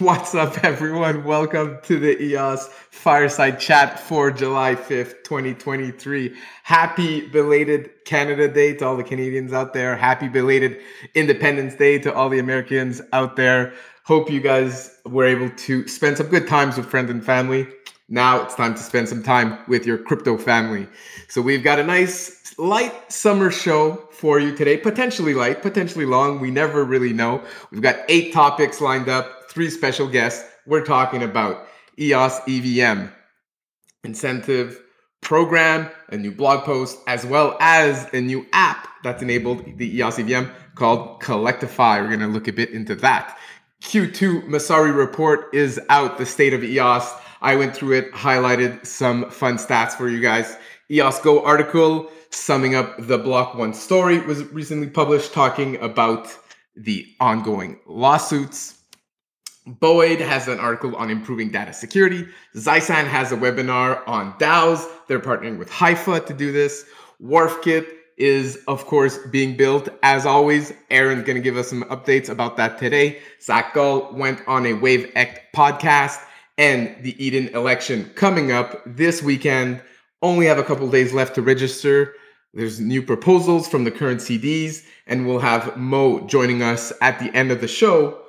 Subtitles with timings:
[0.00, 1.24] What's up, everyone?
[1.24, 6.34] Welcome to the EOS Fireside Chat for July 5th, 2023.
[6.62, 9.94] Happy belated Canada Day to all the Canadians out there.
[9.98, 10.80] Happy belated
[11.14, 13.74] Independence Day to all the Americans out there.
[14.04, 17.68] Hope you guys were able to spend some good times with friends and family.
[18.08, 20.88] Now it's time to spend some time with your crypto family.
[21.28, 26.40] So we've got a nice light summer show for you today, potentially light, potentially long.
[26.40, 27.44] We never really know.
[27.70, 30.48] We've got eight topics lined up, three special guests.
[30.66, 31.66] We're talking about
[31.98, 33.08] EOS EVM
[34.04, 34.80] incentive
[35.20, 40.18] program, a new blog post, as well as a new app that's enabled the EOS
[40.20, 42.00] EVM called Collectify.
[42.00, 43.36] We're going to look a bit into that.
[43.82, 49.30] Q2 Messari report is out, the state of EOS I went through it, highlighted some
[49.30, 50.56] fun stats for you guys.
[50.90, 56.28] EOS Go article summing up the Block One story was recently published talking about
[56.76, 58.79] the ongoing lawsuits.
[59.78, 62.26] Boid has an article on improving data security.
[62.56, 64.88] Zysan has a webinar on DAOs.
[65.06, 66.86] They're partnering with Haifa to do this.
[67.22, 67.86] WharfKit
[68.16, 69.88] is, of course, being built.
[70.02, 73.20] As always, Aaron's going to give us some updates about that today.
[73.40, 76.18] Zack Gall went on a Wavect podcast
[76.58, 79.80] and the Eden election coming up this weekend.
[80.22, 82.14] Only have a couple days left to register.
[82.52, 87.34] There's new proposals from the current CDs, and we'll have Mo joining us at the
[87.34, 88.20] end of the show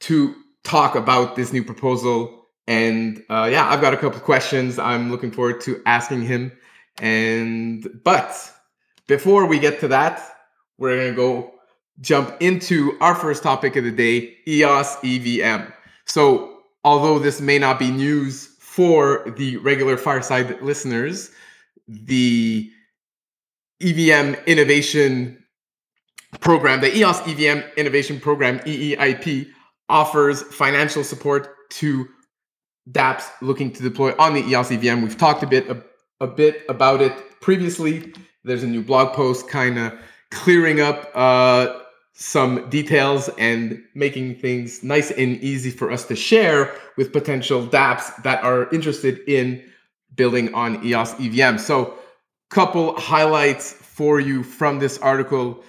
[0.00, 2.46] to talk about this new proposal.
[2.66, 6.52] And uh, yeah, I've got a couple questions I'm looking forward to asking him.
[6.98, 8.52] And but
[9.06, 10.22] before we get to that,
[10.78, 11.54] we're gonna go
[12.00, 15.72] jump into our first topic of the day, EOS EVM.
[16.06, 21.30] So although this may not be news for the regular fireside listeners,
[21.88, 22.70] the
[23.82, 25.44] EVM innovation
[26.40, 29.48] program, the EOS EVM innovation program, EEIP,
[29.90, 32.08] offers financial support to
[32.90, 35.02] dApps looking to deploy on the EOS EVM.
[35.02, 35.82] We've talked a bit a,
[36.20, 38.12] a bit about it previously.
[38.44, 39.92] There's a new blog post kind of
[40.30, 41.80] clearing up uh,
[42.14, 48.22] some details and making things nice and easy for us to share with potential dApps
[48.22, 49.62] that are interested in
[50.16, 51.58] building on EOS EVM.
[51.58, 51.94] So,
[52.50, 55.62] couple highlights for you from this article.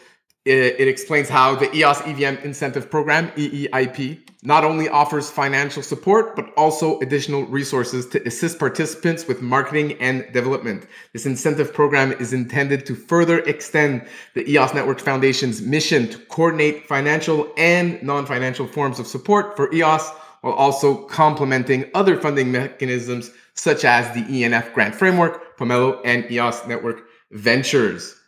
[0.43, 6.51] It, explains how the EOS EVM incentive program, EEIP, not only offers financial support, but
[6.57, 10.87] also additional resources to assist participants with marketing and development.
[11.13, 16.87] This incentive program is intended to further extend the EOS Network Foundation's mission to coordinate
[16.87, 20.09] financial and non financial forms of support for EOS
[20.41, 26.65] while also complementing other funding mechanisms such as the ENF grant framework, Pomelo, and EOS
[26.65, 28.20] Network Ventures.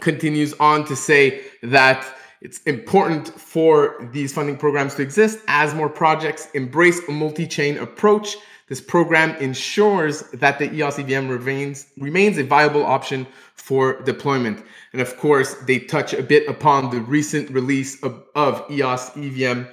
[0.00, 2.04] Continues on to say that
[2.40, 7.78] it's important for these funding programs to exist as more projects embrace a multi chain
[7.78, 8.36] approach.
[8.68, 14.64] This program ensures that the EOS EVM remains, remains a viable option for deployment.
[14.92, 19.64] And of course, they touch a bit upon the recent release of, of EOS EVM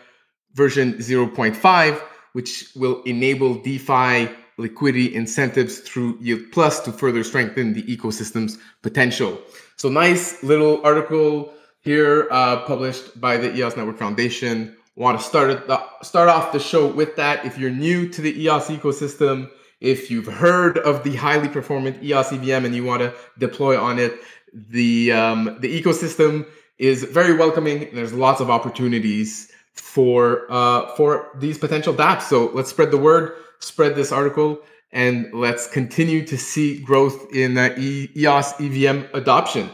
[0.53, 2.01] version 0.5,
[2.33, 9.39] which will enable DeFi liquidity incentives through Yield Plus to further strengthen the ecosystem's potential.
[9.79, 14.75] So, nice little article here uh, published by the EOS Network Foundation.
[14.97, 17.45] Want to start the, start off the show with that.
[17.45, 22.33] If you're new to the EOS ecosystem, if you've heard of the highly performant EOS
[22.33, 24.19] EVM and you want to deploy on it,
[24.51, 26.45] the um, the ecosystem
[26.77, 27.87] is very welcoming.
[27.93, 32.23] There's lots of opportunities for uh, for these potential dApps.
[32.23, 34.59] So let's spread the word, spread this article,
[34.91, 39.69] and let's continue to see growth in uh, EOS EVM adoption.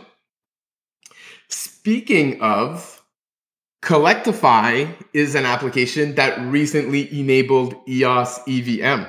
[1.49, 3.03] Speaking of,
[3.81, 9.03] Collectify is an application that recently enabled EOS EVM.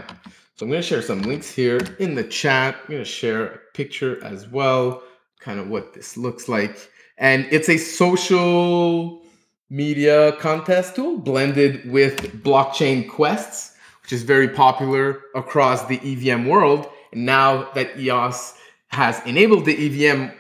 [0.55, 2.77] So I'm going to share some links here in the chat.
[2.83, 5.03] I'm going to share a picture as well,
[5.41, 6.91] kind of what this looks like.
[7.19, 9.23] And it's a social
[9.71, 13.76] media contest tool blended with blockchain quests,
[14.07, 16.89] which is very popular across the EVM world.
[17.11, 18.55] And now that EOS
[18.87, 20.31] has enabled the EVM,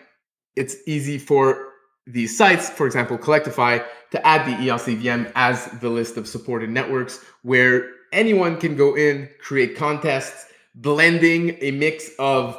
[0.54, 1.72] it's easy for
[2.06, 6.70] these sites, for example, Collectify, to add the EOS EVM as the list of supported
[6.70, 10.46] networks where anyone can go in, create contests,
[10.76, 12.56] blending a mix of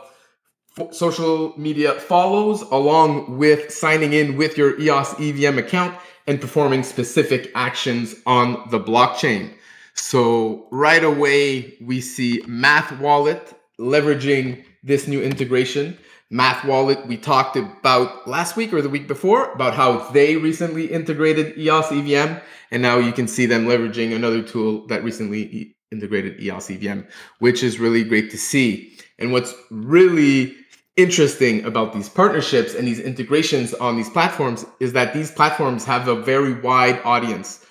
[0.91, 7.49] social media follows along with signing in with your EOS EVM account and performing specific
[7.55, 9.53] actions on the blockchain.
[9.97, 15.97] So right away, we see Math Wallet leveraging this new integration
[16.29, 20.87] Math Wallet, we talked about last week or the week before about how they recently
[20.87, 22.41] integrated EOS EVM,
[22.71, 27.01] and now you can see them leveraging another tool that recently integrated EOS EVM,
[27.39, 28.97] which is really great to see.
[29.19, 30.53] And what's really
[30.97, 36.09] interesting about these partnerships and these integrations on these platforms is that these platforms have
[36.09, 37.65] a very wide audience,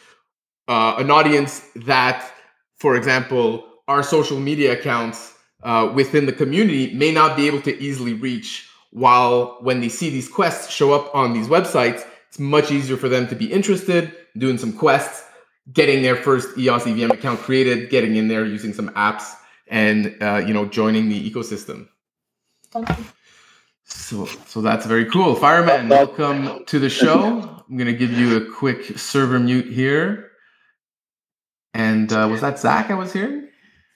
[0.68, 2.32] uh, an audience that,
[2.76, 7.76] for example, our social media accounts uh, within the community may not be able to
[7.80, 8.68] easily reach.
[8.90, 13.08] While when they see these quests show up on these websites, it's much easier for
[13.08, 15.24] them to be interested, doing some quests,
[15.72, 19.34] getting their first EOS EVM account created, getting in there using some apps,
[19.68, 21.88] and uh, you know joining the ecosystem.
[22.70, 23.04] Thank you
[23.86, 25.34] so, so that's very cool.
[25.36, 27.62] Fireman, welcome to the show.
[27.68, 30.25] I'm gonna give you a quick server mute here.
[31.76, 33.48] And uh, was that Zack I was hearing?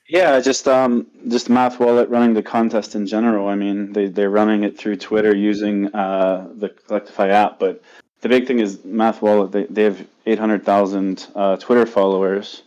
[0.06, 3.48] Yeah, just um, just Math Wallet running the contest in general.
[3.48, 7.82] I mean, they they're running it through Twitter using uh, the Collectify app, but
[8.20, 9.52] the big thing is Math Wallet.
[9.52, 12.64] They they have eight hundred thousand uh, Twitter followers,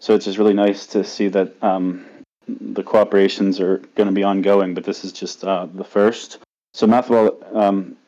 [0.00, 2.06] so it's just really nice to see that um,
[2.48, 4.72] the cooperations are going to be ongoing.
[4.72, 6.38] But this is just uh, the first.
[6.72, 7.98] So Math Wallet, um,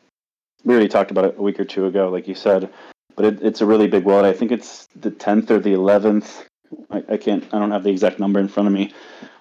[0.63, 2.73] we already talked about it a week or two ago, like you said,
[3.17, 4.33] but it, it's a really big wallet.
[4.33, 6.47] I think it's the tenth or the eleventh
[6.89, 8.93] I, I can't I don't have the exact number in front of me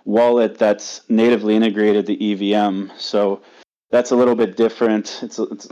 [0.04, 2.90] wallet that's natively integrated the EVM.
[2.96, 3.42] So
[3.90, 5.20] that's a little bit different.
[5.22, 5.68] It's, it's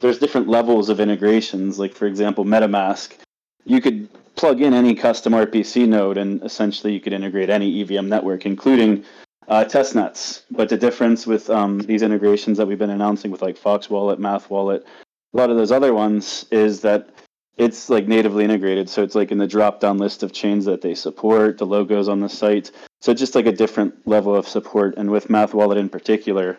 [0.00, 1.78] there's different levels of integrations.
[1.78, 3.16] Like for example, MetaMask,
[3.64, 8.08] you could plug in any custom RPC node, and essentially you could integrate any EVM
[8.08, 9.04] network, including
[9.48, 10.42] uh, testnets.
[10.50, 14.18] But the difference with um, these integrations that we've been announcing with like Fox Wallet,
[14.18, 14.84] Math Wallet,
[15.32, 17.08] a lot of those other ones is that
[17.56, 20.80] it's like natively integrated so it's like in the drop down list of chains that
[20.80, 22.70] they support the logos on the site.
[23.00, 26.58] So just like a different level of support and with math wallet in particular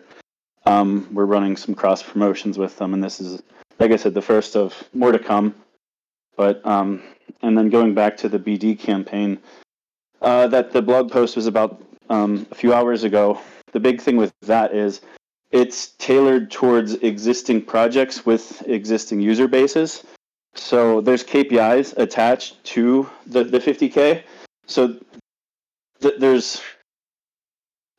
[0.66, 3.42] um, we're running some cross promotions with them and this is
[3.78, 5.54] like i said the first of more to come.
[6.36, 7.02] But um,
[7.42, 9.38] and then going back to the bd campaign
[10.22, 13.40] uh, that the blog post was about um, a few hours ago.
[13.72, 15.00] The big thing with that is
[15.50, 20.04] it's tailored towards existing projects with existing user bases
[20.54, 24.22] so there's KPIs attached to the, the 50K.
[24.66, 24.96] So
[26.00, 26.62] th- there's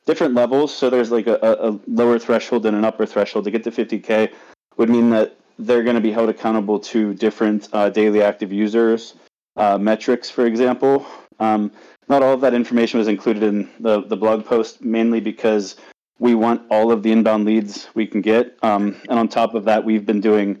[0.06, 0.74] different levels.
[0.74, 3.44] So there's like a, a lower threshold and an upper threshold.
[3.44, 4.32] To get to 50K
[4.76, 9.14] would mean that they're going to be held accountable to different uh, daily active users
[9.56, 11.06] uh, metrics, for example.
[11.38, 11.72] Um,
[12.08, 15.76] not all of that information was included in the, the blog post, mainly because
[16.18, 18.56] we want all of the inbound leads we can get.
[18.62, 20.58] Um, and on top of that, we've been doing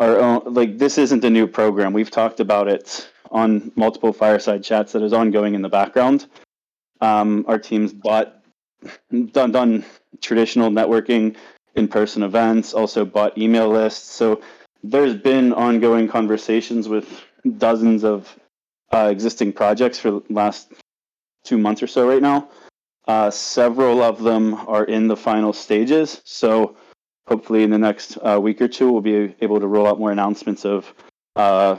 [0.00, 1.92] our own like this isn't a new program.
[1.92, 6.26] We've talked about it on multiple fireside chats that is ongoing in the background.
[7.00, 8.42] Um, our teams bought
[9.32, 9.84] done done
[10.20, 11.36] traditional networking
[11.74, 14.10] in-person events also bought email lists.
[14.10, 14.40] So
[14.82, 17.22] there's been ongoing conversations with
[17.58, 18.34] dozens of
[18.92, 20.72] uh, existing projects for last
[21.44, 22.48] two months or so right now.
[23.06, 26.20] Uh, several of them are in the final stages.
[26.24, 26.76] So
[27.30, 30.10] hopefully in the next uh, week or two, we'll be able to roll out more
[30.10, 30.92] announcements of
[31.36, 31.76] uh,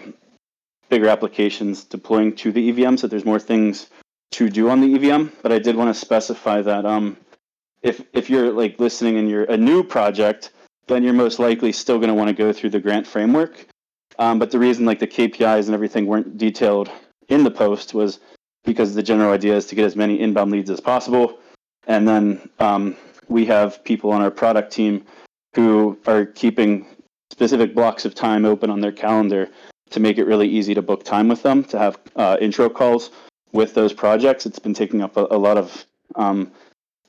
[0.89, 2.95] bigger applications deploying to the EVM.
[2.95, 3.89] So there's more things
[4.31, 5.27] to do on the EVM.
[5.41, 7.17] But I did want to specify that um,
[7.81, 10.51] if if you're like listening and you're a new project,
[10.87, 13.65] then you're most likely still going to want to go through the grant framework.
[14.17, 16.89] Um, but the reason like the KPIs and everything weren't detailed
[17.27, 18.19] in the post was
[18.63, 21.39] because the general idea is to get as many inbound leads as possible.
[21.87, 22.95] And then um,
[23.27, 25.05] we have people on our product team
[25.53, 26.85] who are keeping
[27.31, 29.49] specific blocks of time open on their calendar
[29.89, 33.11] to make it really easy to book time with them, to have uh, intro calls
[33.51, 34.45] with those projects.
[34.45, 36.51] It's been taking up a, a lot of um,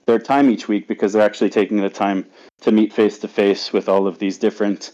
[0.06, 2.26] their time each week because they're actually taking the time
[2.62, 4.92] to meet face to face with all of these different,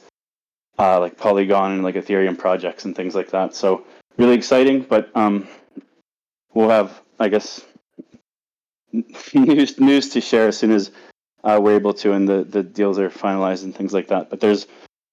[0.78, 3.55] uh, like Polygon and like Ethereum projects and things like that.
[3.55, 3.85] So
[4.19, 5.49] really exciting, but um,
[6.52, 7.64] we'll have, I guess,
[9.35, 10.90] news news to share as soon as
[11.45, 14.30] uh, we're able to, and the, the deals are finalized and things like that.
[14.30, 14.66] But there's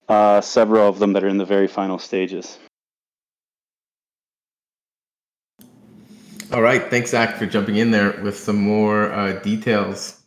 [0.10, 2.58] uh, several of them that are in the very final stages.
[6.54, 10.22] All right, thanks Zack for jumping in there with some more uh, details.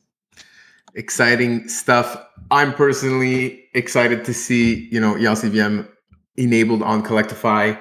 [0.94, 2.20] Exciting stuff.
[2.50, 5.44] I'm personally excited to see you know EOS
[6.36, 7.78] enabled on Collectify.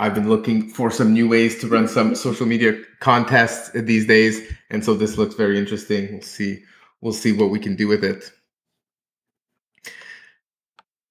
[0.00, 4.40] I've been looking for some new ways to run some social media contests these days,
[4.70, 6.12] and so this looks very interesting.
[6.12, 6.62] We'll see
[7.00, 8.30] we'll see what we can do with it.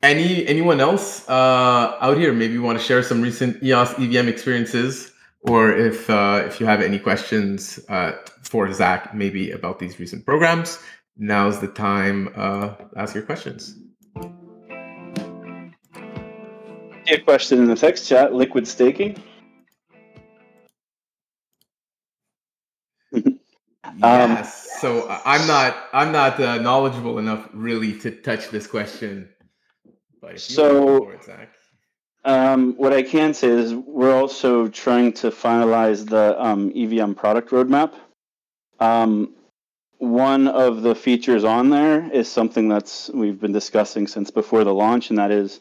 [0.04, 5.12] Any anyone else uh, out here maybe want to share some recent EOS EVM experiences,
[5.42, 8.12] or if uh, if you have any questions uh,
[8.44, 10.80] for Zack maybe about these recent programs,
[11.18, 12.32] now's the time.
[12.36, 13.76] Uh, ask your questions.
[17.10, 19.22] A question in the text chat: liquid staking.
[24.04, 24.67] Um, yes.
[24.80, 29.30] So I'm not I'm not uh, knowledgeable enough really to touch this question.
[30.22, 31.50] But so, Zack.
[32.26, 37.52] Um, what I can say is we're also trying to finalize the um, EVM product
[37.52, 37.94] roadmap.
[38.80, 39.34] Um,
[40.00, 44.74] one of the features on there is something that's we've been discussing since before the
[44.74, 45.60] launch, and that is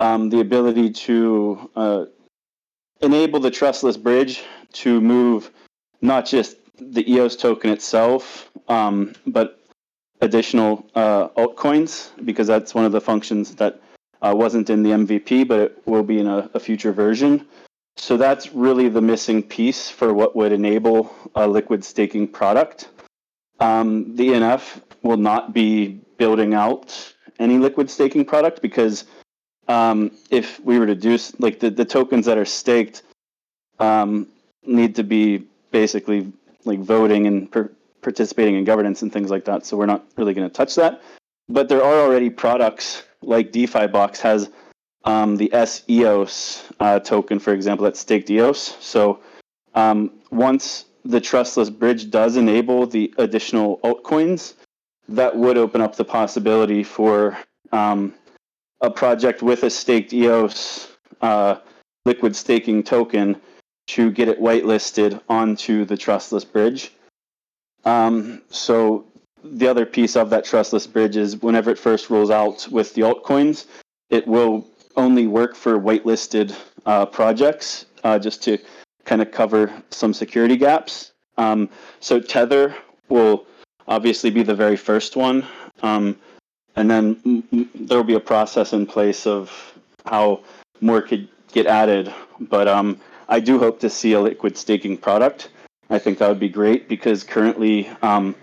[0.00, 2.04] um, the ability to uh,
[3.00, 4.42] enable the trustless bridge
[4.72, 5.50] to move
[6.00, 9.60] not just the EOS token itself, um, but
[10.20, 13.80] additional uh, altcoins because that's one of the functions that
[14.22, 17.46] uh, wasn't in the MVP, but it will be in a, a, future version.
[17.96, 22.88] So that's really the missing piece for what would enable a liquid staking product.
[23.60, 29.04] Um, the ENF will not be building out any liquid staking product because
[29.68, 33.02] um, if we were to do like the, the tokens that are staked
[33.78, 34.26] um,
[34.66, 36.32] need to be basically
[36.64, 39.66] like voting and per- participating in governance and things like that.
[39.66, 41.02] So we're not really going to touch that.
[41.48, 44.50] But there are already products like DeFi Box has
[45.04, 48.76] um, the SEOS uh, token, for example, that's staked EOS.
[48.80, 49.20] So
[49.74, 54.54] um, once the trustless bridge does enable the additional altcoins,
[55.08, 57.36] that would open up the possibility for
[57.72, 58.14] um,
[58.80, 60.88] a project with a staked EOS
[61.20, 61.56] uh,
[62.04, 63.40] liquid staking token
[63.94, 66.92] to get it whitelisted onto the trustless bridge.
[67.84, 69.04] Um, so
[69.42, 73.02] the other piece of that trustless bridge is whenever it first rolls out with the
[73.02, 73.66] altcoins,
[74.10, 74.66] it will
[74.96, 76.54] only work for whitelisted
[76.86, 78.58] uh, projects uh, just to
[79.04, 81.12] kind of cover some security gaps.
[81.36, 81.68] Um,
[82.00, 82.74] so Tether
[83.08, 83.46] will
[83.88, 85.46] obviously be the very first one.
[85.82, 86.16] Um,
[86.76, 87.42] and then
[87.74, 89.50] there will be a process in place of
[90.06, 90.40] how
[90.80, 92.12] more could get added.
[92.38, 95.50] But um, I do hope to see a liquid staking product.
[95.88, 98.34] I think that would be great because currently um,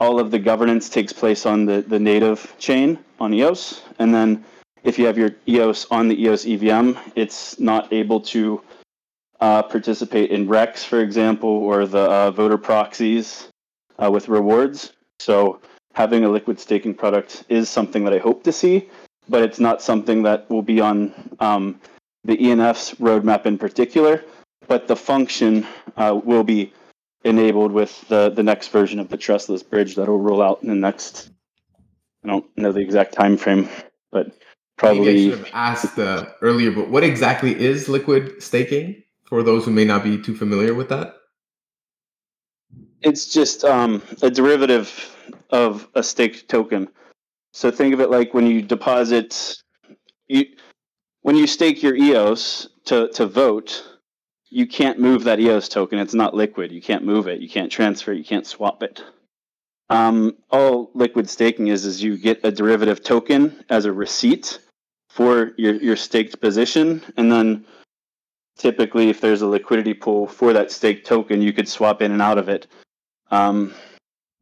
[0.00, 3.82] all of the governance takes place on the, the native chain on EOS.
[3.98, 4.42] And then
[4.82, 8.62] if you have your EOS on the EOS EVM, it's not able to
[9.40, 13.48] uh, participate in REX, for example, or the uh, voter proxies
[13.98, 14.94] uh, with rewards.
[15.18, 15.60] So
[15.92, 18.88] having a liquid staking product is something that I hope to see,
[19.28, 21.78] but it's not something that will be on um,
[22.24, 24.24] the ENF's roadmap in particular,
[24.66, 25.66] but the function
[25.96, 26.72] uh, will be
[27.24, 30.68] enabled with the, the next version of the trustless bridge that will roll out in
[30.68, 31.30] the next.
[32.24, 33.68] I don't know the exact time frame,
[34.10, 34.32] but
[34.76, 35.04] probably.
[35.04, 39.64] Maybe I should have asked uh, earlier, but what exactly is liquid staking for those
[39.64, 41.16] who may not be too familiar with that?
[43.02, 45.14] It's just um, a derivative
[45.50, 46.88] of a staked token.
[47.52, 49.62] So think of it like when you deposit,
[51.24, 53.82] when you stake your EOS to, to vote,
[54.50, 55.98] you can't move that EOS token.
[55.98, 56.70] It's not liquid.
[56.70, 57.40] You can't move it.
[57.40, 58.18] You can't transfer it.
[58.18, 59.02] You can't swap it.
[59.88, 64.58] Um, all liquid staking is is you get a derivative token as a receipt
[65.08, 67.64] for your, your staked position, and then
[68.58, 72.20] typically, if there's a liquidity pool for that staked token, you could swap in and
[72.20, 72.66] out of it.
[73.30, 73.72] Um,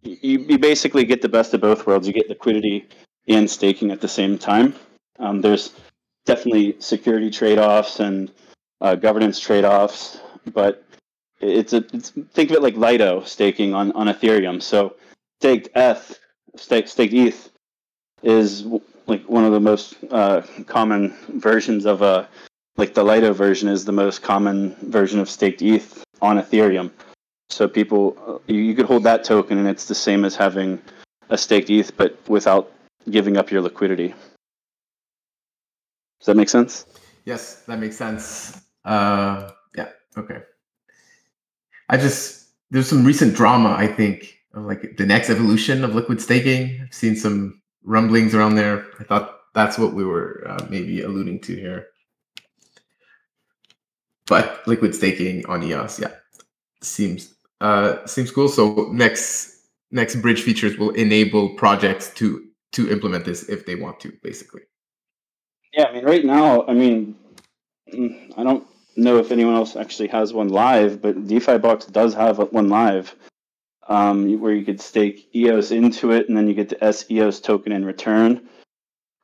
[0.02, 2.08] you, you basically get the best of both worlds.
[2.08, 2.88] You get liquidity
[3.28, 4.74] and staking at the same time.
[5.20, 5.74] Um, there's
[6.26, 8.30] definitely security trade-offs and
[8.80, 10.20] uh, governance trade-offs,
[10.52, 10.84] but
[11.40, 14.62] it's a it's, think of it like Lido staking on, on Ethereum.
[14.62, 14.96] So
[15.40, 16.18] staked ETH,
[16.56, 17.50] staked, staked ETH
[18.22, 18.64] is
[19.06, 22.28] like one of the most uh, common versions of a
[22.76, 26.90] like the Lido version is the most common version of staked ETH on Ethereum.
[27.50, 30.80] So people, you could hold that token, and it's the same as having
[31.28, 32.72] a staked ETH, but without
[33.10, 34.14] giving up your liquidity.
[36.22, 36.86] Does that make sense?
[37.24, 38.62] Yes, that makes sense.
[38.84, 39.88] Uh, yeah.
[40.16, 40.38] Okay.
[41.88, 43.74] I just there's some recent drama.
[43.76, 46.78] I think of like the next evolution of liquid staking.
[46.80, 48.86] I've seen some rumblings around there.
[49.00, 51.88] I thought that's what we were uh, maybe alluding to here.
[54.26, 56.12] But liquid staking on EOS, yeah,
[56.82, 58.48] seems uh, seems cool.
[58.48, 63.98] So next next bridge features will enable projects to to implement this if they want
[64.00, 64.62] to, basically.
[65.72, 67.16] Yeah, I mean, right now, I mean,
[67.92, 72.14] mm, I don't know if anyone else actually has one live, but DeFi Box does
[72.14, 73.14] have one live,
[73.88, 77.72] um, where you could stake EOS into it, and then you get the SEOS token
[77.72, 78.48] in return.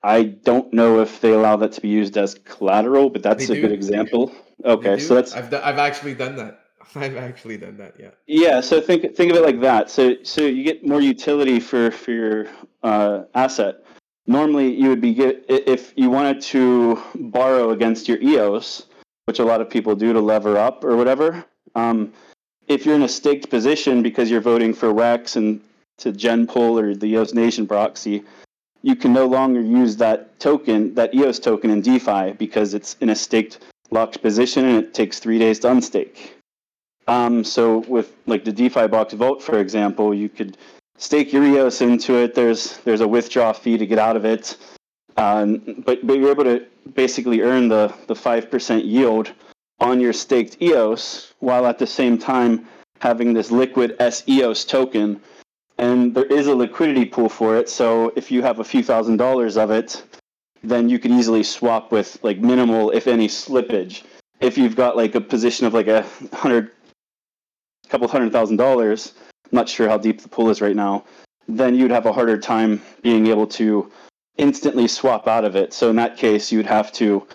[0.02, 3.54] I don't know if they allow that to be used as collateral, but that's they
[3.54, 3.62] a do.
[3.62, 4.32] good example.
[4.64, 6.60] Okay, so that's I've, I've actually done that.
[6.94, 7.94] I've actually done that.
[7.98, 8.10] Yeah.
[8.26, 8.60] Yeah.
[8.60, 9.90] So think think of it like that.
[9.90, 12.46] So so you get more utility for for your
[12.82, 13.84] uh, asset.
[14.28, 18.84] Normally, you would be get if you wanted to borrow against your EOS,
[19.24, 21.46] which a lot of people do to lever up or whatever.
[21.74, 22.12] Um,
[22.66, 25.62] if you're in a staked position because you're voting for Wex and
[25.96, 28.22] to Gen GenPool or the EOS Nation proxy,
[28.82, 33.08] you can no longer use that token, that EOS token in DeFi because it's in
[33.08, 36.32] a staked locked position and it takes three days to unstake.
[37.06, 40.58] Um, so with like the DeFi box vote, for example, you could
[40.98, 42.34] stake your EOS into it.
[42.34, 44.56] There's there's a withdrawal fee to get out of it,
[45.16, 49.32] um, but but you're able to basically earn the the five percent yield
[49.80, 52.66] on your staked EOS while at the same time
[53.00, 55.20] having this liquid SEOS token.
[55.78, 57.68] And there is a liquidity pool for it.
[57.68, 60.02] So if you have a few thousand dollars of it,
[60.64, 64.02] then you could easily swap with like minimal, if any, slippage.
[64.40, 66.72] If you've got like a position of like a hundred,
[67.88, 69.12] couple hundred thousand dollars,
[69.50, 71.04] I'm not sure how deep the pool is right now,
[71.46, 73.90] then you'd have a harder time being able to
[74.36, 75.72] instantly swap out of it.
[75.72, 77.26] So in that case, you'd have to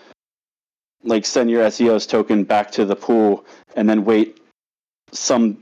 [1.02, 3.44] like send your SEOS token back to the pool
[3.76, 4.40] and then wait
[5.12, 5.58] some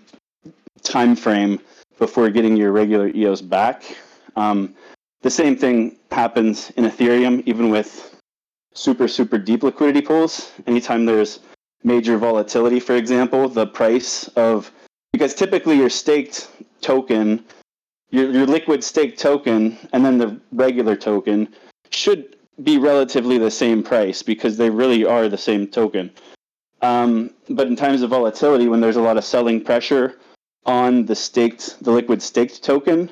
[0.82, 1.58] time frame
[1.98, 3.84] before getting your regular EOS back.
[4.36, 4.74] Um,
[5.22, 8.14] the same thing happens in Ethereum, even with
[8.74, 10.52] super, super deep liquidity pools.
[10.66, 11.40] Anytime there's
[11.84, 14.70] major volatility, for example, the price of,
[15.22, 16.48] because typically your staked
[16.80, 17.44] token,
[18.10, 21.46] your, your liquid staked token, and then the regular token
[21.90, 26.10] should be relatively the same price because they really are the same token.
[26.80, 30.18] Um, but in times of volatility, when there's a lot of selling pressure
[30.66, 33.08] on the staked, the liquid staked token,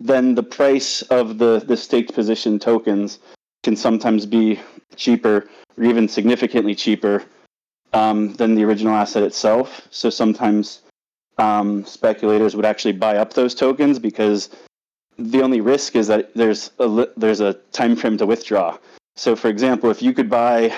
[0.00, 3.18] then the price of the, the staked position tokens
[3.62, 4.58] can sometimes be
[4.96, 7.22] cheaper or even significantly cheaper
[7.92, 9.86] um, than the original asset itself.
[9.90, 10.80] So sometimes
[11.38, 14.50] um, speculators would actually buy up those tokens because
[15.18, 18.76] the only risk is that there's a there's a time frame to withdraw.
[19.16, 20.74] So, for example, if you could buy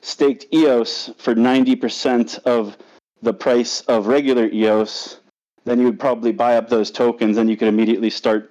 [0.00, 2.76] staked EOS for 90% of
[3.22, 5.18] the price of regular EOS,
[5.64, 8.50] then you would probably buy up those tokens and you could immediately start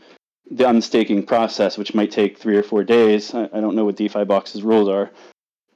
[0.49, 3.33] the unstaking process, which might take three or four days.
[3.33, 5.11] I, I don't know what DeFi Box's rules are.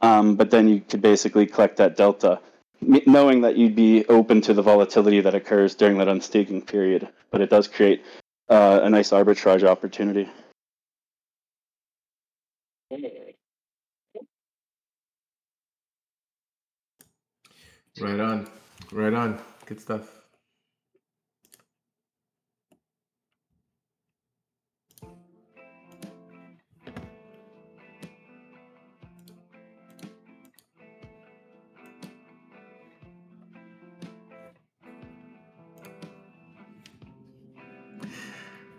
[0.02, 2.40] Um, but then you could basically collect that delta,
[2.82, 7.08] knowing that you'd be open to the volatility that occurs during that unstaking period.
[7.32, 8.04] But it does create
[8.50, 10.30] uh, a nice arbitrage opportunity.
[18.00, 18.48] Right on.
[18.92, 19.40] Right on.
[19.66, 20.21] Good stuff.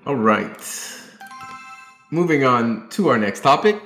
[0.05, 0.61] All right.
[2.11, 3.81] Moving on to our next topic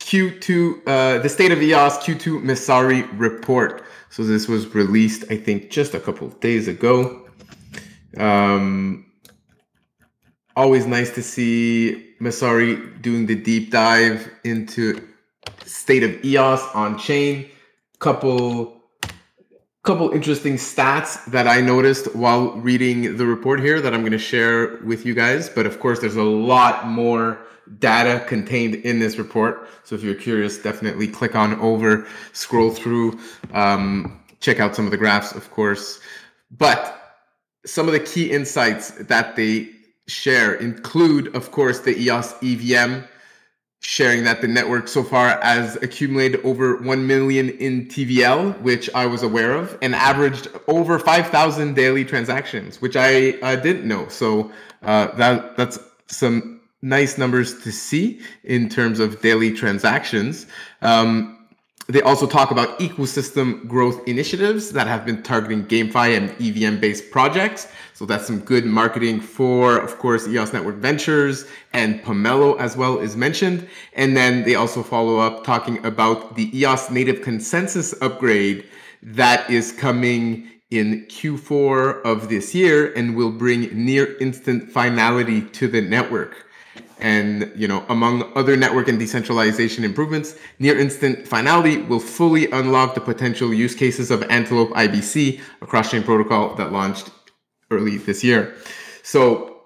[0.00, 3.82] Q2, uh, the state of EOS Q2 Messari report.
[4.10, 7.28] So this was released, I think, just a couple of days ago.
[8.16, 9.06] Um,
[10.54, 15.08] always nice to see Messari doing the deep dive into
[15.64, 17.50] state of EOS on chain.
[17.98, 18.81] Couple
[19.82, 24.18] couple interesting stats that I noticed while reading the report here that I'm going to
[24.18, 25.48] share with you guys.
[25.48, 27.40] But of course, there's a lot more
[27.80, 29.68] data contained in this report.
[29.82, 33.18] So if you're curious, definitely click on over, scroll through,
[33.52, 35.98] um, check out some of the graphs, of course.
[36.52, 37.18] But
[37.66, 39.68] some of the key insights that they
[40.06, 43.04] share include, of course, the EOS EVM
[43.82, 49.06] sharing that the network so far has accumulated over 1 million in TVL, which I
[49.06, 54.08] was aware of, and averaged over 5,000 daily transactions, which I uh, didn't know.
[54.08, 60.46] So uh, that that's some nice numbers to see in terms of daily transactions.
[60.80, 61.41] Um,
[61.88, 67.10] they also talk about ecosystem growth initiatives that have been targeting GameFi and EVM based
[67.10, 67.68] projects.
[67.94, 72.98] So that's some good marketing for, of course, EOS Network Ventures and Pomelo as well
[72.98, 73.68] is mentioned.
[73.94, 78.64] And then they also follow up talking about the EOS native consensus upgrade
[79.02, 85.68] that is coming in Q4 of this year and will bring near instant finality to
[85.68, 86.46] the network.
[87.02, 92.94] And you know, among other network and decentralization improvements, near instant finality will fully unlock
[92.94, 97.10] the potential use cases of Antelope IBC, a cross-chain protocol that launched
[97.72, 98.54] early this year.
[99.02, 99.62] So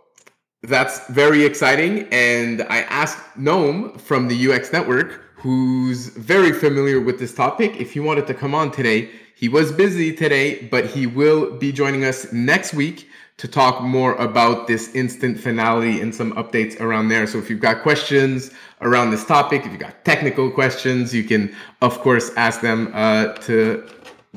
[0.63, 2.09] that's very exciting.
[2.11, 7.77] And I asked Guillaume from the UX network who's very familiar with this topic.
[7.79, 11.71] If he wanted to come on today, he was busy today, but he will be
[11.71, 17.09] joining us next week to talk more about this instant finality and some updates around
[17.09, 17.27] there.
[17.27, 21.55] So if you've got questions around this topic, if you've got technical questions, you can,
[21.83, 23.87] of course, ask them uh, to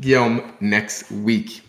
[0.02, 1.62] Guillaume next week.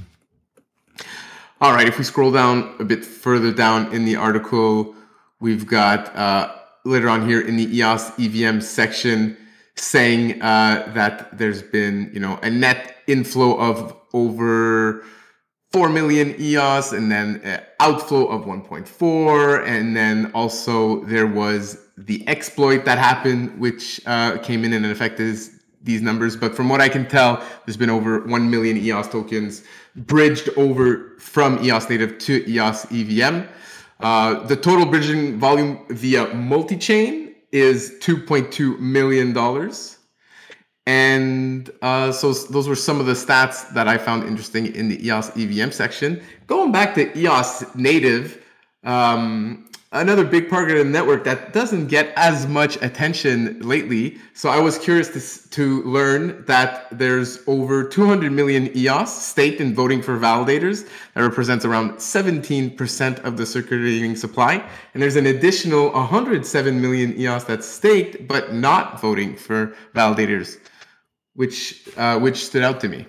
[1.60, 4.94] All right, if we scroll down a bit further down in the article,
[5.40, 6.52] we've got uh,
[6.84, 9.36] later on here in the EOS EVM section
[9.76, 15.04] saying uh, that there's been, you know, a net inflow of over
[15.72, 19.66] 4 million EOS and then uh, outflow of 1.4.
[19.66, 25.38] And then also there was the exploit that happened, which uh, came in and affected
[25.82, 26.36] these numbers.
[26.36, 29.62] But from what I can tell, there's been over 1 million EOS tokens
[29.94, 33.46] bridged over from EOS native to EOS EVM.
[34.00, 39.34] Uh, the total bridging volume via multi-chain is $2.2 million.
[40.90, 44.98] And uh, so those were some of the stats that I found interesting in the
[45.06, 46.20] EOS EVM section.
[46.48, 48.42] Going back to EOS native,
[48.82, 54.18] um, another big part of the network that doesn't get as much attention lately.
[54.34, 59.72] So I was curious to, to learn that there's over 200 million EOS staked in
[59.74, 60.88] voting for validators.
[61.14, 64.54] That represents around 17% of the circulating supply.
[64.94, 70.58] And there's an additional 107 million EOS that's staked but not voting for validators,
[71.34, 73.06] which uh, which stood out to me.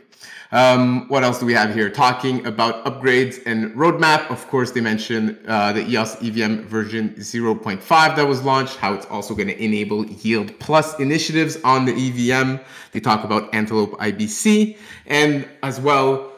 [0.54, 1.90] Um, what else do we have here?
[1.90, 4.30] Talking about upgrades and roadmap.
[4.30, 9.06] Of course, they mentioned uh, the EOS EVM version 0.5 that was launched, how it's
[9.06, 12.62] also going to enable Yield Plus initiatives on the EVM.
[12.92, 16.34] They talk about Antelope IBC and as well,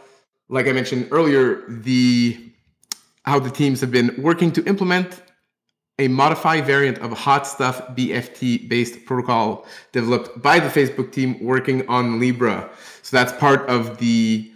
[0.47, 2.51] like I mentioned earlier, the
[3.25, 5.23] how the teams have been working to implement
[5.99, 12.19] a modified variant of HotStuff BFT based protocol developed by the Facebook team working on
[12.19, 12.69] Libra.
[13.03, 14.51] So that's part of the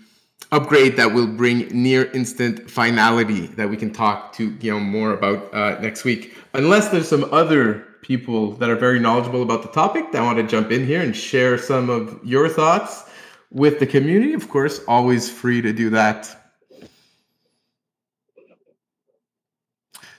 [0.52, 5.54] upgrade that will bring near instant finality that we can talk to Guillaume more about
[5.54, 6.36] uh, next week.
[6.54, 10.44] Unless there's some other people that are very knowledgeable about the topic that want to
[10.44, 13.04] jump in here and share some of your thoughts
[13.52, 16.47] with the community, of course, always free to do that.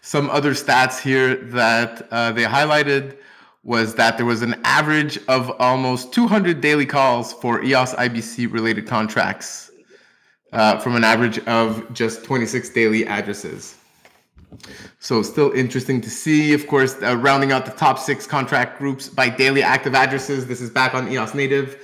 [0.09, 3.19] Some other stats here that uh, they highlighted
[3.63, 8.87] was that there was an average of almost 200 daily calls for EOS IBC related
[8.87, 9.71] contracts
[10.55, 13.77] uh, from an average of just 26 daily addresses.
[14.99, 16.55] So still interesting to see.
[16.55, 20.47] Of course, uh, rounding out the top six contract groups by daily active addresses.
[20.47, 21.83] This is back on EOS Native.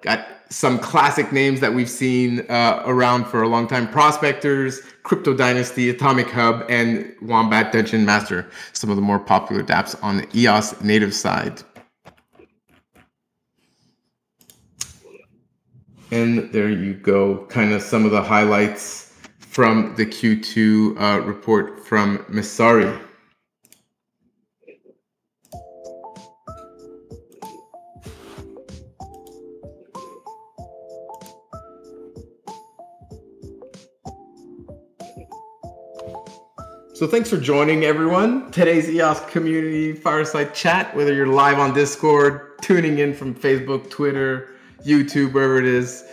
[0.00, 3.88] Got some classic names that we've seen uh, around for a long time.
[3.88, 8.48] Prospectors crypto dynasty atomic hub and wombat dungeon master.
[8.72, 11.60] Some of the more popular dapps on the eos native side.
[16.12, 17.46] And there you go.
[17.46, 23.03] Kind of some of the highlights from the q2 uh, report from Messari.
[36.94, 38.52] So thanks for joining everyone.
[38.52, 44.50] Today's EOS community fireside chat, whether you're live on Discord, tuning in from Facebook, Twitter,
[44.86, 46.04] YouTube, wherever it is.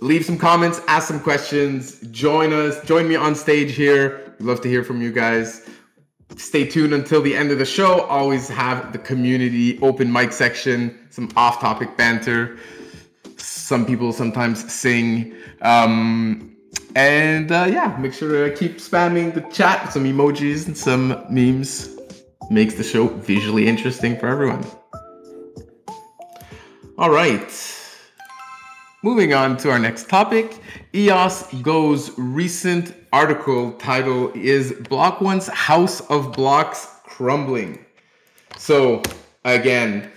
[0.00, 4.34] Leave some comments, ask some questions, join us, join me on stage here.
[4.38, 5.68] We'd love to hear from you guys.
[6.38, 8.00] Stay tuned until the end of the show.
[8.04, 12.56] Always have the community open mic section, some off-topic banter.
[13.36, 15.36] Some people sometimes sing.
[15.60, 16.51] Um,
[16.94, 21.24] and uh, yeah, make sure to keep spamming the chat with some emojis and some
[21.30, 21.96] memes.
[22.50, 24.64] Makes the show visually interesting for everyone.
[26.98, 27.50] All right.
[29.02, 30.60] Moving on to our next topic,
[30.94, 37.84] EOS Go's recent article title is Block One's House of Blocks Crumbling.
[38.56, 39.02] So,
[39.44, 40.08] again,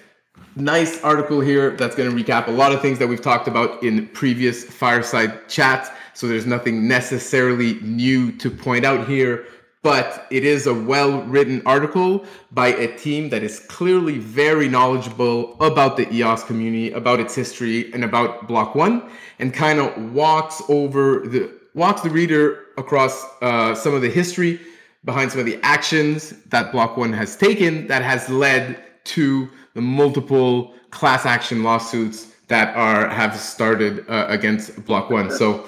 [0.55, 3.81] nice article here that's going to recap a lot of things that we've talked about
[3.81, 5.89] in previous fireside chats.
[6.15, 9.45] So there's nothing necessarily new to point out here,
[9.83, 15.61] but it is a well written article by a team that is clearly very knowledgeable
[15.61, 20.63] about the EOS community, about its history, and about Block One, and kind of walks
[20.69, 24.61] over the walks the reader across uh, some of the history
[25.03, 29.81] behind some of the actions that Block One has taken that has led to the
[29.81, 35.29] multiple class action lawsuits that are have started uh, against Block One.
[35.29, 35.65] So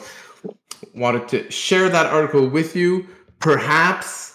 [0.95, 3.07] wanted to share that article with you.
[3.39, 4.27] Perhaps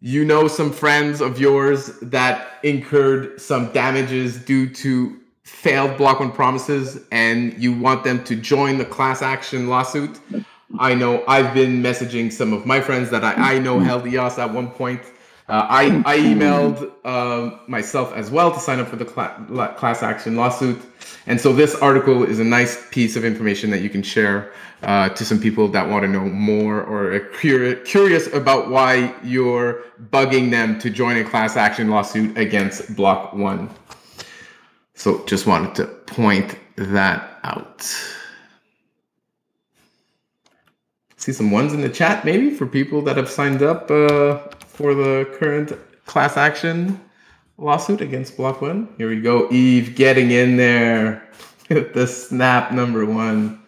[0.00, 6.30] you know some friends of yours that incurred some damages due to failed block one
[6.30, 10.20] promises and you want them to join the class action lawsuit
[10.78, 14.38] i know i've been messaging some of my friends that i, I know held eos
[14.38, 15.00] at one point
[15.48, 20.02] uh, I, I emailed uh, myself as well to sign up for the cl- class
[20.02, 20.80] action lawsuit.
[21.26, 25.08] And so this article is a nice piece of information that you can share uh,
[25.10, 30.50] to some people that want to know more or are curious about why you're bugging
[30.50, 33.70] them to join a class action lawsuit against Block One.
[34.94, 37.82] So just wanted to point that out.
[41.16, 44.38] See some ones in the chat, maybe for people that have signed up uh,
[44.78, 45.72] for the current
[46.06, 47.00] class action
[47.56, 48.88] lawsuit against Block One.
[48.96, 49.48] Here we go.
[49.50, 51.28] Yves getting in there
[51.68, 53.60] with the snap number one.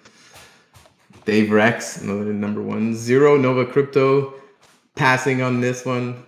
[1.25, 2.95] Dave Rex, another number one.
[2.95, 4.35] Zero Nova Crypto
[4.95, 6.25] passing on this one.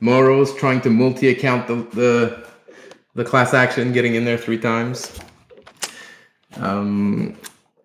[0.00, 2.48] Moros trying to multi-account the, the
[3.14, 5.20] the class action, getting in there three times.
[6.56, 7.36] Um,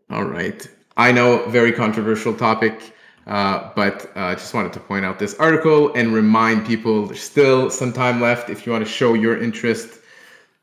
[0.10, 0.65] all right.
[0.95, 2.95] I know, very controversial topic.
[3.30, 7.22] Uh, but I uh, just wanted to point out this article and remind people there's
[7.22, 10.00] still some time left if you want to show your interest.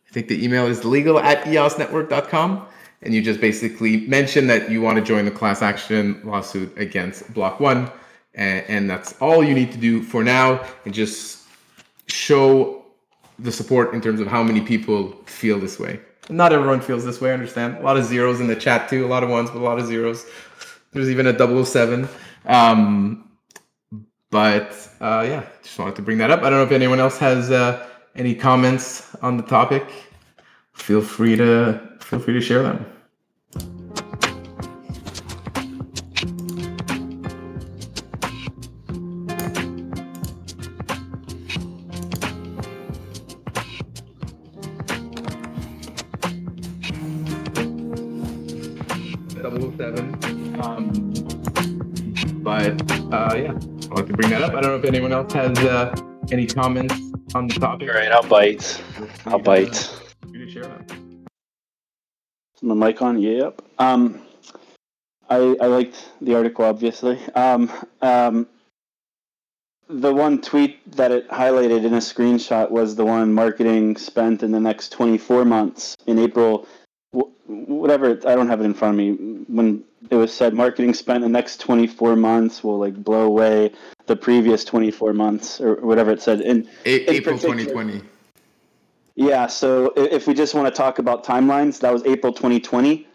[0.08, 2.66] I think the email is legal at eosnetwork.com.
[3.02, 7.32] And you just basically mention that you want to join the class action lawsuit against
[7.32, 7.88] Block One.
[8.34, 10.60] And, and that's all you need to do for now.
[10.84, 11.44] And just
[12.08, 12.84] show
[13.38, 16.00] the support in terms of how many people feel this way.
[16.30, 17.76] Not everyone feels this way, I understand.
[17.76, 19.78] A lot of zeros in the chat too, a lot of ones, but a lot
[19.78, 20.26] of zeros.
[20.92, 22.08] There's even a 007.
[22.46, 23.30] Um,
[24.30, 26.40] but uh, yeah, just wanted to bring that up.
[26.40, 29.86] I don't know if anyone else has uh, any comments on the topic.
[30.72, 32.84] Feel free to feel free to share them.
[54.86, 55.94] Anyone else has uh,
[56.30, 56.94] any comments
[57.34, 57.88] on the topic.
[57.88, 58.82] All right, I'll bite.
[59.26, 59.90] I'll bite.
[62.62, 63.20] My mic on?
[63.20, 63.62] Yep.
[63.78, 64.22] Um,
[65.28, 67.18] I I liked the article, obviously.
[67.34, 67.70] Um,
[68.00, 68.46] um,
[69.88, 74.50] the one tweet that it highlighted in a screenshot was the one marketing spent in
[74.50, 76.66] the next 24 months in April.
[77.46, 79.12] Whatever, I don't have it in front of me.
[79.46, 83.72] When it was said marketing spent the next 24 months will like blow away
[84.06, 88.02] the previous 24 months or whatever it said in, a- in April 2020.
[89.14, 93.06] Yeah, so if we just want to talk about timelines, that was April 2020.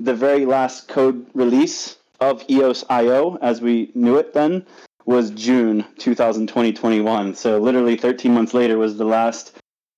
[0.00, 4.64] The very last code release of EOS IO, as we knew it then,
[5.04, 9.56] was June 2020 So literally 13 months later was the last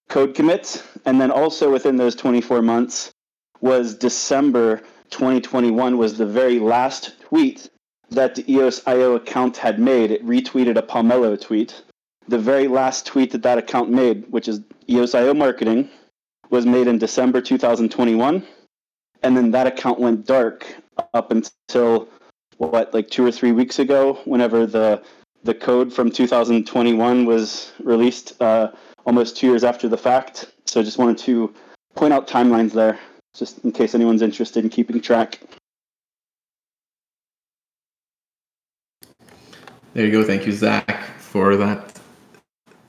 [0.08, 0.82] code commit.
[1.04, 3.10] And then also within those 24 months
[3.60, 4.80] was December
[5.10, 7.70] 2021 was the very last tweet
[8.10, 10.10] that the EOS IO account had made.
[10.10, 11.82] It retweeted a Pomelo tweet.
[12.28, 15.88] The very last tweet that that account made, which is EOS IO marketing,
[16.50, 18.46] was made in December 2021.
[19.22, 20.66] And then that account went dark
[21.14, 22.08] up until
[22.58, 25.02] what, like two or three weeks ago, whenever the
[25.42, 28.70] the code from 2021 was released uh,
[29.06, 30.52] almost two years after the fact.
[30.66, 31.54] So I just wanted to
[31.94, 32.98] point out timelines there,
[33.34, 35.40] just in case anyone's interested in keeping track.
[39.94, 40.24] There you go.
[40.24, 41.98] Thank you, Zack, for that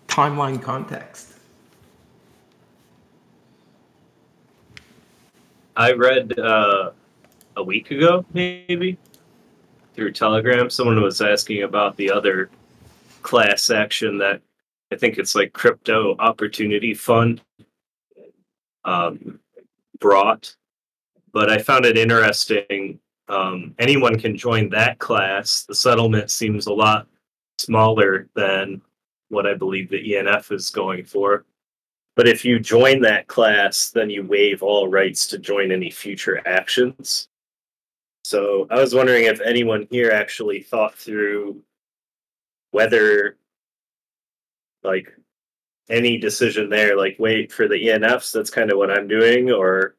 [0.07, 1.33] timeline context.
[5.75, 6.91] I read uh,
[7.55, 8.97] a week ago, maybe,
[9.95, 10.69] through Telegram.
[10.69, 12.49] Someone was asking about the other
[13.23, 14.41] class action that
[14.91, 17.41] I think it's like Crypto Opportunity Fund
[18.85, 19.39] um,
[20.01, 20.53] brought.
[21.31, 22.99] But I found it interesting
[23.31, 25.63] um, anyone can join that class.
[25.63, 27.07] The settlement seems a lot
[27.57, 28.81] smaller than
[29.29, 31.45] what I believe the ENF is going for.
[32.17, 36.45] But if you join that class, then you waive all rights to join any future
[36.45, 37.29] actions.
[38.25, 41.61] So I was wondering if anyone here actually thought through
[42.71, 43.37] whether,
[44.83, 45.17] like,
[45.89, 48.31] any decision there, like wait for the ENFs.
[48.31, 49.95] That's kind of what I'm doing, or,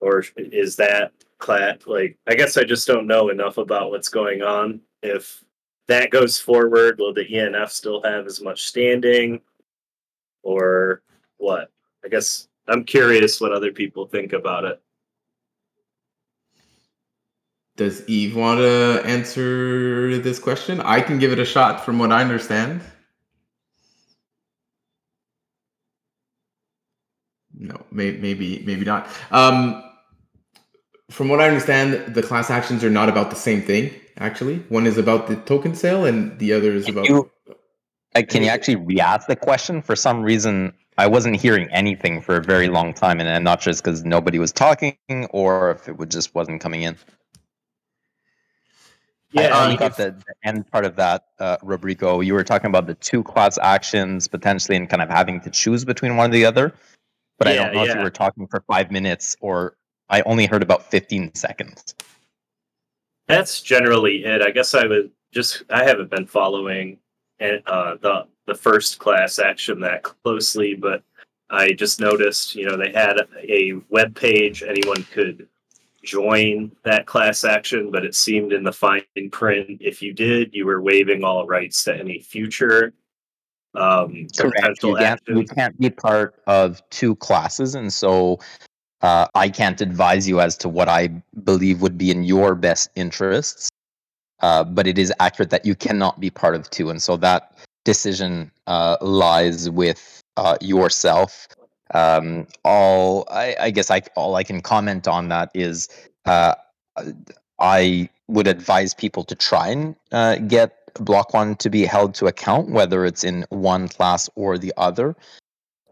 [0.00, 1.86] or is that Clat.
[1.86, 4.80] Like, I guess I just don't know enough about what's going on.
[5.02, 5.44] If
[5.88, 9.40] that goes forward, will the ENF still have as much standing,
[10.42, 11.02] or
[11.36, 11.70] what?
[12.04, 14.80] I guess I'm curious what other people think about it.
[17.76, 20.80] Does Yves want to answer this question?
[20.80, 22.80] I can give it a shot from what I understand.
[27.58, 29.08] No, may, maybe maybe not.
[29.30, 29.82] Um,
[31.10, 33.94] from what I understand, the class actions are not about the same thing.
[34.18, 37.08] Actually, one is about the token sale, and the other is Can about.
[37.08, 37.30] you,
[38.14, 39.82] uh, can you actually re-ask the question?
[39.82, 43.62] For some reason, I wasn't hearing anything for a very long time, and I'm not
[43.62, 44.96] sure it's because nobody was talking
[45.30, 46.96] or if it would just wasn't coming in.
[49.32, 52.24] Yeah, I only if- got the, the end part of that, uh, Rubrico.
[52.24, 55.84] You were talking about the two class actions potentially and kind of having to choose
[55.84, 56.74] between one or the other.
[57.38, 59.76] But I don't know if you were talking for five minutes or
[60.08, 61.94] I only heard about 15 seconds.
[63.26, 64.40] That's generally it.
[64.40, 66.98] I guess I would just I haven't been following
[67.40, 71.02] uh, the the first class action that closely, but
[71.50, 75.48] I just noticed you know they had a web page anyone could
[76.04, 80.64] join that class action, but it seemed in the fine print if you did, you
[80.64, 82.92] were waiving all rights to any future
[83.76, 84.82] um, Correct.
[84.82, 88.38] You can't, you can't be part of two classes, and so
[89.02, 91.08] uh, I can't advise you as to what I
[91.44, 93.68] believe would be in your best interests.
[94.40, 97.56] Uh, but it is accurate that you cannot be part of two, and so that
[97.84, 101.48] decision uh, lies with uh, yourself.
[101.94, 105.88] Um, all I, I guess I all I can comment on that is
[106.26, 106.54] uh,
[107.58, 112.26] I would advise people to try and uh, get Block One to be held to
[112.26, 115.16] account, whether it's in one class or the other.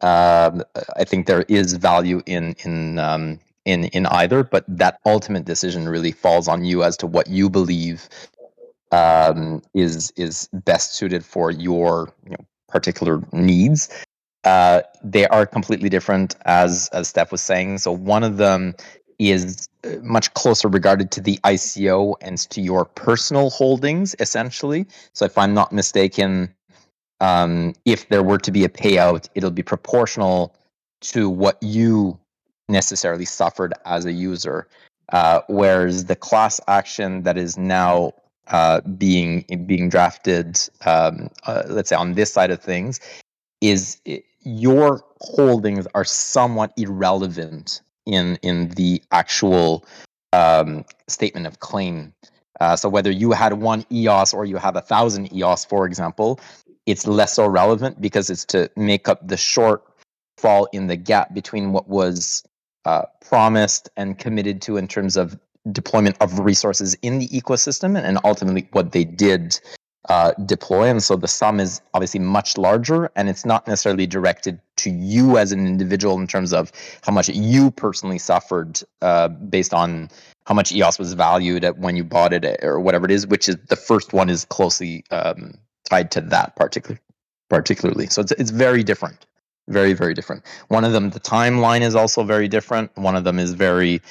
[0.01, 0.63] Um,
[0.97, 5.89] I think there is value in in um, in in either, but that ultimate decision
[5.89, 8.09] really falls on you as to what you believe
[8.93, 13.89] um, is is best suited for your you know, particular needs.
[14.45, 17.79] Uh, they are completely different, as as Steph was saying.
[17.79, 18.75] So one of them
[19.19, 24.87] is uh, much closer regarded to the ICO and to your personal holdings, essentially.
[25.13, 26.55] So if I'm not mistaken,
[27.21, 30.55] um, if there were to be a payout, it'll be proportional
[31.03, 32.19] to what you
[32.69, 34.67] necessarily suffered as a user.
[35.13, 38.13] Uh, whereas the class action that is now
[38.49, 43.01] uh, being being drafted, um, uh, let's say on this side of things,
[43.61, 49.85] is i- your holdings are somewhat irrelevant in in the actual
[50.33, 52.13] um, statement of claim.
[52.61, 56.39] Uh, so whether you had one EOS or you have a thousand EOS, for example,
[56.87, 61.73] it's less so relevant because it's to make up the shortfall in the gap between
[61.73, 62.45] what was
[62.85, 65.39] uh, promised and committed to in terms of
[65.73, 69.59] deployment of resources in the ecosystem and, and ultimately what they did
[70.09, 70.89] uh, deploy.
[70.89, 75.39] And so the sum is obviously much larger and it's not necessarily directed to you
[75.39, 80.09] as an individual in terms of how much you personally suffered uh, based on
[80.47, 83.49] how much EOS was valued at when you bought it or whatever it is, which
[83.49, 85.55] is the first one is closely um,
[85.89, 87.01] tied to that particular
[87.49, 88.07] particularly.
[88.09, 89.27] So it's it's very different.
[89.69, 90.45] Very, very different.
[90.69, 92.95] One of them, the timeline is also very different.
[92.97, 94.03] One of them is very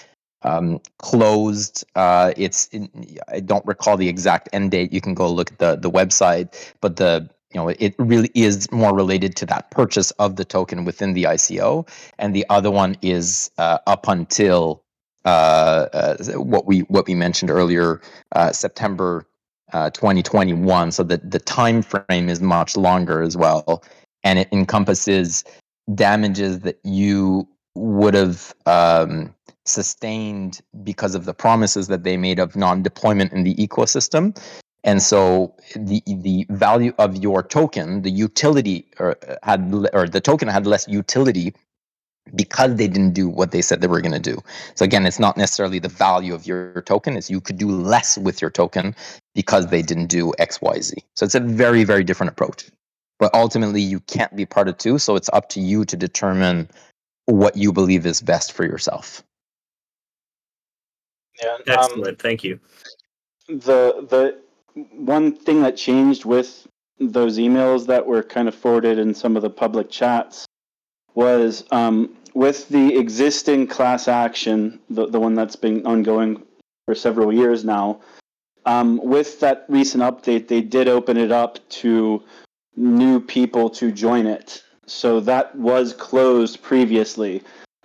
[0.44, 1.84] um, closed.
[1.96, 2.90] Uh, it's in,
[3.28, 4.94] I don't recall the exact end date.
[4.94, 8.72] You can go look at the the website, but the you know it really is
[8.72, 11.88] more related to that purchase of the token within the ICO,
[12.20, 14.84] and the other one is uh, up until
[15.26, 18.02] uh, uh, what we what we mentioned earlier,
[18.34, 19.26] uh, September
[19.72, 20.92] uh, 2021.
[20.92, 23.84] So the the time frame is much longer as well,
[24.24, 25.44] and it encompasses
[25.96, 29.34] damages that you would have um,
[29.66, 34.38] sustained because of the promises that they made of non-deployment in the ecosystem.
[34.84, 40.20] And so the the value of your token, the utility or uh, had or the
[40.20, 41.54] token had less utility
[42.36, 44.42] because they didn't do what they said they were going to do.
[44.76, 48.18] So again, it's not necessarily the value of your token; it's you could do less
[48.18, 48.94] with your token
[49.34, 50.96] because they didn't do X, Y, Z.
[51.16, 52.66] So it's a very very different approach.
[53.20, 54.98] But ultimately, you can't be part of two.
[54.98, 56.70] So it's up to you to determine
[57.26, 59.24] what you believe is best for yourself.
[61.42, 61.54] Yeah.
[61.54, 62.22] Um, Excellent.
[62.22, 62.60] Thank you.
[63.48, 64.38] the the
[64.92, 66.68] one thing that changed with
[67.00, 70.46] those emails that were kind of forwarded in some of the public chats
[71.16, 76.42] was um, with the existing class action, the, the one that's been ongoing
[76.86, 78.02] for several years now.
[78.66, 82.24] Um, with that recent update, they did open it up to
[82.76, 84.64] new people to join it.
[84.86, 87.44] So that was closed previously.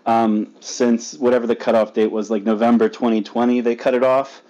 [0.09, 4.41] Um, since whatever the cutoff date was, like November 2020, they cut it off.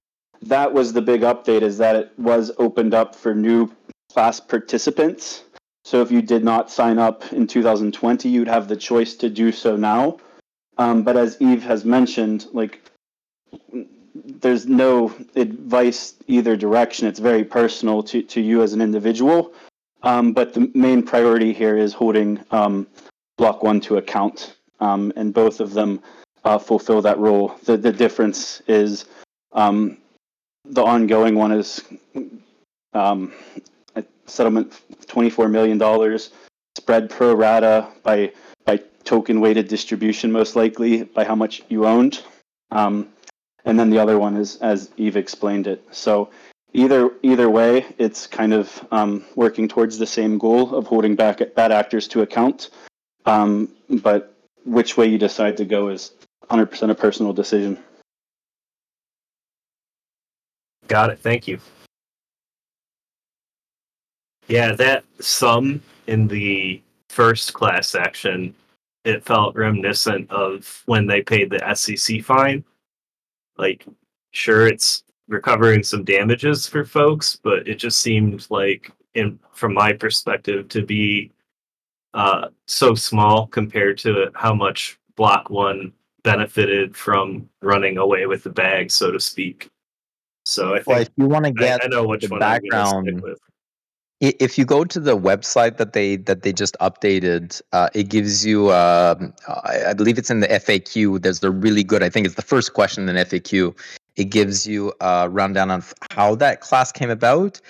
[0.42, 3.68] That was the big update is that it was opened up for new
[4.12, 5.42] class participants.
[5.84, 9.50] So if you did not sign up in 2020 you'd have the choice to do
[9.50, 10.18] so now.
[10.76, 12.80] Um, but as Yves has mentioned like
[14.14, 17.08] there's no advice either direction.
[17.08, 19.52] It's very personal to, to you as an individual.
[20.04, 22.86] Um, but the main priority here is holding um,
[23.36, 26.00] block one to account um, and both of them
[26.44, 27.54] uh, fulfill that role.
[27.64, 29.04] The the difference is
[29.52, 29.98] um,
[30.64, 31.82] the ongoing one is
[32.92, 33.32] um,
[33.96, 34.72] a settlement
[35.06, 36.30] twenty four million dollars
[36.76, 38.32] spread pro rata by
[38.64, 42.22] by token weighted distribution, most likely by how much you owned.
[42.70, 43.08] Um,
[43.64, 45.82] and then the other one is as Yves explained it.
[45.90, 46.30] So
[46.72, 51.40] either either way, it's kind of um, working towards the same goal of holding back
[51.54, 52.70] bad actors to account.
[53.26, 56.12] Um, but which way you decide to go is
[56.50, 57.78] 100% a personal decision.
[60.86, 61.18] Got it.
[61.18, 61.58] Thank you.
[64.48, 68.54] Yeah, that sum in the first class action,
[69.04, 72.64] it felt reminiscent of when they paid the SEC fine.
[73.58, 73.84] Like,
[74.32, 79.92] sure, it's recovering some damages for folks, but it just seemed like, in from my
[79.92, 81.30] perspective, to be
[82.14, 85.92] uh, so small compared to how much Block One
[86.22, 89.70] benefited from running away with the bag, so to speak.
[90.44, 92.40] So I think Well, if you want to get I, I know which the one
[92.40, 93.22] background-.
[94.20, 98.44] If you go to the website that they that they just updated uh, it gives
[98.44, 102.26] you um, I, I believe it's in the faq there's a really good i think
[102.26, 103.76] it's the first question in faq
[104.16, 107.60] it gives you a rundown on how that class came about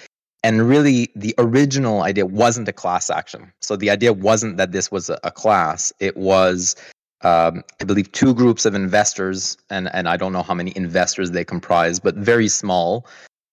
[0.49, 4.91] and really the original idea wasn't a class action so the idea wasn't that this
[4.91, 6.75] was a, class it was
[7.23, 11.33] um, i believe two groups of investors and and i don't know how many investors
[11.33, 13.07] they comprise but very small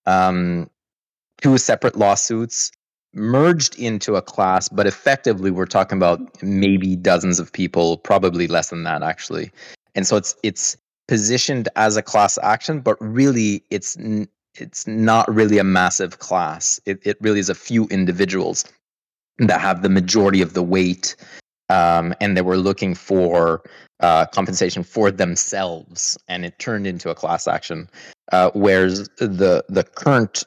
[0.05, 0.69] um,
[1.41, 2.71] two separate lawsuits
[3.15, 8.69] merged into a class, but effectively we're talking about maybe dozens of people, probably less
[8.69, 9.51] than that actually.
[9.95, 10.77] And so it's it's
[11.07, 13.97] positioned as a class action, but really it's
[14.55, 16.79] it's not really a massive class.
[16.85, 18.65] It it really is a few individuals
[19.39, 21.15] that have the majority of the weight,
[21.69, 23.63] um, and they were looking for
[23.99, 27.89] uh, compensation for themselves, and it turned into a class action.
[28.31, 30.43] Uh, whereas the the current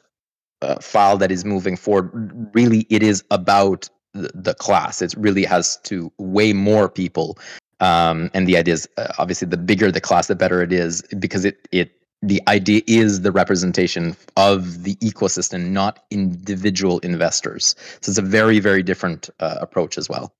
[0.61, 2.11] uh, file that is moving forward
[2.53, 7.37] really it is about the, the class it really has to weigh more people
[7.79, 11.01] um, and the idea is uh, obviously the bigger the class the better it is
[11.19, 18.09] because it it the idea is the representation of the ecosystem not individual investors so
[18.09, 20.33] it's a very very different uh, approach as well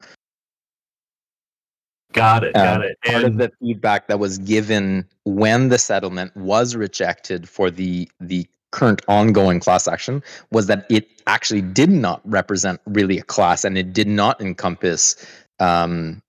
[2.11, 2.55] Got it.
[2.55, 2.97] Um, Got it.
[3.05, 8.09] part of And the feedback that was given when the settlement was rejected for the
[8.19, 13.63] the current ongoing class action was that it actually did not represent really a class
[13.63, 15.15] and it did not encompass
[15.59, 16.21] um,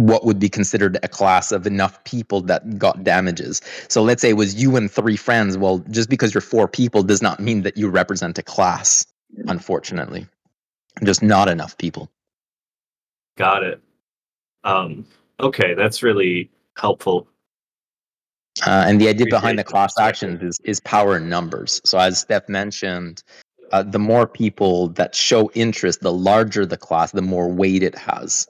[0.00, 3.60] what would be considered a class of enough people that got damages.
[3.88, 5.56] So let's say it was you and three friends.
[5.56, 9.06] Well, just because you're four people does not mean that you represent a class,
[9.46, 10.26] unfortunately.
[11.04, 12.10] Just not enough people.
[13.36, 13.80] got it.
[14.64, 15.06] Um,
[15.40, 17.28] okay, that's really helpful.
[18.66, 20.30] Uh, and the idea behind the class perspective.
[20.30, 21.80] actions is, is power in numbers.
[21.84, 23.22] So, as Steph mentioned,
[23.72, 27.94] uh, the more people that show interest, the larger the class, the more weight it
[27.94, 28.46] has.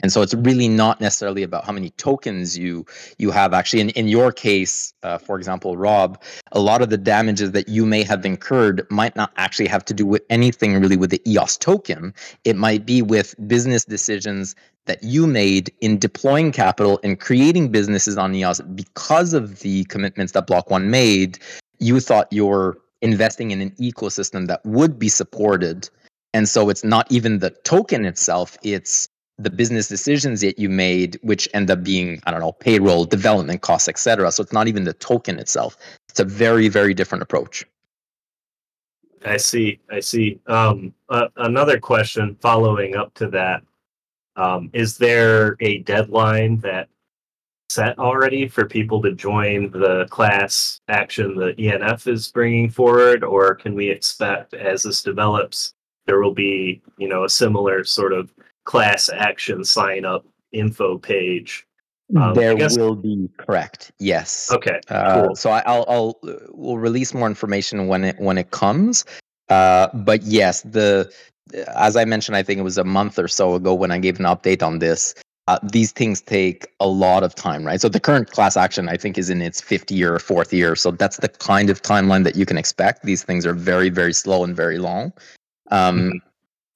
[0.00, 2.86] And so, it's really not necessarily about how many tokens you
[3.18, 3.52] you have.
[3.52, 6.22] Actually, in in your case, uh, for example, Rob,
[6.52, 9.94] a lot of the damages that you may have incurred might not actually have to
[9.94, 12.14] do with anything really with the EOS token.
[12.44, 14.54] It might be with business decisions
[14.88, 20.32] that you made in deploying capital and creating businesses on EOS because of the commitments
[20.32, 21.38] that Block One made,
[21.78, 25.88] you thought you're investing in an ecosystem that would be supported.
[26.34, 31.18] And so it's not even the token itself, it's the business decisions that you made,
[31.22, 34.32] which end up being, I don't know, payroll, development costs, etc.
[34.32, 35.76] So it's not even the token itself.
[36.08, 37.64] It's a very, very different approach.
[39.24, 39.80] I see.
[39.90, 40.40] I see.
[40.46, 43.62] Um, uh, another question following up to that:
[44.36, 46.88] um, Is there a deadline that
[47.70, 53.54] set already for people to join the class action the ENF is bringing forward, or
[53.54, 55.74] can we expect as this develops
[56.06, 58.32] there will be, you know, a similar sort of
[58.72, 61.66] class action sign up info page?
[62.16, 63.92] Um, there guess- will be correct.
[63.98, 64.50] Yes.
[64.52, 64.80] Okay.
[64.88, 65.36] Uh, Cool.
[65.36, 66.18] So I, I'll, I'll
[66.52, 69.04] we'll release more information when it when it comes.
[69.48, 71.10] Uh, but yes, the
[71.88, 74.18] as I mentioned, I think it was a month or so ago when I gave
[74.20, 75.14] an update on this.
[75.48, 77.80] Uh, these things take a lot of time, right?
[77.80, 80.76] So the current class action, I think, is in its fifth year or fourth year.
[80.76, 83.02] So that's the kind of timeline that you can expect.
[83.04, 85.04] These things are very, very slow and very long.
[85.70, 86.12] Um, Mhm.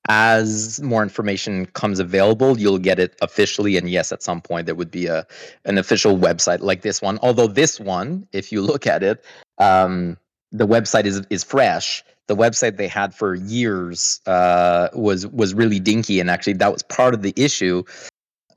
[0.08, 3.76] As more information comes available, you'll get it officially.
[3.76, 5.26] And yes, at some point there would be a
[5.64, 7.18] an official website like this one.
[7.22, 9.24] Although this one, if you look at it,
[9.58, 10.16] um,
[10.52, 12.04] the website is is fresh.
[12.28, 16.82] The website they had for years uh, was was really dinky, and actually that was
[16.82, 17.84] part of the issue.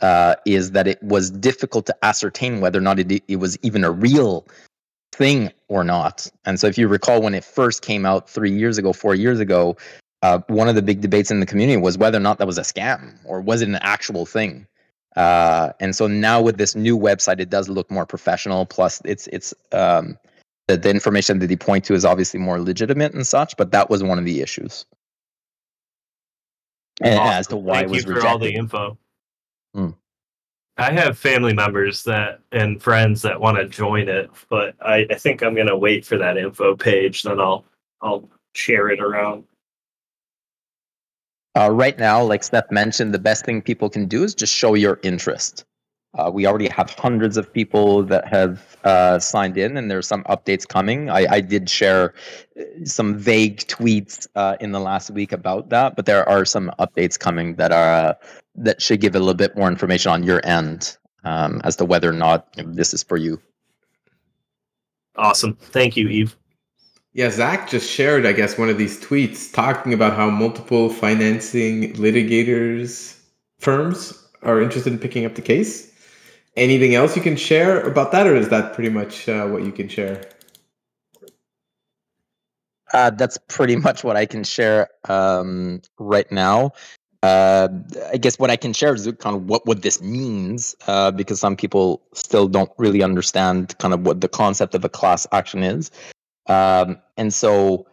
[0.01, 3.83] uh, is that it was difficult to ascertain whether or not it, it was even
[3.83, 4.45] a real
[5.13, 6.29] thing or not.
[6.45, 9.39] And so, if you recall, when it first came out three years ago, four years
[9.39, 9.77] ago,
[10.21, 12.57] uh, one of the big debates in the community was whether or not that was
[12.57, 14.67] a scam or was it an actual thing.
[15.15, 18.65] Uh, and so now with this new website, it does look more professional.
[18.65, 20.17] Plus, it's it's um,
[20.67, 23.55] the, the information that they point to is obviously more legitimate and such.
[23.55, 24.85] But that was one of the issues.
[27.01, 27.33] And Awesome.
[27.33, 28.31] as to why Thank it was you for rejected.
[28.31, 28.97] all the info.
[29.73, 29.89] Hmm.
[30.77, 35.15] I have family members that and friends that want to join it, but I, I
[35.15, 37.23] think I'm gonna wait for that info page.
[37.23, 37.63] Then I'll
[38.01, 39.45] I'll share it around.
[41.55, 44.73] Uh, right now, like Steph mentioned, the best thing people can do is just show
[44.73, 45.65] your interest.
[46.17, 50.23] Uh, we already have hundreds of people that have uh, signed in, and there's some
[50.25, 51.09] updates coming.
[51.09, 52.13] I, I did share
[52.57, 56.71] uh, some vague tweets uh, in the last week about that, but there are some
[56.79, 58.13] updates coming that are uh,
[58.55, 62.09] that should give a little bit more information on your end um, as to whether
[62.09, 63.41] or not this is for you.
[65.17, 65.55] Awesome.
[65.55, 66.35] Thank you, Yves.
[67.15, 71.93] Yeah, Zack just shared, I guess, one of these tweets talking about how multiple financing
[71.93, 73.17] litigators
[73.57, 75.93] firms are interested in picking up the case.
[76.57, 79.71] Anything else you can share about that, or is that pretty much uh, what you
[79.71, 80.29] can share?
[82.93, 86.71] Uh, that's pretty much what I can share um, right now.
[87.23, 87.69] Uh,
[88.11, 91.39] I guess what I can share is kind of what what this means, uh, because
[91.39, 95.63] some people still don't really understand kind of what the concept of a class action
[95.63, 95.89] is.
[96.47, 97.87] Um, and so,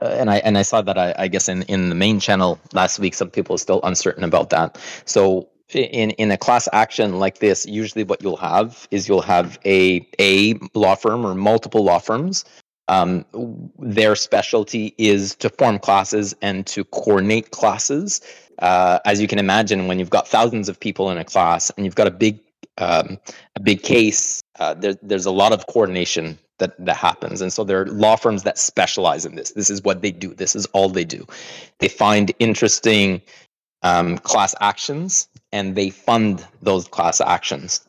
[0.00, 2.58] uh, and I and I saw that I, I guess in in the main channel
[2.72, 4.78] last week, some people are still uncertain about that.
[5.04, 9.58] So in in a class action like this, usually what you'll have is you'll have
[9.64, 12.44] a a law firm or multiple law firms
[12.88, 13.24] um,
[13.78, 18.20] their specialty is to form classes and to coordinate classes.
[18.58, 21.86] Uh, as you can imagine, when you've got thousands of people in a class and
[21.86, 22.38] you've got a big
[22.78, 23.18] um,
[23.56, 27.42] a big case, uh, there, there's a lot of coordination that that happens.
[27.42, 29.50] And so there are law firms that specialize in this.
[29.50, 30.32] This is what they do.
[30.32, 31.26] This is all they do.
[31.80, 33.20] They find interesting
[33.82, 37.80] um, class actions and they fund those class actions.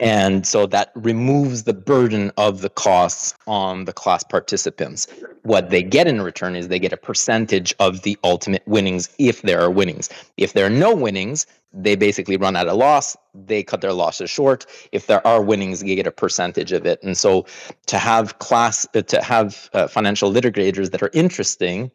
[0.00, 5.08] And so that removes the burden of the costs on the class participants.
[5.42, 9.42] What they get in return is they get a percentage of the ultimate winnings if
[9.42, 10.08] there are winnings.
[10.36, 13.16] If there are no winnings, they basically run at a loss.
[13.34, 14.66] They cut their losses short.
[14.92, 17.02] If there are winnings, they get a percentage of it.
[17.02, 17.46] And so
[17.86, 21.90] to have class, uh, to have uh, financial litigators that are interesting,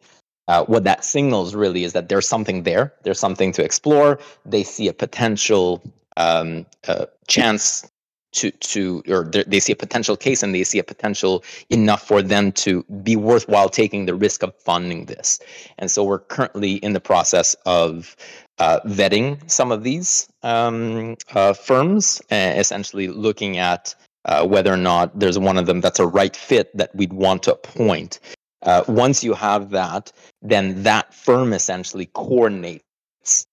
[0.46, 2.92] uh, what that signals really is that there's something there.
[3.02, 4.18] There's something to explore.
[4.44, 5.82] They see a potential
[6.16, 7.90] um, uh, chance
[8.34, 12.20] to to or they see a potential case and they see a potential enough for
[12.22, 15.40] them to be worthwhile taking the risk of funding this.
[15.78, 18.16] And so we're currently in the process of
[18.58, 23.94] uh, vetting some of these um, uh, firms and essentially looking at
[24.26, 27.42] uh, whether or not there's one of them that's a right fit that we'd want
[27.44, 28.20] to appoint.
[28.62, 30.10] Uh, once you have that
[30.40, 33.46] then that firm essentially coordinates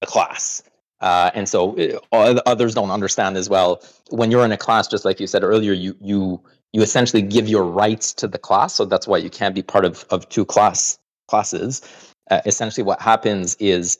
[0.00, 0.62] the class
[1.02, 1.76] uh, and so
[2.12, 3.82] uh, others don't understand as well.
[4.10, 6.40] When you're in a class, just like you said earlier, you you
[6.72, 8.74] you essentially give your rights to the class.
[8.74, 11.82] So that's why you can't be part of of two class classes.
[12.30, 13.98] Uh, essentially, what happens is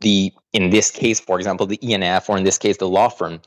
[0.00, 3.40] the in this case, for example, the ENF, or in this case, the law firm,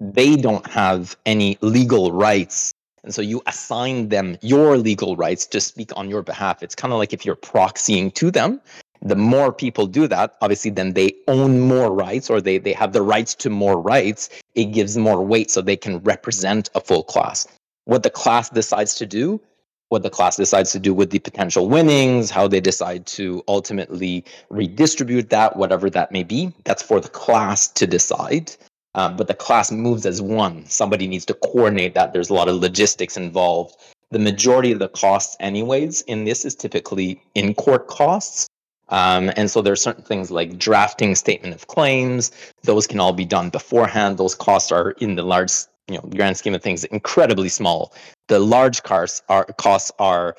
[0.00, 2.72] they don't have any legal rights.
[3.04, 6.62] And so you assign them your legal rights to speak on your behalf.
[6.62, 8.60] It's kind of like if you're proxying to them
[9.08, 12.92] the more people do that obviously then they own more rights or they, they have
[12.92, 14.28] the rights to more rights.
[14.54, 17.46] It gives more weight so they can represent a full class.
[17.84, 19.40] What the class decides to do
[19.88, 24.24] what the class decides to do with the potential winnings how they decide to ultimately
[24.50, 28.52] redistribute that whatever that may be that's for the class to decide.
[28.96, 30.64] Um, but the class moves as one.
[30.66, 32.14] Somebody needs to coordinate that.
[32.14, 33.76] There's a lot of logistics involved.
[34.10, 38.48] The majority of the costs anyways in this is typically in court costs
[38.88, 42.30] um, and so there are certain things like drafting statement of claims;
[42.62, 44.18] those can all be done beforehand.
[44.18, 45.52] Those costs are in the large,
[45.88, 47.92] you know, grand scheme of things, incredibly small.
[48.28, 50.36] The large costs are costs are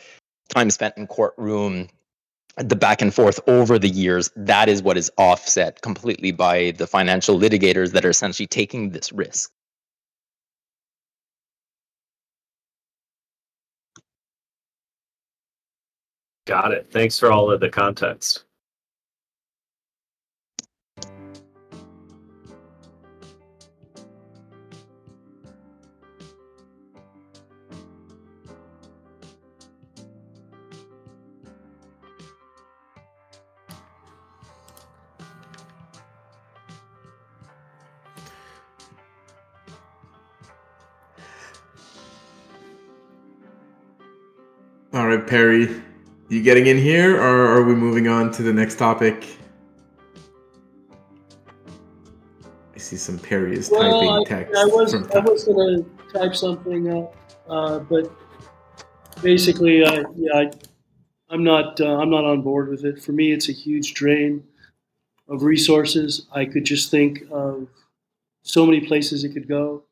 [0.50, 1.89] time spent in courtroom,
[2.58, 4.32] the back and forth over the years.
[4.36, 9.12] That is what is offset completely by the financial litigators that are essentially taking this
[9.12, 9.52] risk.
[16.48, 16.88] Got it.
[16.89, 18.45] Thanks for all of the context.
[44.93, 45.84] All right, Perry
[46.30, 49.25] you getting in here, or are we moving on to the next topic?
[52.75, 54.55] I see some Perry is Well, typing I, text.
[54.55, 57.15] I was from I was gonna type something up,
[57.49, 58.11] uh, but
[59.21, 60.51] basically, I, yeah, I,
[61.30, 63.01] I'm not uh, I'm not on board with it.
[63.01, 64.43] For me, it's a huge drain
[65.28, 66.28] of resources.
[66.32, 67.67] I could just think of
[68.43, 69.84] so many places it could go.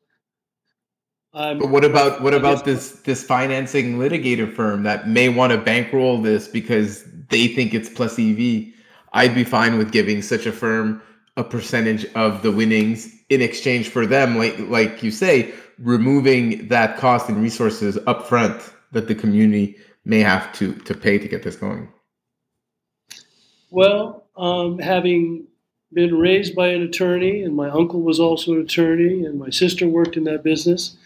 [1.36, 5.58] Um, But what about what about this this financing litigator firm that may want to
[5.58, 8.72] bankroll this because they think it's plus EV?
[9.12, 11.02] I'd be fine with giving such a firm
[11.36, 16.96] a percentage of the winnings in exchange for them, like like you say, removing that
[16.96, 19.76] cost and resources up front that the community
[20.06, 21.92] may have to to pay to get this going.
[23.70, 25.48] Well, um, having
[25.92, 29.86] been raised by an attorney, and my uncle was also an attorney, and my sister
[29.86, 30.96] worked in that business,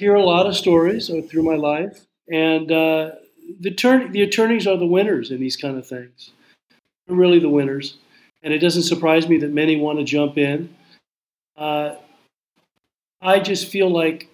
[0.00, 3.12] hear a lot of stories uh, through my life, and uh,
[3.60, 6.32] the attorney, the attorneys are the winners in these kind of things.
[7.06, 7.98] They're really the winners,
[8.42, 10.74] and it doesn't surprise me that many want to jump in.
[11.56, 11.96] Uh,
[13.20, 14.28] I just feel like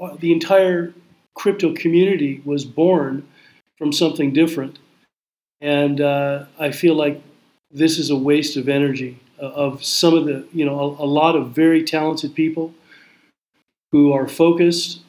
[0.00, 0.94] uh, the entire
[1.34, 3.28] crypto community was born
[3.78, 4.78] from something different
[5.62, 7.22] and uh, I feel like
[7.70, 11.06] this is a waste of energy uh, of some of the you know a, a
[11.06, 12.74] lot of very talented people
[13.92, 15.00] who are focused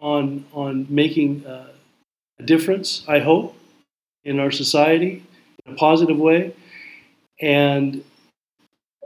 [0.00, 1.68] on on making uh,
[2.38, 3.04] a difference.
[3.08, 3.56] I hope
[4.24, 5.24] in our society
[5.64, 6.54] in a positive way,
[7.40, 8.04] and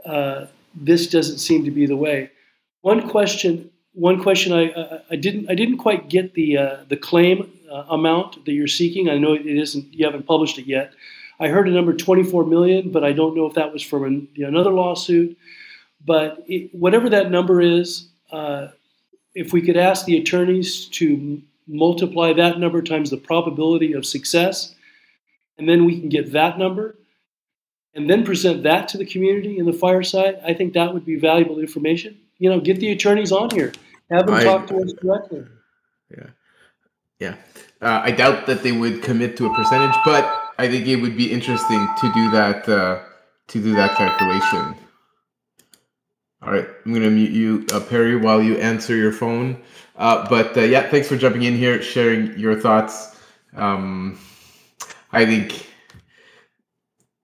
[0.05, 2.31] uh, this doesn't seem to be the way.
[2.81, 3.69] One question.
[3.93, 7.85] One question I, I, I didn't I didn't quite get the uh, the claim uh,
[7.89, 9.09] amount that you're seeking.
[9.09, 10.91] I know it isn't you haven't published it yet.
[11.39, 14.27] I heard a number 24 million, but I don't know if that was from an,
[14.37, 15.37] another lawsuit.
[16.03, 18.69] But it, whatever that number is, uh,
[19.37, 24.73] if we could ask the attorneys to multiply that number times the probability of success,
[25.59, 26.95] and then we can get that number,
[27.93, 31.19] and then present that to the community in the fireside, I think that would be
[31.19, 32.17] valuable information.
[32.39, 33.73] You know, get the attorneys on here,
[34.09, 35.45] have them I- talk to us directly.
[36.09, 36.29] Yeah,
[37.19, 37.35] yeah.
[37.79, 40.23] Uh, I doubt that they would commit to a percentage, but
[40.57, 43.03] I think it would be interesting to do that uh,
[43.49, 44.86] to do that calculation.
[46.41, 49.61] All right, I'm gonna mute you, uh, Perry, while you answer your phone.
[49.95, 53.19] Uh, but uh, yeah, thanks for jumping in here, sharing your thoughts.
[53.55, 54.19] Um,
[55.11, 55.67] I think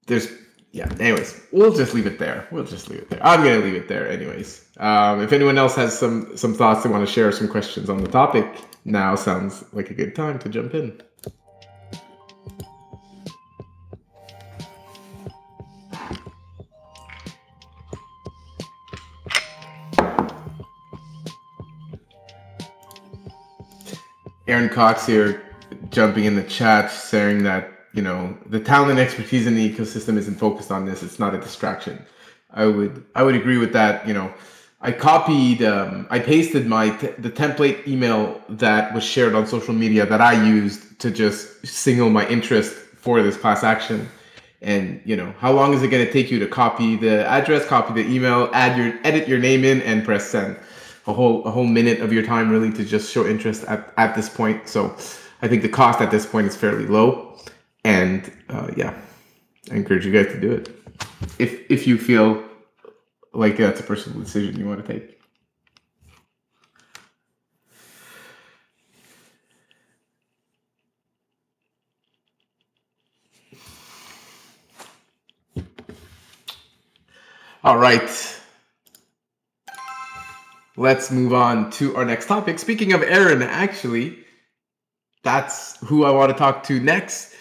[0.07, 0.29] there's
[0.71, 0.89] yeah.
[0.99, 2.47] Anyways, we'll just leave it there.
[2.51, 3.23] We'll just leave it there.
[3.23, 4.65] I'm gonna leave it there, anyways.
[4.77, 8.03] Um, if anyone else has some some thoughts they want to share, some questions on
[8.03, 8.47] the topic,
[8.83, 10.99] now sounds like a good time to jump in.
[24.47, 25.41] Aaron Cox here,
[25.89, 30.17] jumping in the chat, saying that you know the talent and expertise in the ecosystem
[30.17, 31.01] isn't focused on this.
[31.01, 32.05] It's not a distraction.
[32.51, 34.05] I would I would agree with that.
[34.07, 34.33] You know,
[34.81, 39.73] I copied, um, I pasted my t- the template email that was shared on social
[39.73, 44.09] media that I used to just signal my interest for this class action.
[44.61, 47.65] And you know, how long is it going to take you to copy the address,
[47.65, 50.57] copy the email, add your edit your name in, and press send?
[51.05, 54.15] A whole a whole minute of your time really to just show interest at at
[54.15, 54.69] this point.
[54.69, 54.95] So,
[55.41, 57.37] I think the cost at this point is fairly low,
[57.83, 58.93] and uh, yeah,
[59.71, 60.69] I encourage you guys to do it
[61.39, 62.43] if if you feel
[63.33, 65.19] like that's a personal decision you want to take.
[77.63, 78.39] All right.
[80.75, 82.57] Let's move on to our next topic.
[82.57, 84.17] Speaking of Aaron, actually,
[85.23, 87.35] that's who I want to talk to next.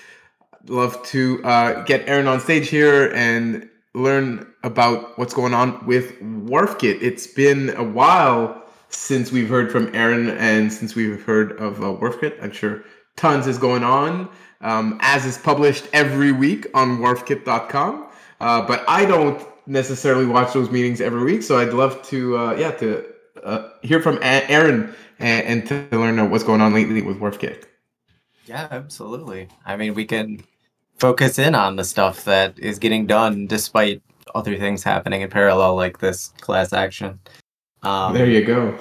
[0.66, 6.20] Love to uh, get Aaron on stage here and learn about what's going on with
[6.20, 7.02] WharfKit.
[7.02, 11.86] It's been a while since we've heard from Aaron and since we've heard of uh,
[11.86, 12.42] WharfKit.
[12.42, 12.84] I'm sure
[13.16, 14.28] tons is going on,
[14.60, 18.08] um, as is published every week on wharfkit.com.
[18.40, 22.54] Uh, but I don't necessarily watch those meetings every week, so I'd love to, uh,
[22.54, 23.11] yeah, to
[23.44, 27.64] uh, hear from Aaron and, and to learn uh, what's going on lately with WharfKit.
[28.46, 29.48] Yeah, absolutely.
[29.64, 30.42] I mean, we can
[30.98, 34.02] focus in on the stuff that is getting done despite
[34.34, 37.20] other things happening in parallel, like this class action.
[37.82, 38.78] Um, there you go.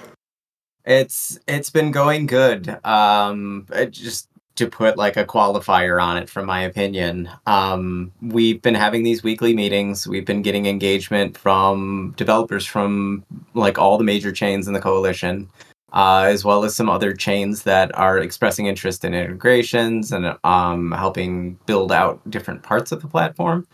[0.86, 2.84] It's it's been going good.
[2.86, 4.30] Um, it just
[4.62, 9.24] to put like a qualifier on it, from my opinion, um, we've been having these
[9.24, 10.08] weekly meetings.
[10.08, 15.50] We've been getting engagement from developers from like all the major chains in the coalition.
[15.94, 20.92] uh, as well as some other chains that are expressing interest in integrations and um,
[20.92, 23.68] helping build out different parts of the platform.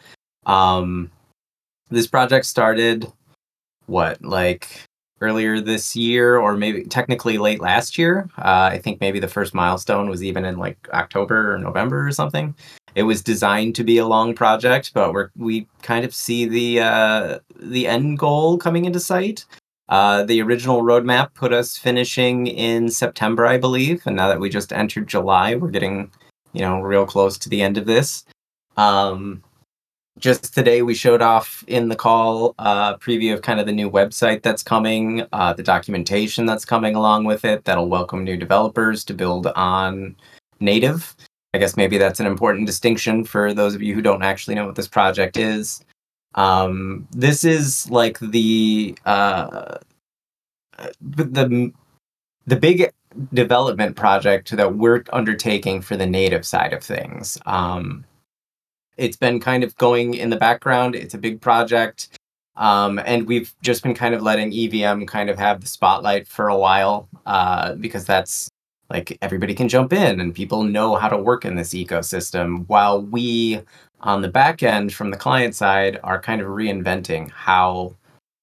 [0.46, 1.12] Um,
[1.90, 3.12] this project started
[3.86, 4.87] what like
[5.22, 8.30] earlier this year or maybe technically late last year.
[8.38, 12.12] Uh, i think maybe the first milestone was even in like october or november or
[12.12, 12.56] something.
[12.96, 16.82] It was designed to be a long project but we're we kind of see the
[16.82, 19.46] uh, the end goal coming into sight.
[19.90, 24.50] Uh, the original roadmap put us finishing in september i believe and now that we
[24.50, 26.12] just entered july we're getting
[26.58, 28.26] you know real close to the end of this.
[28.78, 29.44] Um,
[30.18, 33.90] just today we showed off in the call uh, preview of kind of the new
[33.90, 39.04] website that's coming uh, the documentation that's coming along with it that'll welcome new developers
[39.06, 40.16] to build on
[40.60, 41.16] native.
[41.54, 44.66] I guess maybe that's an important distinction for those of you who don't actually know
[44.66, 45.84] what this project is.
[46.36, 49.78] Um, this is like the uh,
[51.02, 51.72] the
[52.46, 52.92] the big
[53.34, 57.40] development project that we're undertaking for the native side of things.
[57.46, 58.06] Um,
[58.98, 60.96] it's been kind of going in the background.
[60.96, 62.10] It's a big project.
[62.56, 66.50] Um, and we've just been kind of letting EVM kind of have the spotlight for
[66.50, 68.50] a while uh, because that's
[68.90, 73.02] like everybody can jump in and people know how to work in this ecosystem while
[73.02, 73.62] we
[74.02, 77.96] on the back end from the client side are kind of reinventing how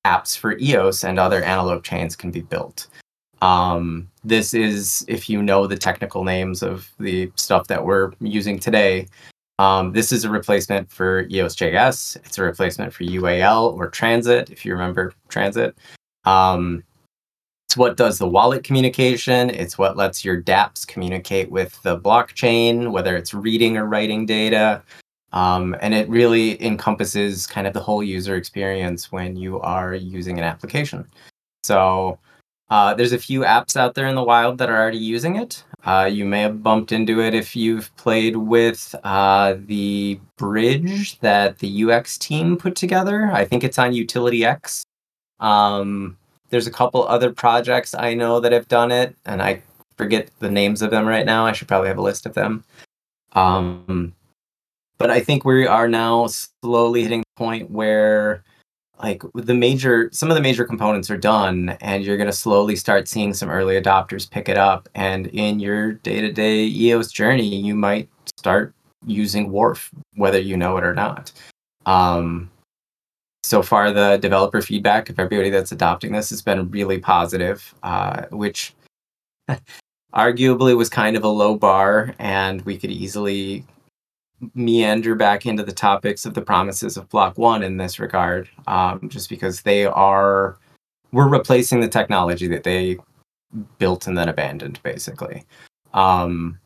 [0.04, 2.88] apps for EOS and other analog chains can be built.
[3.40, 8.58] Um, this is, if you know the technical names of the stuff that we're using
[8.58, 9.08] today,
[9.58, 12.16] um, this is a replacement for EOS.js.
[12.16, 15.76] It's a replacement for UAL or Transit, if you remember Transit.
[16.24, 16.82] Um,
[17.68, 19.50] it's what does the wallet communication.
[19.50, 24.82] It's what lets your dApps communicate with the blockchain, whether it's reading or writing data.
[25.32, 30.38] Um, and it really encompasses kind of the whole user experience when you are using
[30.38, 31.06] an application.
[31.64, 32.18] So
[32.70, 35.64] uh, there's a few apps out there in the wild that are already using it.
[35.84, 41.58] Uh, you may have bumped into it if you've played with uh, the bridge that
[41.58, 43.30] the UX team put together.
[43.30, 44.84] I think it's on Utility X.
[45.40, 46.16] Um,
[46.48, 49.62] there's a couple other projects I know that have done it, and I
[49.96, 51.44] forget the names of them right now.
[51.44, 52.64] I should probably have a list of them.
[53.32, 54.14] Um,
[54.96, 58.42] but I think we are now slowly hitting the point where
[59.02, 62.76] like the major some of the major components are done and you're going to slowly
[62.76, 64.88] start seeing some early adopters pick it up.
[64.94, 68.74] And in your day-to-day eos journey you might start
[69.06, 71.32] using wharf whether you know it or not.
[71.86, 72.50] Um,
[73.42, 78.22] so far the developer feedback of everybody that's adopting this has been really positive uh,
[78.30, 78.74] which
[80.14, 83.64] arguably was kind of a low bar and we could easily
[84.54, 89.08] meander back into the topics of the promises of block one in this regard um,
[89.08, 90.58] just because they are
[91.12, 92.98] we're replacing the technology that they
[93.78, 95.44] built and then abandoned basically.
[95.92, 96.58] Um,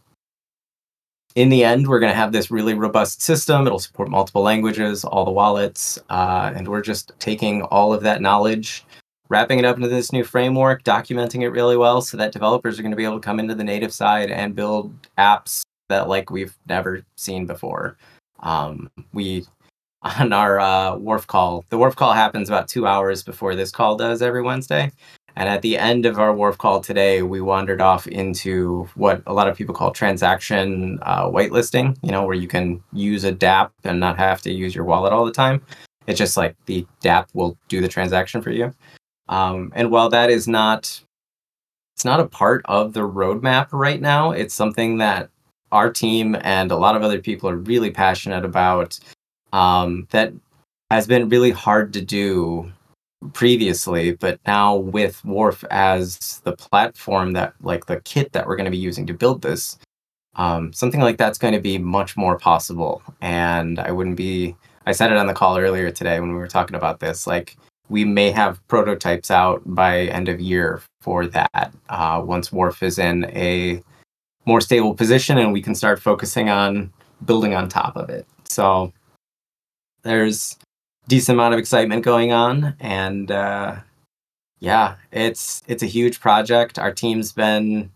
[1.34, 3.66] in the end we're going to have this really robust system.
[3.66, 8.22] It'll support multiple languages all the wallets uh, and we're just taking all of that
[8.22, 8.84] knowledge
[9.28, 12.82] wrapping it up into this new framework documenting it really well so that developers are
[12.82, 16.30] going to be able to come into the native side and build apps that like
[16.30, 17.96] we've never seen before.
[18.40, 19.44] Um, we
[20.02, 21.64] on our uh, wharf call.
[21.70, 24.92] The wharf call happens about two hours before this call does every Wednesday.
[25.36, 29.32] And at the end of our wharf call today, we wandered off into what a
[29.32, 33.72] lot of people call transaction uh, whitelisting, you know, where you can use a DAP
[33.84, 35.62] and not have to use your wallet all the time.
[36.08, 38.74] It's just like the DAP will do the transaction for you.
[39.28, 41.04] Um, and while that is not,
[41.94, 45.30] it's not a part of the roadmap right now, it's something that
[45.72, 48.98] our team and a lot of other people are really passionate about
[49.52, 50.32] um, that
[50.90, 52.70] has been really hard to do
[53.32, 58.64] previously but now with wharf as the platform that like the kit that we're going
[58.64, 59.76] to be using to build this
[60.36, 63.02] um, something like that's going to be much more possible.
[63.20, 64.56] And i wouldn't be
[64.86, 67.56] i said it on the call earlier today when we were talking about this like
[67.88, 72.98] we may have prototypes out by end of year for that uh, once wharf is
[72.98, 73.82] in a
[74.48, 76.90] more stable position and we can start focusing on
[77.26, 78.26] building on top of it.
[78.44, 78.94] So
[80.04, 80.56] there's
[81.06, 83.76] decent amount of excitement going on and uh,
[84.58, 86.78] yeah, it's it's a huge project.
[86.78, 87.90] Our team's been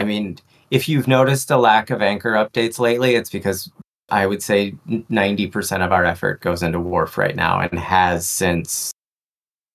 [0.00, 0.38] I mean,
[0.72, 3.70] if you've noticed a lack of anchor updates lately, it's because
[4.10, 8.90] I would say 90% of our effort goes into Wharf right now and has since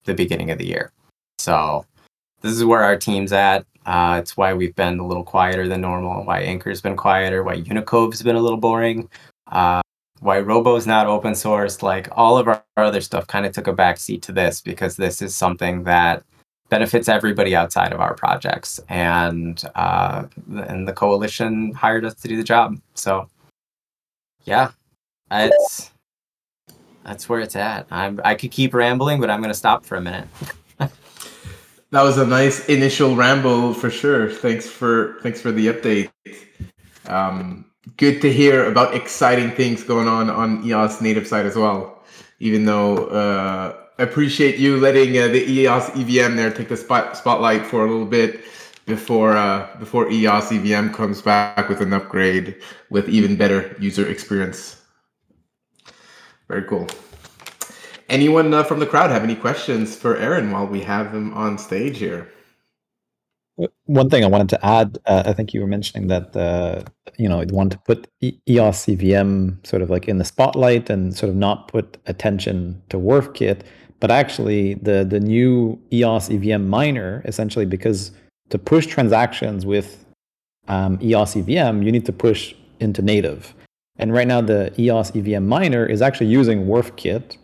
[0.03, 0.91] the beginning of the year.
[1.39, 1.85] So
[2.41, 3.65] this is where our team's at.
[3.87, 6.25] Uh, it's why we've been a little quieter than normal.
[6.25, 7.41] Why Anchor's been quieter.
[7.41, 9.09] Why Unicove's been a little boring.
[9.49, 9.81] Uh,
[10.19, 11.81] why Robo's not open sourced.
[11.81, 14.97] Like all of our, our other stuff kind of took a backseat to this because
[14.97, 16.23] this is something that
[16.69, 18.77] benefits everybody outside of our projects.
[18.89, 20.25] And uh,
[20.67, 22.77] and the coalition hired us to do the job.
[22.93, 23.29] So
[24.43, 24.71] yeah,
[25.31, 25.91] it's
[27.05, 27.87] that's where it's at.
[27.89, 30.27] I'm I could keep rambling, but I'm going to stop for a minute.
[31.91, 34.29] That was a nice initial ramble for sure.
[34.29, 36.09] Thanks for thanks for the update.
[37.05, 37.65] Um,
[37.95, 42.03] good to hear about exciting things going on on EOS native side as well.
[42.39, 47.65] Even though uh, appreciate you letting uh, the EOS EVM there take the spot spotlight
[47.65, 48.43] for a little bit
[48.85, 52.55] before uh, before EOS EVM comes back with an upgrade
[52.89, 54.81] with even better user experience.
[56.47, 56.87] Very cool.
[58.09, 61.57] Anyone uh, from the crowd have any questions for Aaron while we have him on
[61.57, 62.31] stage here?
[63.85, 66.83] One thing I wanted to add, uh, I think you were mentioning that uh,
[67.17, 68.07] you know you want to put
[68.47, 72.97] EOS EVM sort of like in the spotlight and sort of not put attention to
[72.97, 73.61] WharfKit,
[73.99, 78.11] but actually the the new EOS EVM miner essentially because
[78.49, 80.05] to push transactions with
[80.67, 83.55] um, EOS EVM you need to push into native,
[83.97, 87.37] and right now the EOS EVM miner is actually using WharfKit,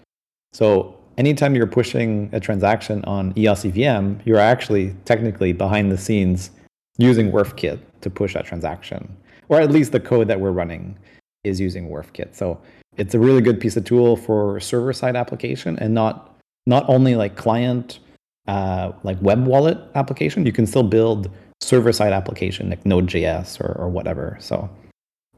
[0.54, 6.52] so anytime you're pushing a transaction on EOS EVM, you're actually technically behind the scenes
[6.98, 9.16] using WharfKit to push that transaction,
[9.50, 10.98] or at least the code that we're running
[11.44, 12.36] is using WharfKit.
[12.36, 12.62] So
[12.98, 16.30] it's a really good piece of tool for server side application and not
[16.66, 18.00] not only like client
[18.48, 20.46] uh, like web wallet application.
[20.46, 21.30] You can still build
[21.62, 24.38] server side application like Node.js or, or whatever.
[24.40, 24.70] So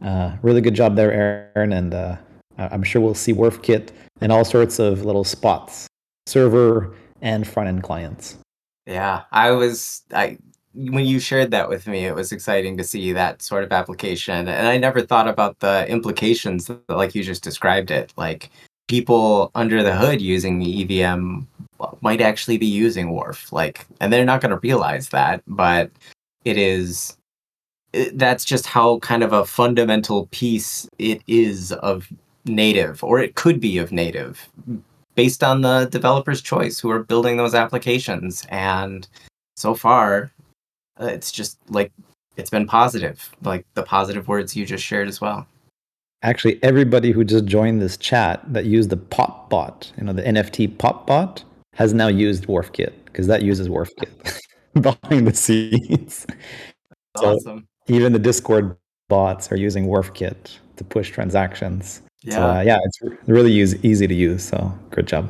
[0.01, 2.17] uh, really good job there, Aaron, and uh,
[2.57, 3.89] I'm sure we'll see WharfKit
[4.21, 5.87] and all sorts of little spots,
[6.25, 8.37] server and front end clients.
[8.85, 10.37] Yeah, I was I
[10.73, 14.47] when you shared that with me, it was exciting to see that sort of application,
[14.47, 18.13] and I never thought about the implications like you just described it.
[18.17, 18.49] Like
[18.87, 21.41] people under the hood using the EVM
[22.01, 25.91] might actually be using Wharf, like, and they're not going to realize that, but
[26.43, 27.17] it is
[28.13, 32.11] that's just how kind of a fundamental piece it is of
[32.45, 34.49] native, or it could be of native,
[35.15, 38.45] based on the developer's choice who are building those applications.
[38.49, 39.07] And
[39.55, 40.31] so far,
[40.99, 41.91] uh, it's just like
[42.37, 45.47] it's been positive, like the positive words you just shared as well.
[46.21, 50.23] Actually, everybody who just joined this chat that used the pop bot, you know, the
[50.23, 51.43] NFT pop bot,
[51.73, 54.39] has now used WharfKit because that uses WharfKit
[54.81, 56.25] behind the scenes.
[57.17, 57.67] So awesome.
[57.87, 58.75] Even the Discord
[59.07, 62.01] bots are using WharfKit to push transactions.
[62.25, 64.43] Yeah, so, uh, yeah, it's really use, easy to use.
[64.43, 65.29] So good job.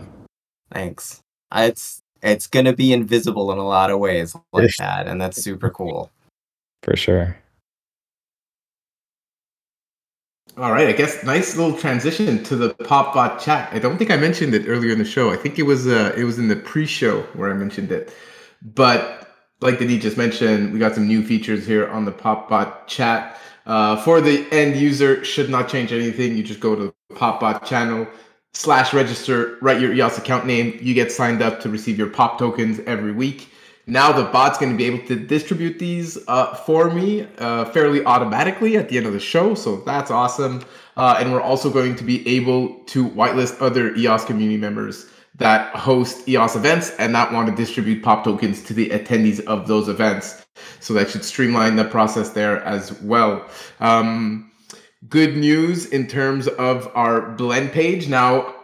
[0.72, 1.22] Thanks.
[1.54, 5.70] It's it's gonna be invisible in a lot of ways like that, and that's super
[5.70, 6.10] cool.
[6.84, 7.38] For sure.
[10.58, 13.68] All right, I guess nice little transition to the PopBot chat.
[13.74, 15.30] I don't think I mentioned it earlier in the show.
[15.30, 18.14] I think it was uh, it was in the pre-show where I mentioned it.
[18.62, 19.28] But
[19.60, 23.38] like Denis just mentioned, we got some new features here on the PopBot chat.
[23.66, 26.36] Uh, for the end user, should not change anything.
[26.36, 28.08] You just go to the PopBot channel
[28.54, 30.78] slash register, write your EOS account name.
[30.82, 33.50] You get signed up to receive your POP tokens every week.
[33.88, 38.04] Now the bot's going to be able to distribute these uh, for me uh, fairly
[38.04, 39.54] automatically at the end of the show.
[39.54, 40.64] So that's awesome.
[40.98, 45.76] Uh, and we're also going to be able to whitelist other EOS community members that
[45.76, 49.90] host EOS events and not want to distribute POP tokens to the attendees of those
[49.90, 50.45] events.
[50.80, 53.46] So that should streamline the process there as well.
[53.80, 54.52] Um,
[55.10, 58.08] good news in terms of our blend page.
[58.08, 58.56] Now,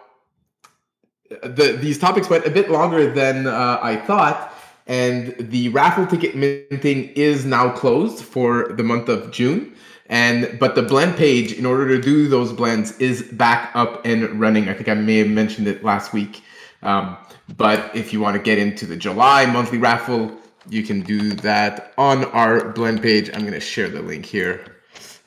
[1.44, 4.54] the, these topics went a bit longer than uh, I thought,
[4.88, 9.74] and the raffle ticket minting is now closed for the month of June.
[10.08, 14.42] And but the blend page, in order to do those blends, is back up and
[14.42, 14.68] running.
[14.68, 16.44] I think I may have mentioned it last week.
[16.84, 17.16] Um,
[17.56, 20.38] but if you want to get into the July monthly raffle,
[20.70, 23.30] you can do that on our blend page.
[23.34, 24.64] I'm going to share the link here.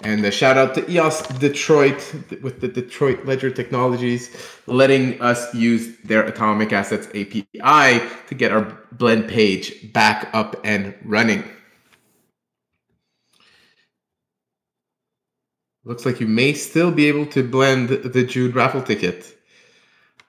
[0.02, 5.96] And a shout out to EOS Detroit with the Detroit Ledger Technologies, letting us use
[6.04, 11.42] their Atomic Assets API to get our blend page back up and running.
[15.84, 19.36] Looks like you may still be able to blend the Jude raffle ticket,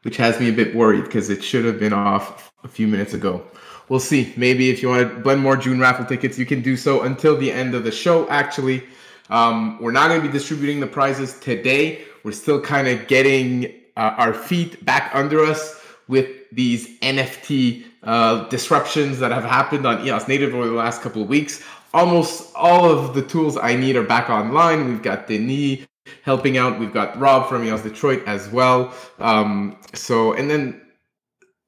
[0.04, 3.14] which has me a bit worried because it should have been off a few minutes
[3.14, 3.46] ago
[3.90, 4.34] we'll see.
[4.38, 7.38] Maybe if you want to blend more June raffle tickets, you can do so until
[7.38, 8.28] the end of the show.
[8.30, 8.84] Actually,
[9.30, 12.06] um, we're not going to be distributing the prizes today.
[12.24, 18.48] We're still kind of getting uh, our feet back under us with these NFT uh,
[18.50, 21.64] disruptions that have happened on EOS Native over the last couple of weeks.
[21.94, 24.88] Almost all of the tools I need are back online.
[24.88, 25.88] We've got Denis
[26.22, 26.80] helping out.
[26.80, 28.94] We've got Rob from EOS Detroit as well.
[29.18, 30.82] Um, so, and then,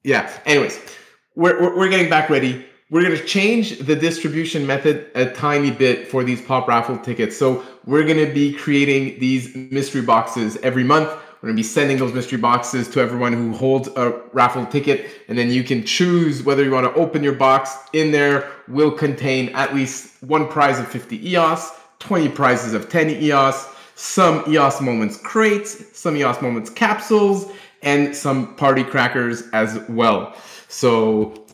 [0.04, 0.80] yeah, anyways
[1.38, 2.66] we're, we're, we're getting back ready.
[2.90, 7.38] We're going to change the distribution method a tiny bit for these pop raffle tickets.
[7.38, 11.10] So we're going to be creating these mystery boxes every month.
[11.10, 15.12] We're going to be sending those mystery boxes to everyone who holds a raffle ticket.
[15.28, 17.78] And then you can choose whether you want to open your box.
[17.94, 23.12] In there will contain at least one prize of 50 EOS, 20 prizes of 10
[23.12, 27.52] EOS, some EOS Moments crates, some EOS Moments capsules,
[27.84, 30.36] and some party crackers as well.
[30.68, 31.46] So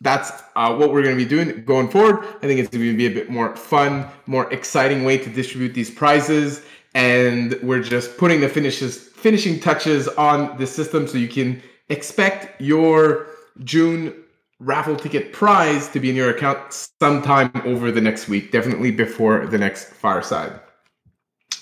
[0.00, 2.24] that's uh, what we're going to be doing going forward.
[2.42, 5.74] I think it's going to be a bit more fun, more exciting way to distribute
[5.74, 6.62] these prizes,
[6.94, 12.60] and we're just putting the finishes, finishing touches on the system, so you can expect
[12.60, 13.28] your
[13.64, 14.14] June
[14.58, 16.58] raffle ticket prize to be in your account
[17.00, 20.60] sometime over the next week, definitely before the next fireside.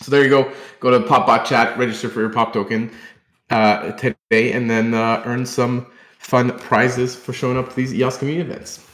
[0.03, 0.51] So there you go.
[0.80, 2.90] Go to PopBot Chat, register for your Pop token
[3.51, 5.86] uh, today, and then uh, earn some
[6.30, 8.86] fun prizes for showing up to these EOS community events.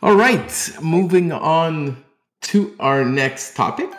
[0.00, 2.02] All right, moving on
[2.40, 3.90] to our next topic.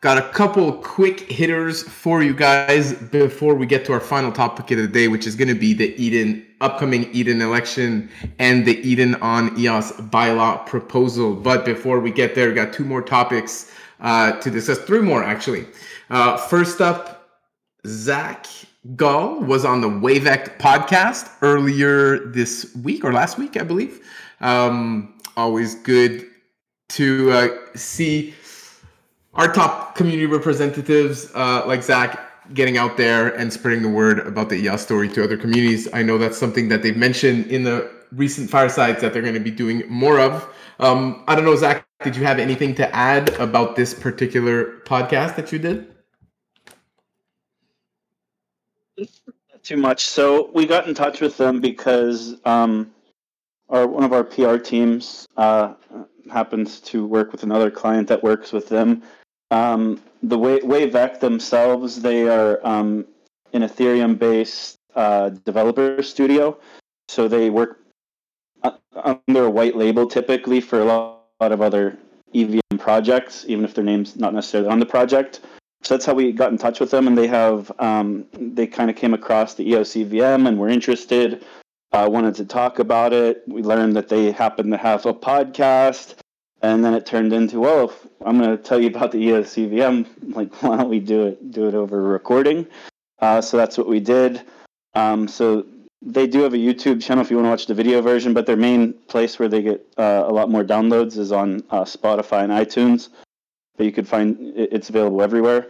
[0.00, 4.70] Got a couple quick hitters for you guys before we get to our final topic
[4.70, 8.78] of the day, which is going to be the Eden upcoming Eden election and the
[8.88, 11.34] Eden on EOS bylaw proposal.
[11.34, 15.24] But before we get there, we got two more topics uh, to discuss, three more
[15.24, 15.66] actually.
[16.10, 17.40] Uh, first up,
[17.84, 18.46] Zack
[18.94, 23.98] Gall was on the Wavect podcast earlier this week or last week, I believe.
[24.40, 26.24] Um, always good
[26.90, 28.32] to uh, see
[29.38, 32.20] our top community representatives uh, like Zack
[32.54, 35.88] getting out there and spreading the word about the EOS story to other communities.
[35.92, 39.40] I know that's something that they've mentioned in the recent firesides that they're going to
[39.40, 40.48] be doing more of.
[40.80, 45.36] Um, I don't know, Zack, did you have anything to add about this particular podcast
[45.36, 45.94] that you did?
[49.62, 50.06] Too much.
[50.06, 52.90] So we got in touch with them because um,
[53.68, 55.74] our one of our PR teams uh,
[56.32, 59.02] happens to work with another client that works with them
[59.50, 63.06] um, the way Wavect themselves, they are um,
[63.52, 66.58] an Ethereum-based uh, developer studio,
[67.08, 67.80] so they work
[69.04, 71.96] under a white label typically for a lot, of other
[72.34, 75.38] EVM projects, even if their name's not necessarily on the project.
[75.84, 78.90] So that's how we got in touch with them, and they have um, they kind
[78.90, 81.44] of came across the EOS EVM and were interested.
[81.92, 83.44] Uh, wanted to talk about it.
[83.46, 86.16] We learned that they happen to have a podcast
[86.62, 89.56] and then it turned into well if i'm going to tell you about the EOS
[89.58, 90.02] EVM
[90.32, 92.66] like why don't we do it do it over recording?
[93.20, 94.42] Uh, so that's what we did.
[94.94, 95.66] Um, so
[96.00, 98.46] they do have a youtube channel if you want to watch the video version but
[98.46, 102.44] their main place where they get uh, a lot more downloads is on uh, spotify
[102.44, 103.08] and itunes.
[103.76, 105.68] But you could find it's available everywhere.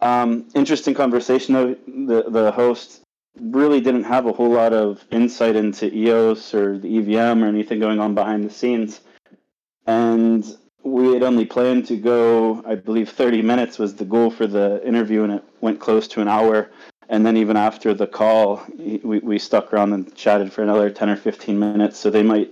[0.00, 1.76] Um, interesting conversation though.
[1.86, 3.00] The, the host
[3.40, 7.80] really didn't have a whole lot of insight into eos or the evm or anything
[7.80, 9.00] going on behind the scenes
[9.86, 10.44] and
[10.82, 14.86] we had only planned to go i believe 30 minutes was the goal for the
[14.86, 16.70] interview and it went close to an hour.
[17.08, 21.08] And then even after the call we, we stuck around and chatted for another 10
[21.08, 21.98] or 15 minutes.
[21.98, 22.50] So they might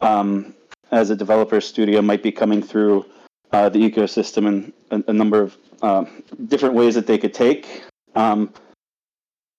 [0.00, 0.54] um,
[0.90, 3.04] as a developer studio might be coming through
[3.52, 6.04] uh, the ecosystem in a, a number of uh,
[6.46, 7.82] different ways that they could take.
[8.14, 8.52] Um,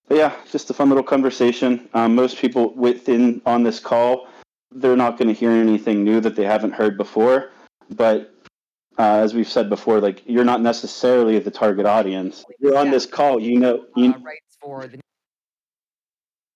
[0.08, 1.89] but yeah just a fun little conversation.
[1.93, 4.26] Um, most people within on this call
[4.72, 7.51] they're not going to hear anything new that they haven't heard before.
[7.89, 8.34] But
[8.97, 12.43] uh, as we've said before, like you're not necessarily the target audience.
[12.59, 13.86] You're on this call, you know.
[13.95, 14.13] You...
[14.13, 14.99] Uh, rights for the.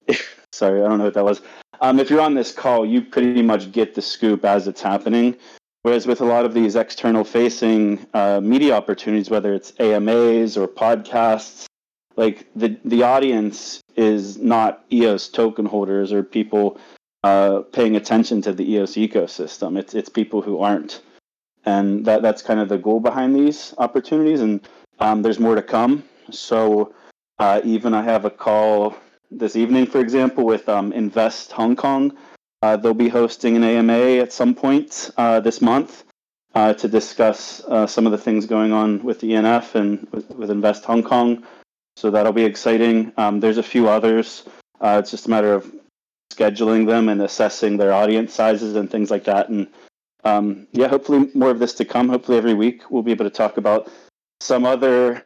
[0.51, 1.41] Sorry, I don't know what that was.
[1.80, 5.36] Um, if you're on this call, you pretty much get the scoop as it's happening.
[5.84, 10.68] Whereas with a lot of these external facing uh, media opportunities, whether it's AMAs or
[10.68, 11.66] podcasts,
[12.18, 16.80] like the the audience is not EOS token holders or people
[17.24, 19.78] uh, paying attention to the EOS ecosystem.
[19.78, 21.01] It's it's people who aren't,
[21.65, 24.41] and that that's kind of the goal behind these opportunities.
[24.41, 24.67] And
[24.99, 26.03] um, there's more to come.
[26.32, 26.93] So
[27.39, 28.95] uh, even I have a call
[29.30, 32.15] this evening, for example, with um, Invest Hong Kong.
[32.63, 36.03] Uh, they'll be hosting an AMA at some point uh, this month
[36.53, 40.51] uh, to discuss some of the things going on with the ENF and with, with
[40.51, 41.43] Invest Hong Kong.
[41.95, 43.13] So that'll be exciting.
[43.17, 44.43] Um, there's a few others.
[44.82, 45.72] it's just a matter of
[46.36, 49.50] scheduling them and assessing their audience sizes and things like that.
[49.50, 49.68] And
[50.24, 52.10] um, yeah, hopefully more of this to come.
[52.10, 53.90] Hopefully every week we'll be able to talk about
[54.40, 55.26] some other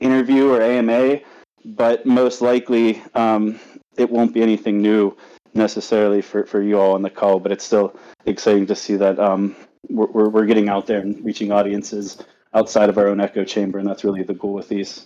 [0.00, 1.20] interview or AMA,
[1.64, 3.58] but most likely um,
[3.96, 5.16] it won't be anything new
[5.54, 7.96] necessarily for, for you all on the call, but it's still
[8.26, 9.56] exciting to see that um,
[9.88, 12.18] we're, we're, we're getting out there and reaching audiences
[12.54, 15.04] outside of our own echo chamber, and that's really the goal with these.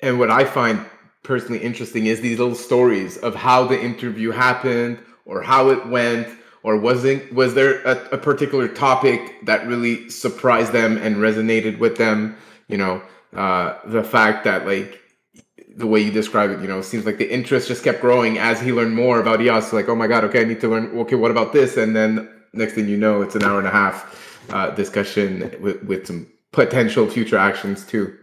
[0.00, 0.86] And what I find
[1.22, 6.28] personally interesting is these little stories of how the interview happened or how it went
[6.62, 11.78] or was it was there a, a particular topic that really surprised them and resonated
[11.78, 12.36] with them
[12.68, 13.02] you know
[13.36, 15.00] uh, the fact that like
[15.78, 18.60] the way you describe it, you know, seems like the interest just kept growing as
[18.60, 19.72] he learned more about EOS.
[19.72, 20.98] Like, oh my God, okay, I need to learn.
[20.98, 21.76] Okay, what about this?
[21.76, 25.80] And then next thing you know, it's an hour and a half uh, discussion with,
[25.84, 28.16] with some potential future actions too.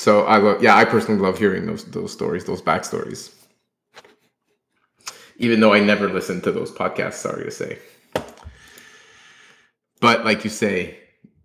[0.00, 3.34] So I love, yeah, I personally love hearing those those stories, those backstories.
[5.36, 7.78] Even though I never listened to those podcasts, sorry to say.
[10.00, 10.96] But like you say,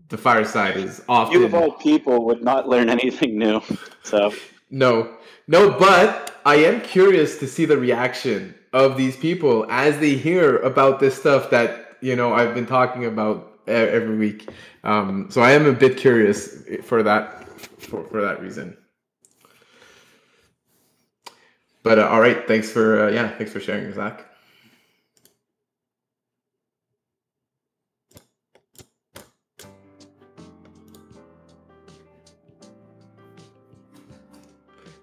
[0.08, 1.38] the fireside is often.
[1.38, 3.62] You of all people would not learn anything new.
[4.04, 4.34] So
[4.72, 5.18] no,
[5.50, 10.60] no, but I am curious to see the reaction of these people as they hear
[10.60, 14.48] about this stuff that you know I've been talking about every week.
[14.86, 17.45] Um, so I am a bit curious for that
[17.86, 18.78] for, for that reason.
[21.84, 24.26] But uh, all right, thanks for uh, yeah, thanks for sharing, Zack.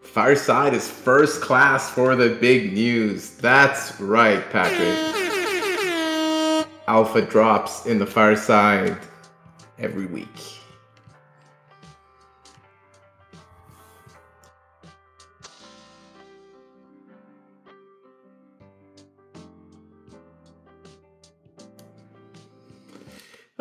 [0.03, 3.31] Fireside is first class for the big news.
[3.37, 4.99] That's right, Patrick.
[6.87, 8.99] Alpha drops in the Fireside
[9.79, 10.62] every week.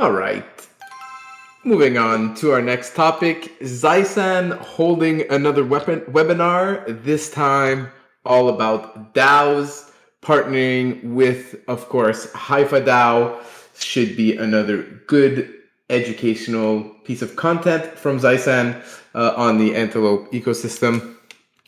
[0.01, 0.43] All right.
[1.63, 7.91] Moving on to our next topic, Zysan holding another weapon webinar, this time
[8.25, 9.91] all about DAOs,
[10.23, 13.43] partnering with, of course, Hypha DAO
[13.79, 15.53] should be another good
[15.91, 18.83] educational piece of content from Zysan
[19.13, 21.15] uh, on the Antelope ecosystem.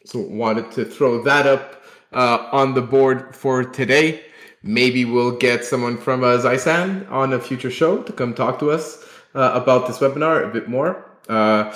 [0.06, 4.26] So wanted to throw that up uh, on the board for today.
[4.64, 8.72] Maybe we'll get someone from uh, Zysan on a future show to come talk to
[8.72, 9.04] us
[9.36, 11.06] uh, about this webinar a bit more.
[11.28, 11.76] Uh,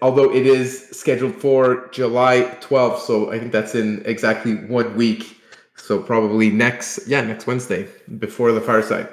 [0.00, 5.36] although it is scheduled for July 12th, so I think that's in exactly one week.
[5.76, 9.08] So probably next, yeah, next Wednesday before the fireside.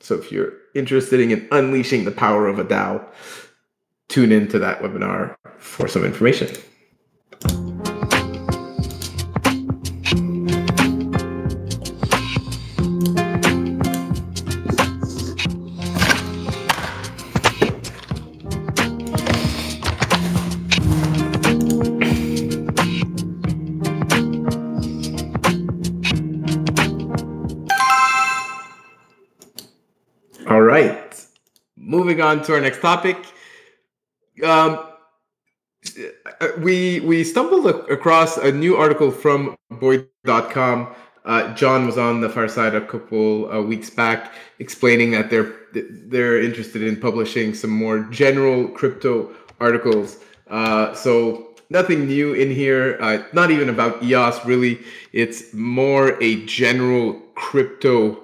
[0.00, 3.04] So if you're interested in unleashing the power of a DAO,
[4.08, 6.48] tune into that webinar for some information.
[32.20, 33.16] Moving on to our next topic.
[34.44, 34.78] Um,
[36.58, 40.94] we we stumbled across a new article from Boid.com.
[41.24, 46.42] Uh, John was on the Fireside a couple uh, weeks back, explaining that they're they're
[46.42, 50.18] interested in publishing some more general crypto articles.
[50.50, 52.98] Uh, so nothing new in here.
[53.00, 54.78] Uh, not even about EOS really.
[55.14, 58.20] It's more a general crypto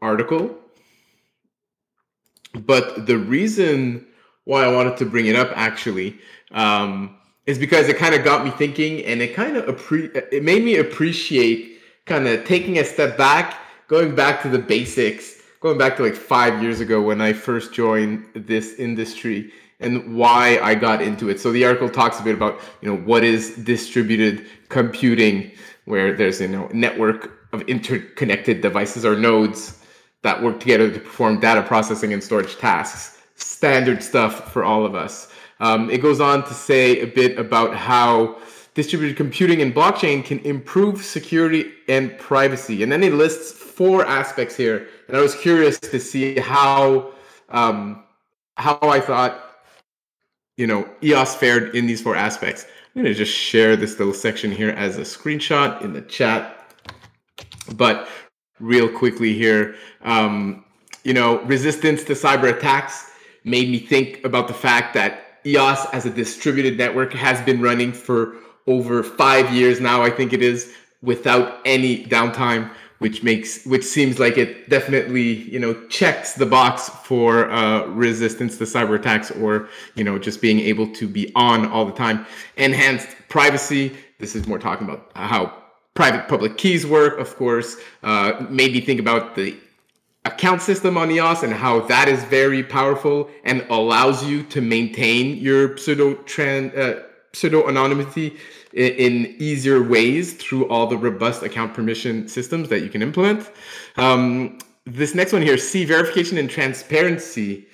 [0.00, 0.63] article.
[2.54, 4.06] But the reason
[4.44, 6.18] why I wanted to bring it up actually
[6.52, 7.16] um,
[7.46, 10.64] is because it kind of got me thinking, and it kind of appre- it made
[10.64, 13.58] me appreciate kind of taking a step back,
[13.88, 17.72] going back to the basics, going back to like five years ago when I first
[17.72, 21.40] joined this industry and why I got into it.
[21.40, 25.50] So the article talks a bit about you know what is distributed computing,
[25.86, 29.83] where there's you know network of interconnected devices or nodes
[30.24, 33.22] that work together to perform data processing and storage tasks.
[33.36, 35.30] Standard stuff for all of us.
[35.60, 38.38] Um, it goes on to say a bit about how
[38.74, 42.82] distributed computing and blockchain can improve security and privacy.
[42.82, 44.88] And then it lists four aspects here.
[45.08, 47.12] And I was curious to see how
[47.50, 48.02] um,
[48.56, 49.40] how I thought
[50.56, 52.66] you know EOS fared in these four aspects.
[52.94, 56.60] I'm going to just share this little section here as a screenshot in the chat.
[57.74, 58.08] But
[58.60, 59.76] real quickly here.
[60.02, 60.64] Um,
[61.02, 63.10] you know, resistance to cyber attacks
[63.44, 67.92] made me think about the fact that EOS as a distributed network has been running
[67.92, 68.36] for
[68.66, 70.72] over five years now, I think it is,
[71.02, 76.88] without any downtime, which makes which seems like it definitely you know checks the box
[76.88, 81.66] for uh, resistance to cyber attacks or you know just being able to be on
[81.66, 82.24] all the time.
[82.56, 83.94] Enhanced privacy.
[84.18, 85.63] This is more talking about how
[85.94, 89.56] private public keys work, of course, uh, made me think about the
[90.24, 95.36] account system on EOS and how that is very powerful and allows you to maintain
[95.36, 97.02] your pseudo trans, uh,
[97.32, 98.36] pseudo anonymity
[98.72, 103.50] in, easier ways through all the robust account permission systems that you can implement.
[103.96, 107.66] Um, this next one here, C verification and transparency.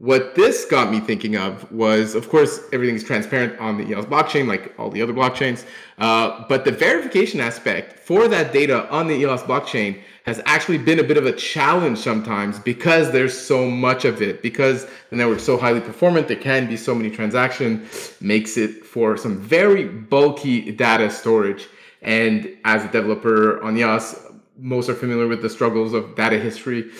[0.00, 4.48] What this got me thinking of was, of course, everything's transparent on the EOS blockchain,
[4.48, 5.66] like all the other blockchains.
[5.98, 11.00] Uh, but the verification aspect for that data on the EOS blockchain has actually been
[11.00, 14.40] a bit of a challenge sometimes because there's so much of it.
[14.40, 19.18] Because the network's so highly performant, there can be so many transactions, makes it for
[19.18, 21.68] some very bulky data storage.
[22.00, 24.18] And as a developer on EOS,
[24.56, 26.90] most are familiar with the struggles of data history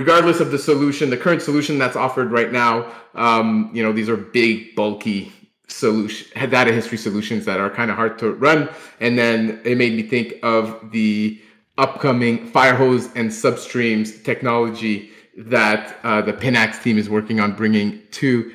[0.00, 4.08] regardless of the solution, the current solution that's offered right now, um, you know, these
[4.08, 5.30] are big, bulky
[5.68, 8.68] solution data history solutions that are kind of hard to run.
[9.00, 11.38] And then it made me think of the
[11.76, 18.50] upcoming Firehose and Substreams technology that uh, the Pinax team is working on bringing to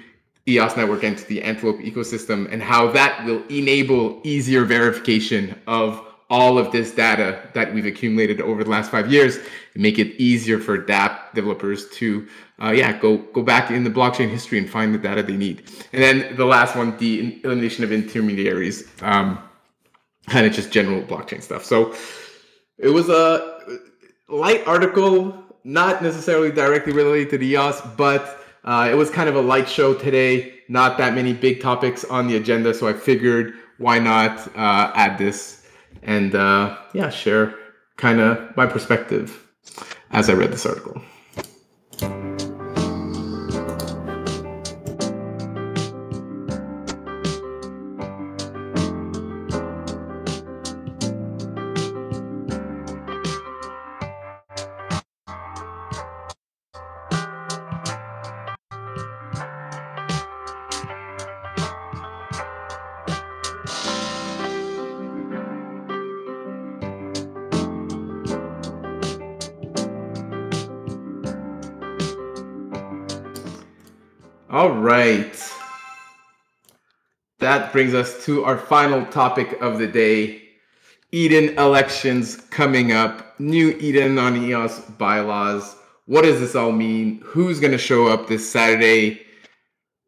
[0.47, 6.01] EOS network and to the Antelope ecosystem, and how that will enable easier verification of
[6.29, 10.19] all of this data that we've accumulated over the last five years and make it
[10.19, 12.27] easier for dApp developers to
[12.61, 15.69] uh, yeah go go back in the blockchain history and find the data they need.
[15.93, 19.37] And then the last one the elimination of intermediaries um,
[20.27, 21.63] kind of just general blockchain stuff.
[21.63, 21.93] So
[22.77, 23.79] it was a
[24.27, 29.35] light article not necessarily directly related to the EOS but uh, it was kind of
[29.35, 30.53] a light show today.
[30.67, 35.15] Not that many big topics on the agenda so i figured why not uh, add
[35.19, 35.64] this
[36.05, 37.53] and uh, yeah, share
[37.97, 39.45] kind of my perspective
[40.11, 41.01] as I read this article.
[77.75, 80.41] Brings us to our final topic of the day
[81.11, 83.37] Eden elections coming up.
[83.37, 85.75] New Eden on EOS bylaws.
[86.05, 87.19] What does this all mean?
[87.25, 89.23] Who's going to show up this Saturday?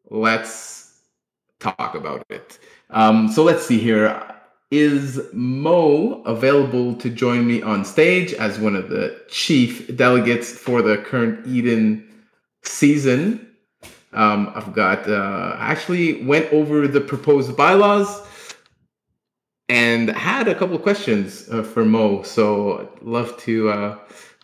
[0.08, 0.98] Let's
[1.60, 2.58] talk about it.
[2.88, 4.18] Um, so let's see here.
[4.70, 10.80] Is Mo available to join me on stage as one of the chief delegates for
[10.80, 12.08] the current Eden
[12.62, 13.46] season?
[14.12, 18.26] Um, I've got uh, actually went over the proposed bylaws
[19.68, 22.22] and had a couple of questions uh, for Mo.
[22.22, 23.98] So love to uh,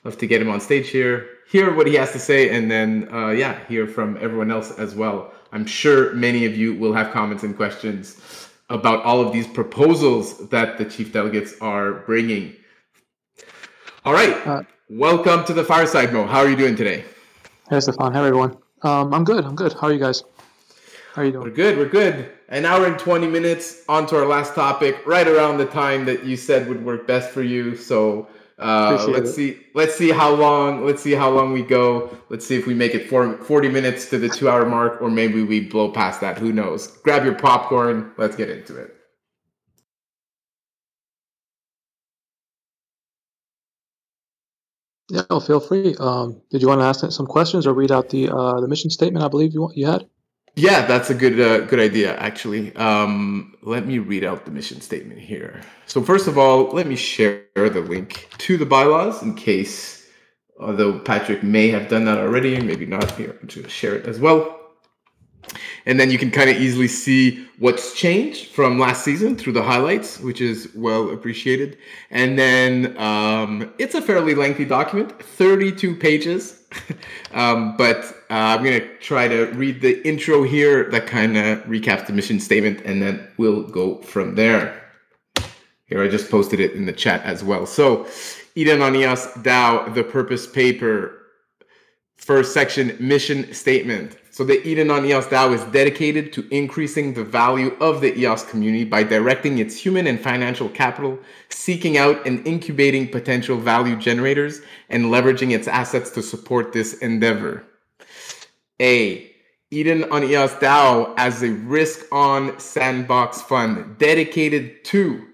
[0.05, 3.09] love to get him on stage here, hear what he has to say, and then
[3.13, 5.33] uh, yeah, hear from everyone else as well.
[5.53, 10.49] I'm sure many of you will have comments and questions about all of these proposals
[10.49, 12.55] that the chief delegates are bringing.
[14.05, 16.27] All right, uh, welcome to the fireside, Mo.
[16.27, 17.05] How are you doing today?
[17.71, 18.13] Hey, Stephane.
[18.13, 18.59] Hey, everyone.
[18.85, 19.47] Um, I'm good.
[19.47, 19.73] I'm good.
[19.73, 20.23] How are you guys?
[21.15, 21.45] How are you doing?
[21.45, 21.79] We're good.
[21.79, 22.31] We're good.
[22.51, 26.25] An hour and 20 minutes on to our last topic, right around the time that
[26.25, 27.77] you said would work best for you.
[27.77, 28.29] So
[28.59, 29.33] uh, let's it.
[29.33, 29.61] see.
[29.73, 30.85] Let's see how long.
[30.85, 32.15] Let's see how long we go.
[32.29, 35.09] Let's see if we make it for 40 minutes to the two hour mark, or
[35.09, 36.37] maybe we blow past that.
[36.37, 36.89] Who knows?
[36.99, 38.13] Grab your popcorn.
[38.19, 38.94] Let's get into it.
[45.11, 45.95] Yeah, well, feel free.
[46.01, 48.91] Um, did you want to ask some questions or read out the uh, the mission
[48.91, 49.25] statement?
[49.25, 50.07] I believe you you had.
[50.57, 52.17] Yeah, that's a good uh, good idea.
[52.17, 55.61] Actually, um, let me read out the mission statement here.
[55.87, 60.07] So first of all, let me share the link to the bylaws in case,
[60.61, 63.11] although Patrick may have done that already, maybe not.
[63.13, 64.54] Here, I'm just share it as well.
[65.87, 69.63] And then you can kind of easily see what's changed from last season through the
[69.63, 71.77] highlights, which is well appreciated.
[72.11, 76.63] And then um, it's a fairly lengthy document, 32 pages.
[77.35, 81.63] um, but uh, I'm going to try to read the intro here that kind of
[81.65, 84.81] recaps the mission statement, and then we'll go from there.
[85.87, 87.67] Here, I just posted it in the chat as well.
[87.67, 88.09] So,
[88.55, 91.24] Eden EOS DAO, the purpose paper,
[92.17, 94.17] first section, mission statement.
[94.31, 98.45] So the Eden on EOS DAO is dedicated to increasing the value of the EOS
[98.45, 101.19] community by directing its human and financial capital,
[101.51, 107.65] seeking out and incubating potential value generators, and leveraging its assets to support this endeavor.
[108.81, 109.31] A.
[109.71, 115.27] Eden on EOS DAO as a risk on sandbox fund dedicated to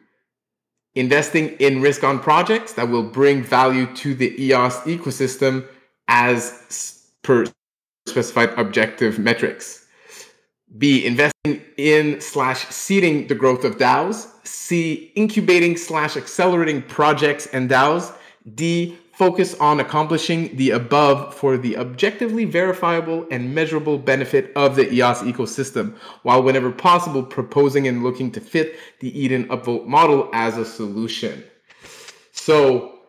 [0.94, 5.66] investing in risk on projects that will bring value to the EOS ecosystem
[6.10, 7.46] as per
[8.06, 9.86] specified objective metrics.
[10.76, 14.28] B, investing in slash seeding the growth of DAOs.
[14.44, 18.12] C, incubating slash accelerating projects and DAOs.
[18.54, 24.92] D, focus on accomplishing the above for the objectively verifiable and measurable benefit of the
[24.92, 30.56] EOS ecosystem, while whenever possible proposing and looking to fit the Eden upvote model as
[30.56, 31.44] a solution.
[32.32, 32.99] So,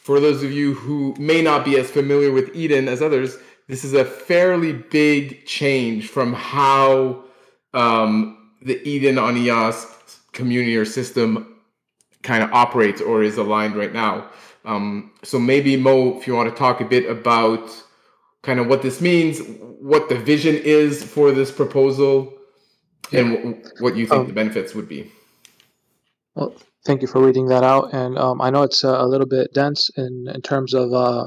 [0.00, 3.36] for those of you who may not be as familiar with Eden as others,
[3.68, 7.22] this is a fairly big change from how
[7.74, 9.86] um, the Eden on EOS
[10.32, 11.56] community or system
[12.22, 14.28] kind of operates or is aligned right now.
[14.64, 17.70] Um, so maybe Mo, if you want to talk a bit about
[18.42, 19.40] kind of what this means,
[19.80, 22.32] what the vision is for this proposal,
[23.12, 25.10] and w- what you think Um, the benefits would be.
[26.34, 26.54] Well,
[26.84, 27.92] thank you for reading that out.
[27.92, 31.26] And um, I know it's uh, a little bit dense in, in terms of uh,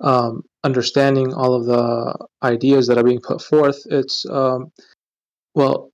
[0.00, 3.80] um, understanding all of the ideas that are being put forth.
[3.90, 4.72] It's, um,
[5.54, 5.90] well,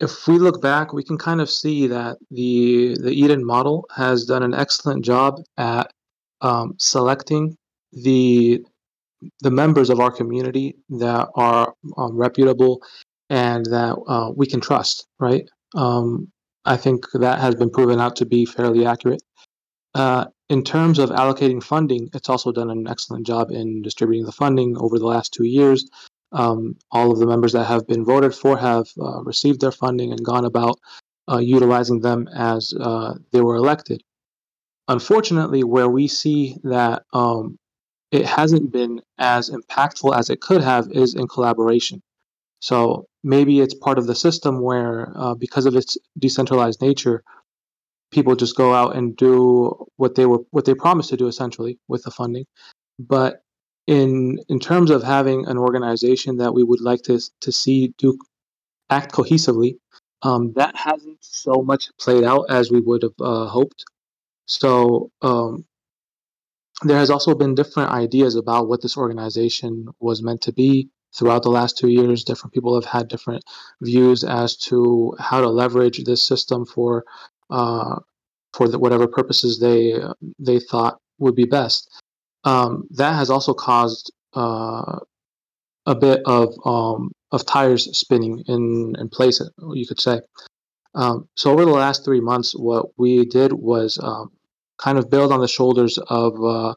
[0.00, 4.24] if we look back, we can kind of see that the, the Eden model has
[4.24, 5.92] done an excellent job at
[6.40, 7.56] um, selecting
[7.92, 8.64] the
[9.40, 12.82] the members of our community that are um, reputable
[13.30, 15.48] and that uh, we can trust, right?
[15.76, 16.31] Um,
[16.64, 19.22] I think that has been proven out to be fairly accurate.
[19.94, 24.32] Uh, in terms of allocating funding, it's also done an excellent job in distributing the
[24.32, 25.88] funding over the last two years.
[26.32, 30.12] Um, all of the members that have been voted for have uh, received their funding
[30.12, 30.78] and gone about
[31.30, 34.02] uh, utilizing them as uh, they were elected.
[34.88, 37.56] Unfortunately, where we see that um,
[38.10, 42.02] it hasn't been as impactful as it could have is in collaboration.
[42.62, 47.24] So maybe it's part of the system where, uh, because of its decentralized nature,
[48.12, 51.78] people just go out and do what they were what they promised to do essentially
[51.88, 52.46] with the funding.
[53.00, 53.42] But
[53.88, 58.16] in in terms of having an organization that we would like to to see do
[58.90, 59.78] act cohesively,
[60.22, 63.84] um, that hasn't so much played out as we would have uh, hoped.
[64.46, 65.64] So um,
[66.84, 71.42] there has also been different ideas about what this organization was meant to be throughout
[71.42, 72.24] the last two years.
[72.24, 73.44] Different people have had different
[73.80, 77.04] views as to how to leverage this system for
[77.50, 77.98] uh,
[78.52, 79.98] for the, whatever purposes they
[80.38, 81.88] they thought would be best.
[82.44, 84.98] Um, that has also caused uh,
[85.86, 89.40] a bit of um, of tires spinning in in place,
[89.72, 90.20] you could say.
[90.94, 94.30] Um, so over the last three months, what we did was um,
[94.78, 96.74] kind of build on the shoulders of uh,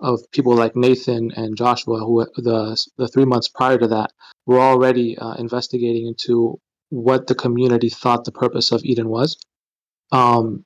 [0.00, 4.12] of people like Nathan and Joshua, who the the three months prior to that
[4.46, 6.60] were already uh, investigating into
[6.90, 9.36] what the community thought the purpose of Eden was.
[10.12, 10.64] Um,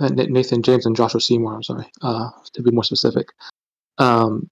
[0.00, 1.54] Nathan James and Joshua Seymour.
[1.54, 3.28] I'm sorry, uh, to be more specific.
[3.98, 4.50] Um,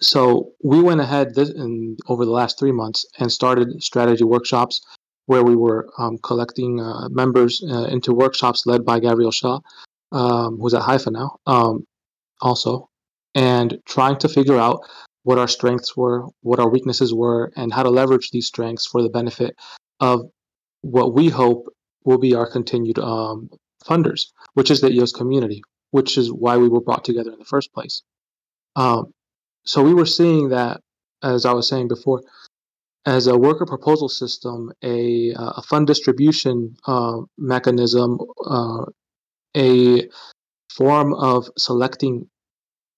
[0.00, 4.80] so we went ahead this, in, over the last three months and started strategy workshops
[5.26, 9.60] where we were um, collecting uh, members uh, into workshops led by Gabriel Shaw,
[10.12, 11.86] um, who's at Hypha now, um,
[12.40, 12.88] also,
[13.34, 14.80] and trying to figure out
[15.22, 19.02] what our strengths were, what our weaknesses were, and how to leverage these strengths for
[19.02, 19.54] the benefit
[20.00, 20.22] of
[20.82, 21.66] what we hope
[22.04, 23.50] will be our continued um,
[23.84, 27.44] funders, which is the EOS community, which is why we were brought together in the
[27.44, 28.02] first place.
[28.76, 29.12] Um,
[29.64, 30.80] so we were seeing that,
[31.22, 32.22] as I was saying before,
[33.06, 38.84] as a worker proposal system, a, a fund distribution uh, mechanism, uh,
[39.56, 40.08] a
[40.70, 42.28] form of selecting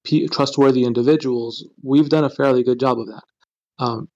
[0.04, 3.22] p- trustworthy individuals, we've done a fairly good job of that.
[3.78, 4.08] Um,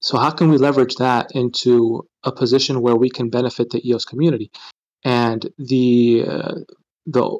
[0.00, 4.04] so how can we leverage that into a position where we can benefit the EOS
[4.04, 4.50] community?
[5.04, 6.54] And the uh,
[7.06, 7.38] the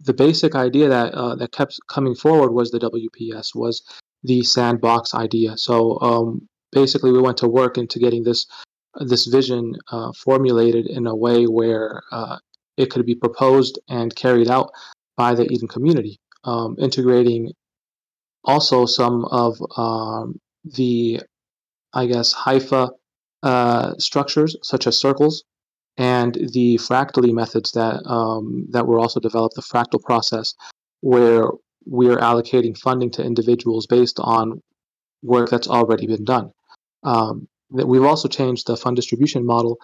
[0.00, 3.82] the basic idea that uh, that kept coming forward was the WPS was
[4.22, 5.56] the sandbox idea.
[5.56, 8.46] So um, basically, we went to work into getting this
[9.00, 12.38] this vision uh, formulated in a way where uh,
[12.76, 14.70] it could be proposed and carried out
[15.16, 17.52] by the Eden community, um, integrating
[18.44, 21.20] also some of um, the,
[21.92, 22.90] I guess, Hypha
[23.42, 25.44] uh, structures such as circles
[25.96, 30.54] and the fractally methods that um, that were also developed, the fractal process,
[31.00, 31.44] where
[31.86, 34.60] we're allocating funding to individuals based on
[35.22, 36.50] work that's already been done.
[37.04, 39.78] Um, that we've also changed the fund distribution model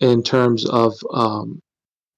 [0.00, 1.60] in terms of um,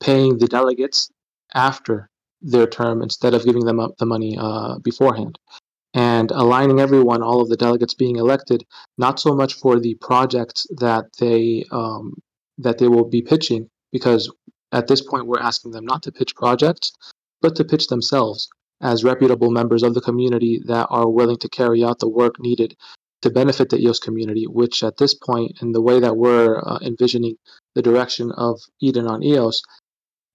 [0.01, 1.11] paying the delegates
[1.55, 2.09] after
[2.41, 5.39] their term instead of giving them up the money uh, beforehand.
[5.95, 8.65] And aligning everyone all of the delegates being elected
[8.99, 12.15] not so much for the projects that they um,
[12.59, 14.31] that they will be pitching because
[14.73, 16.93] at this point, we're asking them not to pitch projects,
[17.41, 18.49] but to pitch themselves
[18.81, 22.77] as reputable members of the community that are willing to carry out the work needed
[23.23, 26.79] to benefit the EOS community, which at this point, in the way that we're uh,
[26.83, 27.37] envisioning
[27.75, 29.63] the direction of Eden on EOS,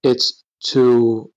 [0.04, 1.32] it's to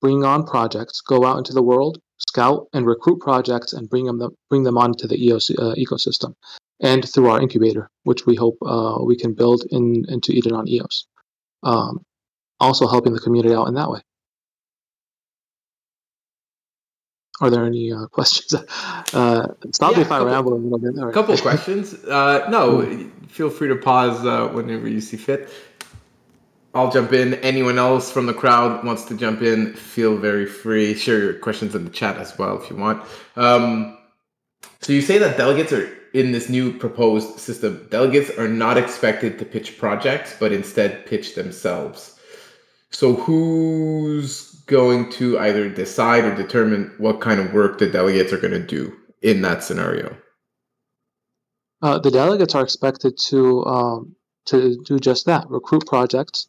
[0.00, 4.20] bring on projects, go out into the world, scout and recruit projects, and bring them
[4.48, 6.34] bring them onto the EOS uh, ecosystem,
[6.80, 10.68] and through our incubator, which we hope uh, we can build in into Eden on
[10.68, 11.06] EOS,
[11.62, 12.04] um,
[12.60, 14.00] also helping the community out in that way.
[17.40, 18.54] Are there any uh, questions?
[18.54, 20.96] Uh, stop Yeah, me if I couple- ramble a little bit.
[20.98, 21.14] A right.
[21.14, 21.94] couple of questions.
[22.04, 22.86] Uh, no,
[23.28, 25.50] feel free to pause uh, whenever you see fit.
[26.74, 27.34] I'll jump in.
[27.34, 30.94] Anyone else from the crowd wants to jump in, feel very free.
[30.94, 33.02] Share your questions in the chat as well if you want.
[33.36, 33.98] Um,
[34.80, 37.86] so you say that delegates are in this new proposed system.
[37.90, 42.18] Delegates are not expected to pitch projects, but instead pitch themselves.
[42.90, 48.38] So who's going to either decide or determine what kind of work the delegates are
[48.38, 50.16] going to do in that scenario?
[51.80, 54.14] Uh, the delegates are expected to um,
[54.46, 56.46] to do just that: recruit projects,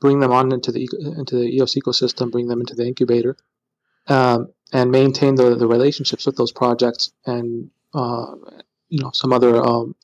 [0.00, 0.88] bring them on into the
[1.18, 3.36] into the EOS ecosystem, bring them into the incubator,
[4.08, 8.34] um, and maintain the, the relationships with those projects and uh,
[8.88, 9.94] you know some other um,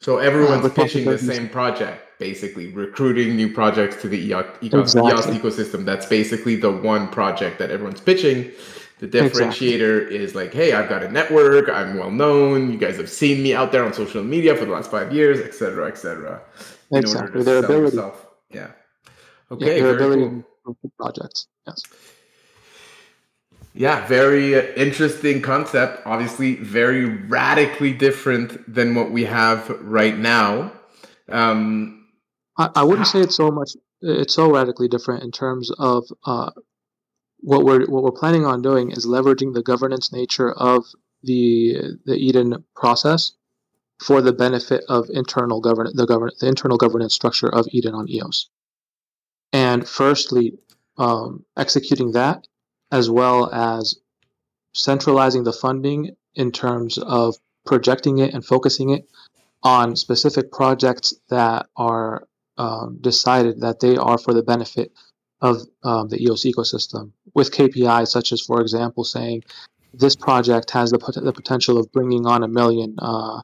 [0.00, 5.10] So everyone's Uh, pitching the same project, basically recruiting new projects to the EOS, Exactly.
[5.12, 5.84] EOS ecosystem.
[5.84, 8.50] That's basically the one project that everyone's pitching.
[9.00, 11.68] The differentiator is like, hey, I've got a network.
[11.68, 12.70] I'm well known.
[12.72, 15.40] You guys have seen me out there on social media for the last five years,
[15.40, 16.40] et cetera, et cetera.
[16.92, 18.26] exactly their ability, yourself.
[18.50, 18.70] Yeah.
[19.60, 19.90] Yeah, Okay.
[19.90, 20.76] ability cool.
[20.98, 21.46] projects.
[21.66, 21.82] Yes.
[23.74, 26.06] Yeah, very uh, interesting concept.
[26.06, 30.72] Obviously, very radically different than what we have right now.
[31.28, 32.06] Um,
[32.56, 33.70] I, I wouldn't say it's so much.
[34.00, 36.50] It's so radically different in terms of uh,
[37.38, 40.84] what we're what we're planning on doing is leveraging the governance nature of
[41.24, 43.32] the the Eden process
[44.00, 48.08] for the benefit of internal govern the govern the internal governance structure of Eden on
[48.08, 48.50] EOS.
[49.54, 50.58] And firstly,
[50.98, 52.46] um, executing that
[52.90, 53.94] as well as
[54.74, 59.08] centralizing the funding in terms of projecting it and focusing it
[59.62, 62.26] on specific projects that are
[62.58, 64.92] um, decided that they are for the benefit
[65.40, 67.12] of um, the EOS ecosystem.
[67.34, 69.44] With KPIs such as, for example, saying
[69.92, 73.40] this project has the, pot- the potential of bringing on a million uh,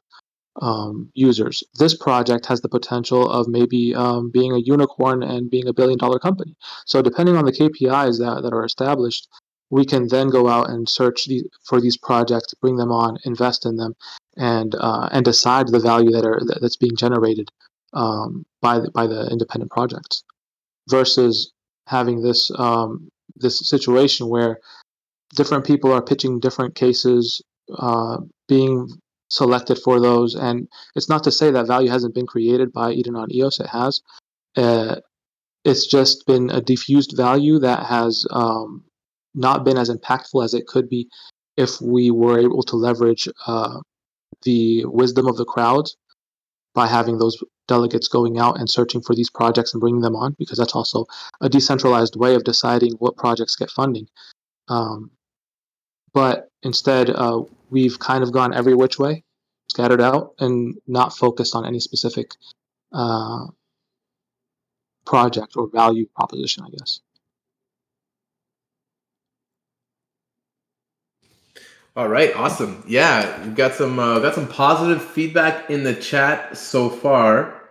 [0.61, 1.63] um, users.
[1.79, 5.97] This project has the potential of maybe um, being a unicorn and being a billion
[5.97, 6.55] dollar company.
[6.85, 9.27] So, depending on the KPIs that, that are established,
[9.69, 13.65] we can then go out and search the, for these projects, bring them on, invest
[13.65, 13.95] in them,
[14.37, 17.49] and uh, and decide the value that are that's being generated
[17.93, 20.23] um, by the, by the independent projects,
[20.89, 21.53] versus
[21.87, 24.59] having this um, this situation where
[25.35, 27.41] different people are pitching different cases,
[27.77, 28.17] uh,
[28.47, 28.89] being
[29.31, 33.15] selected for those, and it's not to say that value hasn't been created by Eden
[33.15, 33.59] on EOS.
[33.59, 34.01] It has.
[34.55, 34.97] Uh,
[35.63, 38.83] it's just been a diffused value that has um,
[39.33, 41.07] not been as impactful as it could be
[41.55, 43.79] if we were able to leverage uh,
[44.43, 45.95] the wisdom of the crowds
[46.73, 47.37] by having those
[47.67, 51.05] delegates going out and searching for these projects and bringing them on, because that's also
[51.41, 54.07] a decentralized way of deciding what projects get funding.
[54.67, 55.11] Um,
[56.13, 59.23] but instead, uh, we've kind of gone every which way,
[59.69, 62.31] scattered out, and not focused on any specific
[62.91, 63.45] uh,
[65.05, 66.99] project or value proposition, I guess.
[71.93, 72.83] All right, awesome.
[72.87, 77.61] Yeah, we've got some uh, got some positive feedback in the chat so far.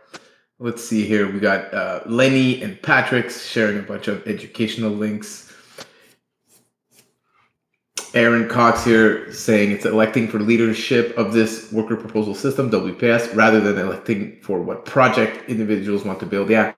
[0.59, 1.31] Let's see here.
[1.31, 5.50] We got uh, Lenny and Patrick sharing a bunch of educational links.
[8.15, 13.61] Aaron Cox here saying it's electing for leadership of this worker proposal system, WPS, rather
[13.61, 16.51] than electing for what project individuals want to build.
[16.51, 16.73] Yeah.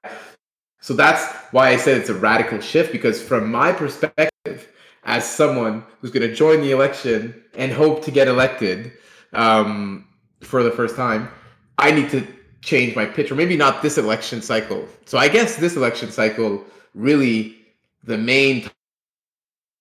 [0.81, 4.69] So that's why I said it's a radical shift because from my perspective,
[5.05, 8.93] as someone who's going to join the election and hope to get elected
[9.33, 10.07] um,
[10.41, 11.29] for the first time,
[11.79, 12.27] I need to
[12.61, 14.87] change my pitch, or maybe not this election cycle.
[15.07, 16.65] So I guess this election cycle,
[16.95, 17.57] really,
[18.05, 18.71] the main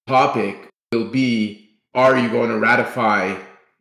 [0.07, 3.35] topic will be: Are you going to ratify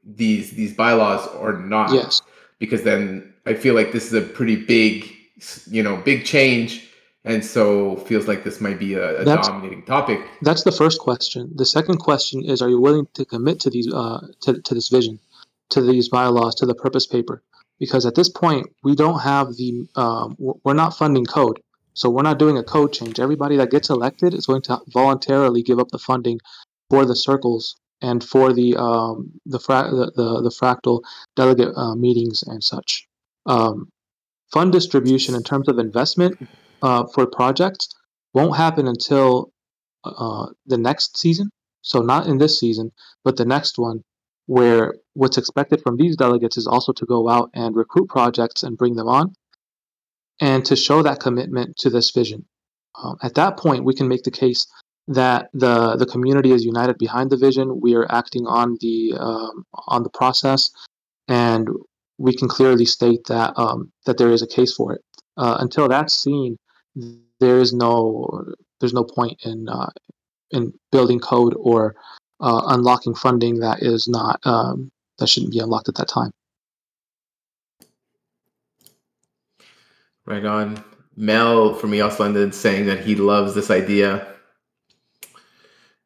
[0.05, 1.93] these these bylaws or not?
[1.93, 2.23] Yes.
[2.59, 5.12] Because then I feel like this is a pretty big,
[5.66, 6.87] you know, big change.
[7.24, 10.20] And so feels like this might be a, a dominating topic.
[10.41, 11.51] That's the first question.
[11.55, 14.89] The second question is: Are you willing to commit to these uh, to, to this
[14.89, 15.19] vision,
[15.70, 17.43] to these bylaws, to the purpose paper?
[17.78, 21.61] Because at this point, we don't have the um, we're not funding code.
[21.93, 23.19] So we're not doing a code change.
[23.20, 26.39] Everybody that gets elected is going to voluntarily give up the funding
[26.91, 31.03] for the circles and for the um, the, fra- the, the the fractal
[31.37, 33.07] delegate uh, meetings and such.
[33.47, 33.89] Um,
[34.53, 36.37] fund distribution in terms of investment
[36.83, 37.89] uh, for projects
[38.35, 39.53] won't happen until
[40.05, 41.51] uh, the next season.
[41.83, 42.93] So not in this season,
[43.25, 44.03] but the next one,
[44.47, 48.77] where what's expected from these delegates is also to go out and recruit projects and
[48.77, 49.33] bring them on,
[50.41, 52.45] and to show that commitment to this vision.
[53.03, 54.67] Um, at that point, we can make the case
[55.11, 57.81] that the the community is united behind the vision.
[57.81, 60.70] We are acting on the um, on the process,
[61.28, 61.69] and
[62.19, 65.03] we can clearly state that um, that there is a case for it.
[65.37, 66.57] Uh, until that's seen,
[67.41, 68.45] there is no
[68.78, 69.91] there's no point in uh,
[70.53, 71.97] in building code or
[72.41, 76.31] uh, unlocking funding that is not um, that shouldn't be unlocked at that time.
[80.24, 80.85] Right on.
[81.16, 84.35] Mel from EOS London saying that he loves this idea.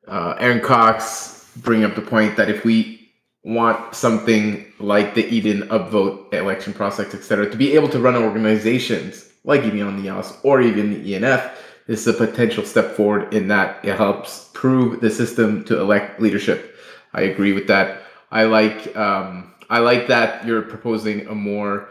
[0.07, 3.11] Uh, Aaron Cox bringing up the point that if we
[3.45, 9.31] want something like the Eden upvote election process, etc., to be able to run organizations
[9.45, 11.55] like even on the EOS or even the ENF,
[11.87, 16.21] this is a potential step forward in that it helps prove the system to elect
[16.21, 16.77] leadership.
[17.13, 18.03] I agree with that.
[18.31, 21.89] I like um, I like that you're proposing a more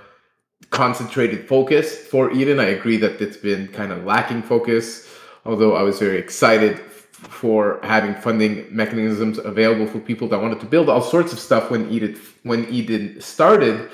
[0.72, 2.60] concentrated focus for Eden.
[2.60, 5.08] I agree that it's been kind of lacking focus,
[5.46, 6.80] although I was very excited
[7.24, 11.72] for having funding mechanisms available for people that wanted to build all sorts of stuff
[11.72, 13.90] when Eden when Eden started.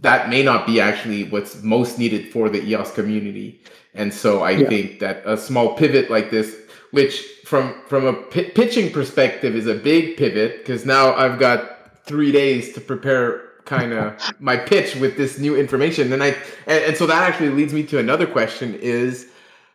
[0.00, 3.60] That may not be actually what's most needed for the EOS community,
[3.94, 4.68] and so I yeah.
[4.68, 6.54] think that a small pivot like this,
[6.90, 12.04] which from from a p- pitching perspective is a big pivot, because now I've got
[12.04, 16.28] three days to prepare kind of my pitch with this new information and i
[16.66, 19.26] and, and, so that actually leads me to another question is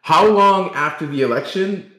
[0.01, 1.91] how long after the election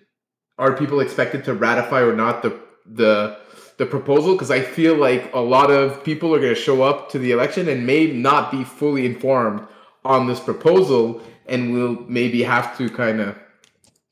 [0.63, 2.53] are people expected to ratify or not the
[2.87, 3.39] the
[3.79, 7.11] the proposal because i feel like a lot of people are going to show up
[7.11, 9.61] to the election and may not be fully informed
[10.05, 13.37] on this proposal and will maybe have to kind of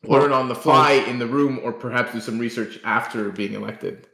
[0.04, 4.06] learn on the fly in the room or perhaps do some research after being elected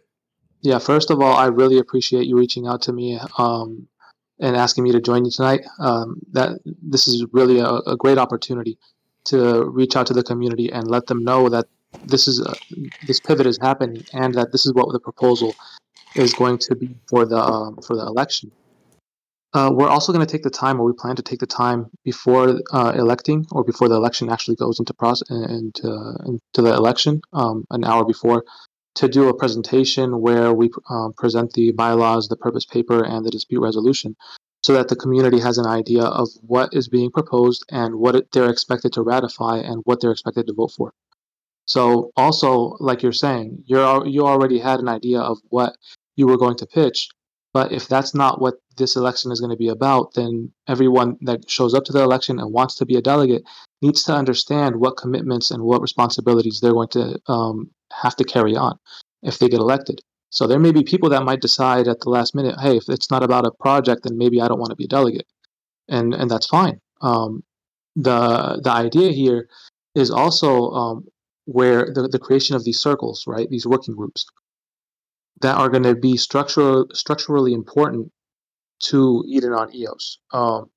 [0.67, 3.87] yeah, first of all, I really appreciate you reaching out to me um,
[4.41, 5.65] and asking me to join you tonight.
[5.79, 8.77] Um, that this is really a, a, great opportunity
[9.27, 11.67] to reach out to the community and let them know that
[12.05, 12.55] this is a,
[13.07, 15.55] this pivot is happening and that this is what the proposal
[16.15, 18.51] is going to be for the um, for the election.
[19.55, 21.87] Uh, we're also going to take the time, or we plan to take the time
[22.05, 27.21] before uh, electing, or before the election actually goes into process into into the election,
[27.33, 28.45] um, an hour before,
[28.97, 33.31] to do a presentation where we um, present the bylaws, the purpose paper, and the
[33.31, 34.17] dispute resolution
[34.67, 38.27] so that the community has an idea of what is being proposed and what it,
[38.33, 40.93] they're expected to ratify and what they're expected to vote for.
[41.67, 45.77] So also, like you're saying, you're you already had an idea of what
[46.17, 47.09] you were going to pitch,
[47.53, 51.51] but if that's not what this election is going to be about, then everyone that
[51.51, 53.43] shows up to the election and wants to be a delegate
[53.83, 58.57] needs to understand what commitments and what responsibilities they're going to um, have to carry
[58.57, 58.79] on
[59.23, 60.01] if they get elected.
[60.31, 63.11] So there may be people that might decide at the last minute, hey, if it's
[63.11, 65.27] not about a project, then maybe I don't want to be a delegate,
[65.89, 66.81] and and that's fine.
[67.01, 67.43] Um,
[67.95, 69.49] the the idea here
[69.95, 71.05] is also um,
[71.47, 74.27] where the, the creation of these circles, right, these working groups,
[75.41, 78.13] that are going to be structural structurally important
[78.81, 80.19] to Eden on EOS.
[80.33, 80.71] Um,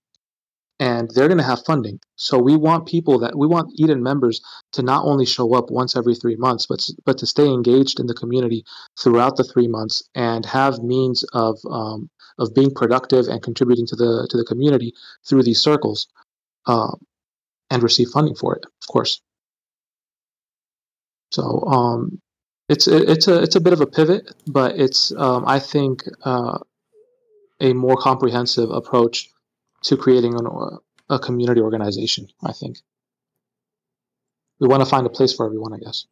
[0.80, 2.00] and they're going to have funding.
[2.16, 4.42] So we want people that we want Eden members
[4.72, 8.08] to not only show up once every three months, but but to stay engaged in
[8.08, 8.64] the community
[9.02, 13.96] throughout the three months and have means of um, of being productive and contributing to
[13.96, 14.94] the to the community
[15.28, 16.08] through these circles,
[16.66, 16.96] uh,
[17.70, 19.22] and receive funding for it, of course.
[21.32, 22.22] So um,
[22.68, 26.60] it's it's a it's a bit of a pivot, but it's um, I think uh,
[27.60, 29.30] a more comprehensive approach
[29.84, 30.48] to creating an,
[31.10, 32.28] a community organization.
[32.44, 32.78] I think
[34.60, 35.74] we want to find a place for everyone.
[35.74, 36.06] I guess.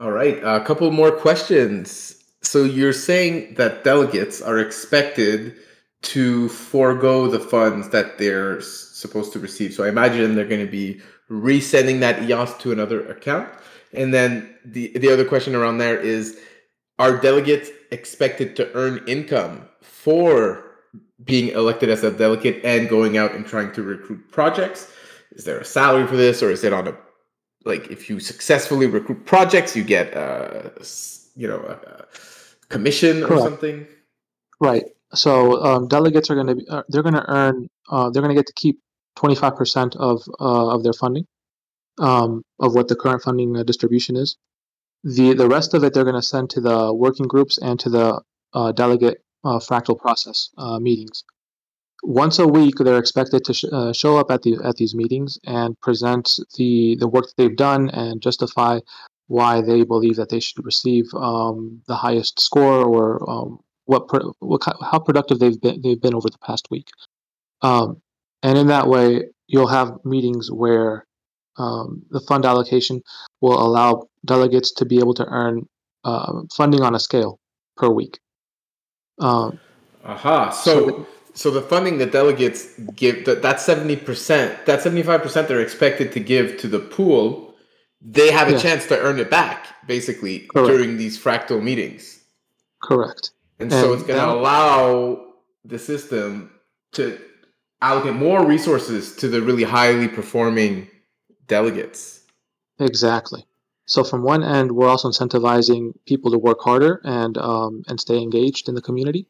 [0.00, 2.20] All right, a couple more questions.
[2.42, 5.54] So you're saying that delegates are expected
[6.02, 9.72] to forego the funds that they're supposed to receive.
[9.72, 11.00] So I imagine they're going to be
[11.30, 13.48] resending that EOS to another account.
[13.92, 16.38] And then the the other question around there is
[16.98, 20.64] are delegates expected to earn income for
[21.24, 24.92] being elected as a delegate and going out and trying to recruit projects?
[25.32, 26.96] Is there a salary for this, or is it on a
[27.64, 30.72] like if you successfully recruit projects, you get a
[31.34, 32.06] you know a
[32.68, 33.32] commission Correct.
[33.32, 33.86] or something?
[34.60, 34.84] Right.
[35.12, 38.34] So um, delegates are going to be uh, they're going to earn uh, they're going
[38.34, 38.80] to get to keep
[39.16, 41.26] 25% of uh, of their funding,
[41.98, 44.36] um, of what the current funding uh, distribution is.
[45.04, 47.90] The the rest of it they're going to send to the working groups and to
[47.90, 48.22] the
[48.54, 51.24] uh, delegate uh, fractal process uh, meetings.
[52.02, 55.38] Once a week, they're expected to sh- uh, show up at the at these meetings
[55.44, 58.78] and present the the work that they've done and justify
[59.26, 64.34] why they believe that they should receive um, the highest score or um, what, pro-
[64.40, 66.88] what how productive they've been they've been over the past week.
[67.62, 68.02] Um,
[68.44, 71.06] and in that way, you'll have meetings where
[71.56, 73.02] um, the fund allocation
[73.40, 75.66] will allow delegates to be able to earn
[76.04, 77.40] uh, funding on a scale
[77.76, 78.20] per week.
[79.18, 79.58] Um,
[80.04, 80.50] Aha.
[80.50, 85.48] So, so the funding that delegates give that that seventy percent, that seventy five percent
[85.48, 87.54] they're expected to give to the pool,
[88.02, 88.58] they have a Yeah.
[88.58, 90.68] chance to earn it back basically Correct.
[90.68, 92.20] during these fractal meetings,
[92.82, 93.30] correct.
[93.58, 95.24] and so it's going to allow
[95.64, 96.50] the system
[96.92, 97.18] to
[97.84, 100.88] allocate more resources to the really highly performing
[101.46, 102.22] delegates.
[102.78, 103.44] Exactly.
[103.86, 108.18] So from one end, we're also incentivizing people to work harder and um, and stay
[108.18, 109.26] engaged in the community.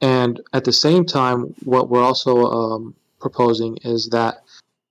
[0.00, 4.34] And at the same time, what we're also um, proposing is that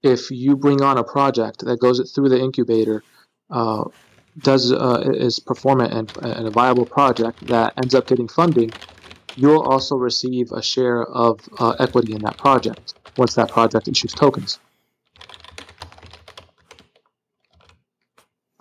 [0.04, 3.04] if you bring on a project that goes through the incubator,
[3.50, 3.86] uh,
[4.40, 8.72] does uh, is performant and, and a viable project that ends up getting funding,
[9.36, 14.14] you'll also receive a share of uh, equity in that project once that project issues
[14.14, 14.60] tokens.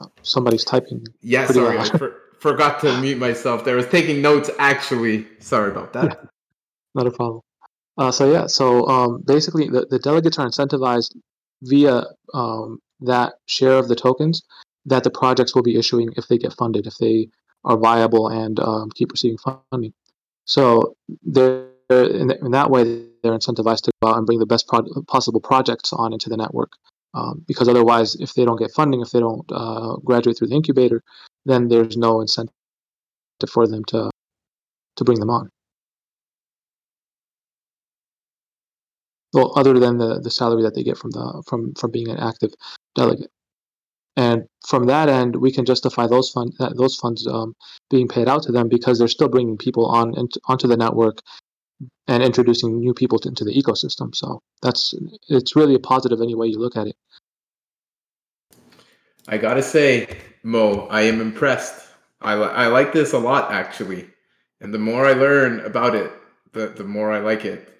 [0.00, 1.06] Oh, Somebody's typing.
[1.20, 3.64] Yeah, Pretty sorry, I for, forgot to mute myself.
[3.64, 5.26] There was taking notes actually.
[5.38, 6.28] Sorry about that.
[6.94, 7.42] Not a problem.
[7.96, 11.16] Uh, so yeah, so um, basically the, the delegates are incentivized
[11.62, 14.42] via um, that share of the tokens
[14.86, 17.28] that the projects will be issuing if they get funded, if they
[17.64, 19.92] are viable and um, keep receiving funding.
[20.48, 24.66] So they're in, in that way they're incentivized to go out and bring the best
[24.68, 26.72] pro- possible projects on into the network.
[27.14, 30.56] Um, because otherwise, if they don't get funding, if they don't uh, graduate through the
[30.56, 31.02] incubator,
[31.46, 32.52] then there's no incentive
[33.48, 34.10] for them to
[34.96, 35.50] to bring them on.
[39.32, 42.18] well, other than the, the salary that they get from the from from being an
[42.18, 42.52] active
[42.94, 43.30] delegate.
[44.18, 47.54] And from that end, we can justify those fund that, those funds um,
[47.88, 50.12] being paid out to them because they're still bringing people on
[50.46, 51.20] onto the network
[52.08, 54.12] and introducing new people to, into the ecosystem.
[54.12, 54.92] So that's
[55.28, 56.96] it's really a positive any way you look at it.
[59.28, 60.08] I gotta say,
[60.42, 61.86] Mo, I am impressed.
[62.20, 64.10] I, li- I like this a lot, actually.
[64.60, 66.10] And the more I learn about it,
[66.54, 67.72] the, the more I like it.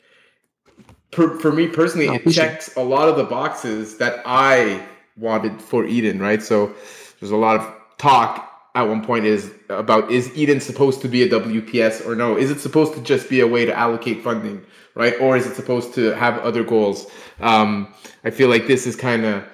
[1.11, 2.51] Per, for me personally, No, it appreciate it.
[2.51, 4.87] checks a lot of the boxes that I
[5.19, 6.43] wanted for Eden, right?
[6.43, 6.75] So
[7.21, 11.23] there's a lot of talk at one point is about is Eden supposed to be
[11.23, 12.37] a WPS or no?
[12.37, 14.65] Is it supposed to just be a way to allocate funding,
[14.95, 15.15] right?
[15.21, 17.11] Or is it supposed to have other goals?
[17.41, 17.93] Um,
[18.25, 19.45] I feel like this is kind of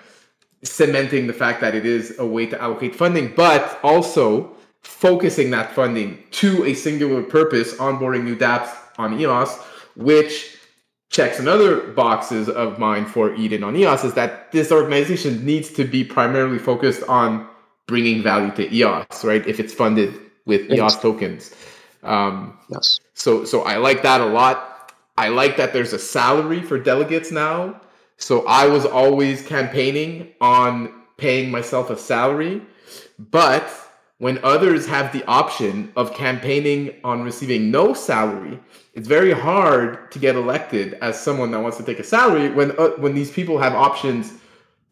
[0.63, 5.73] cementing the fact that it is a way to allocate funding, but also focusing that
[5.73, 9.57] funding to a singular purpose, onboarding new dApps on EOS,
[9.97, 10.54] which
[11.15, 15.85] checks another boxes of mine for Eden on EOS is that this organization needs to
[15.85, 17.47] be primarily focused on
[17.87, 19.47] bringing value to EOS, right?
[19.47, 20.11] If it's funded
[20.45, 20.79] with Yes.
[20.79, 21.55] EOS tokens.
[22.03, 22.99] Um, Yes.
[23.15, 24.93] so so I like that a lot.
[25.17, 27.81] I like that there's a salary for delegates now.
[28.17, 32.61] So I was always campaigning on paying myself a salary,
[33.31, 33.65] but
[34.25, 38.59] when others have the option of campaigning on receiving no salary,
[38.95, 42.71] it's very hard to get elected as someone that wants to take a salary when
[42.79, 44.33] uh, when these people have options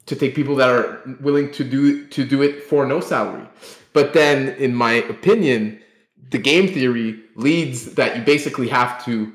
[0.05, 3.49] to take people that are willing to do to do it for no salary.
[3.95, 5.81] But then, in my opinion,
[6.29, 9.33] the game theory leads that you basically have to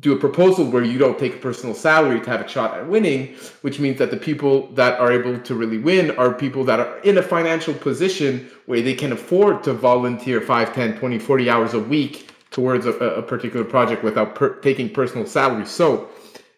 [0.00, 2.88] do a proposal where you don't take a personal salary to have a shot at
[2.88, 6.80] winning, which means that the people that are able to really win are people that
[6.80, 11.50] are in a financial position where they can afford to volunteer 5, 10, 20, 40
[11.50, 15.66] hours a week towards a, a particular project without per- taking personal salary.
[15.66, 16.08] So,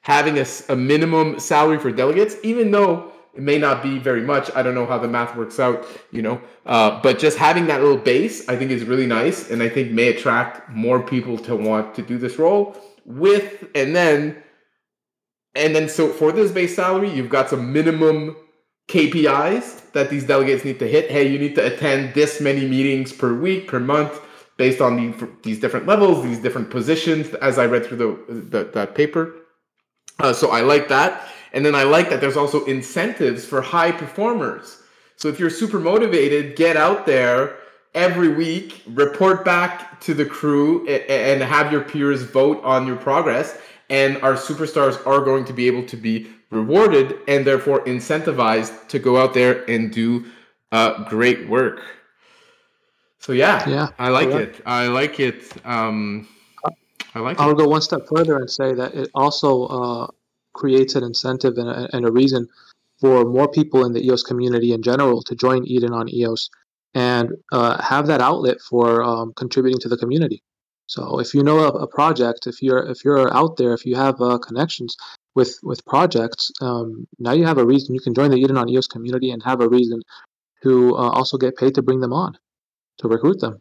[0.03, 4.63] having a minimum salary for delegates, even though it may not be very much, I
[4.63, 7.97] don't know how the math works out, you know, uh, but just having that little
[7.97, 11.95] base, I think is really nice, and I think may attract more people to want
[11.95, 12.77] to do this role.
[13.05, 14.43] With and then,
[15.55, 18.37] and then so for this base salary, you've got some minimum
[18.89, 21.11] KPIs that these delegates need to hit.
[21.11, 24.21] Hey, you need to attend this many meetings per week, per month,
[24.57, 27.33] based on the, these different levels, these different positions.
[27.35, 29.35] As I read through the, the that paper,
[30.19, 33.93] uh, so I like that, and then I like that there's also incentives for high
[33.93, 34.79] performers.
[35.17, 37.57] So if you're super motivated, get out there
[37.95, 43.59] every week, report back to the crew, and have your peers vote on your progress.
[43.91, 48.99] And our superstars are going to be able to be rewarded and therefore incentivized to
[48.99, 50.25] go out there and do
[50.71, 51.81] uh, great work.
[53.19, 54.59] So yeah, Yeah, I like correct.
[54.61, 54.63] it.
[54.67, 55.53] I like it.
[55.65, 56.27] Um,
[57.15, 57.59] I like I'll it.
[57.59, 60.07] go one step further and say that it also uh,
[60.55, 62.49] creates an incentive and a, and a reason
[63.01, 66.49] for more people in the EOS community in general to join Eden on EOS
[66.95, 70.43] and uh, have that outlet for um, contributing to the community.
[70.87, 73.95] So if you know a, a project, if you're if you're out there, if you
[73.97, 74.97] have uh, connections
[75.35, 77.95] with with projects, um, now you have a reason.
[77.95, 80.03] You can join the Eden on EOS community and have a reason
[80.63, 82.37] to uh, also get paid to bring them on,
[82.99, 83.61] to recruit them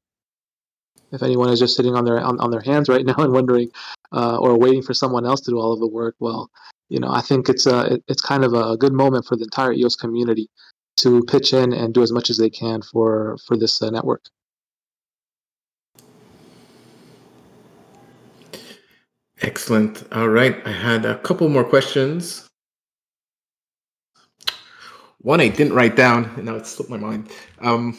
[1.11, 3.69] if anyone is just sitting on their on, on their hands right now and wondering
[4.13, 6.49] uh, or waiting for someone else to do all of the work well
[6.89, 9.43] you know i think it's a it, it's kind of a good moment for the
[9.43, 10.49] entire eos community
[10.97, 14.23] to pitch in and do as much as they can for for this uh, network
[19.41, 20.03] Excellent.
[20.11, 20.55] All right.
[20.65, 22.47] I had a couple more questions.
[25.17, 27.29] One I didn't write down, and now it slipped my mind.
[27.59, 27.97] Um,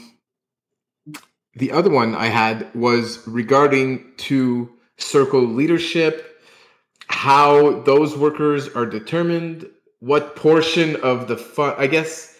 [1.55, 6.41] the other one I had was regarding to circle leadership,
[7.09, 11.75] how those workers are determined, what portion of the fund.
[11.77, 12.32] I guess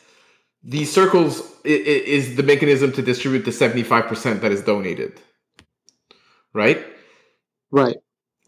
[0.65, 5.21] the circles is the mechanism to distribute the seventy-five percent that is donated,
[6.53, 6.85] right?
[7.71, 7.97] right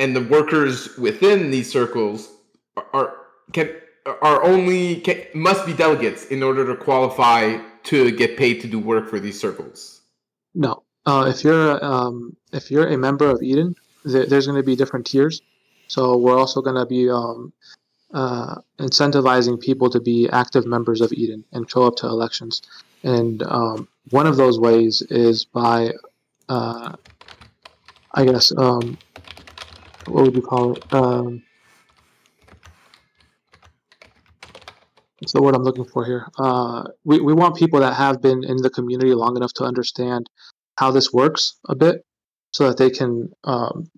[0.00, 2.30] and the workers within these circles
[2.76, 3.16] are, are
[3.52, 3.70] can
[4.06, 8.78] are only can, must be delegates in order to qualify to get paid to do
[8.78, 10.02] work for these circles.
[10.54, 13.74] no uh, if you're um, if you're a member of eden
[14.06, 15.42] th- there's going to be different tiers
[15.88, 17.52] so we're also going to be um,
[18.14, 22.62] uh, incentivizing people to be active members of eden and show up to elections.
[23.02, 25.90] And um, one of those ways is by
[26.48, 26.94] uh,
[28.14, 28.98] i guess um,
[30.04, 30.82] what would you call it?
[30.92, 31.42] Um,
[35.18, 36.26] what's the word i'm looking for here?
[36.38, 40.28] Uh, we, we want people that have been in the community long enough to understand
[40.78, 42.04] how this works a bit
[42.52, 43.90] so that they can um,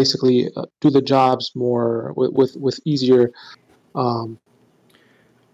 [0.00, 3.24] basically uh, do the jobs more with with, with easier
[3.94, 4.38] um,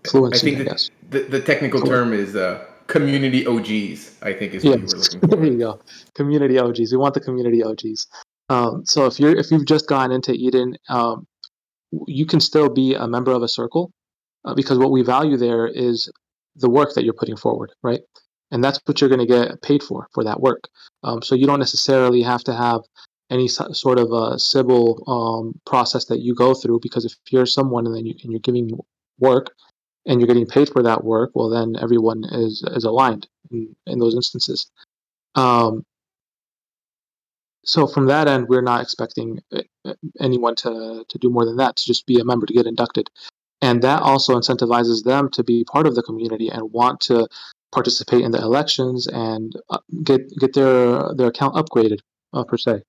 [0.04, 4.18] I fluency think i that guess the, the technical term is uh, community OGs.
[4.22, 5.46] I think is what you were Yes, looking there for.
[5.52, 5.80] you go.
[6.14, 6.92] Community OGs.
[6.92, 8.06] We want the community OGs.
[8.48, 11.26] Um, so if you're if you've just gone into Eden, um,
[12.06, 13.92] you can still be a member of a circle
[14.44, 16.10] uh, because what we value there is
[16.56, 18.00] the work that you're putting forward, right?
[18.50, 20.62] And that's what you're going to get paid for for that work.
[21.02, 22.80] Um, so you don't necessarily have to have
[23.32, 27.86] any sort of a Sybil um, process that you go through because if you're someone
[27.86, 28.78] and then you and you're giving
[29.18, 29.54] work
[30.06, 33.98] and you're getting paid for that work, well then everyone is is aligned in, in
[33.98, 34.70] those instances.
[35.34, 35.84] Um,
[37.64, 41.56] so from that end, we're not expecting uh, uh, anyone to to do more than
[41.56, 43.08] that to just be a member to get inducted,
[43.62, 47.26] and that also incentivizes them to be part of the community and want to
[47.72, 52.00] participate in the elections and uh, get get their their account upgraded
[52.34, 52.82] uh, per se.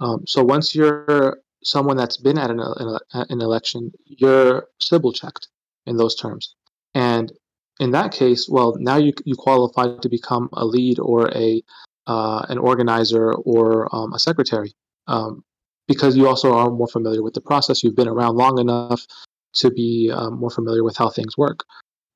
[0.00, 5.48] Um, so once you're someone that's been at an, an, an election, you're Sybil checked
[5.86, 6.54] in those terms,
[6.94, 7.32] and
[7.80, 11.62] in that case, well, now you you qualify to become a lead or a
[12.06, 14.72] uh, an organizer or um, a secretary
[15.06, 15.44] um,
[15.86, 17.84] because you also are more familiar with the process.
[17.84, 19.06] You've been around long enough
[19.54, 21.64] to be um, more familiar with how things work.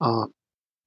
[0.00, 0.26] Uh,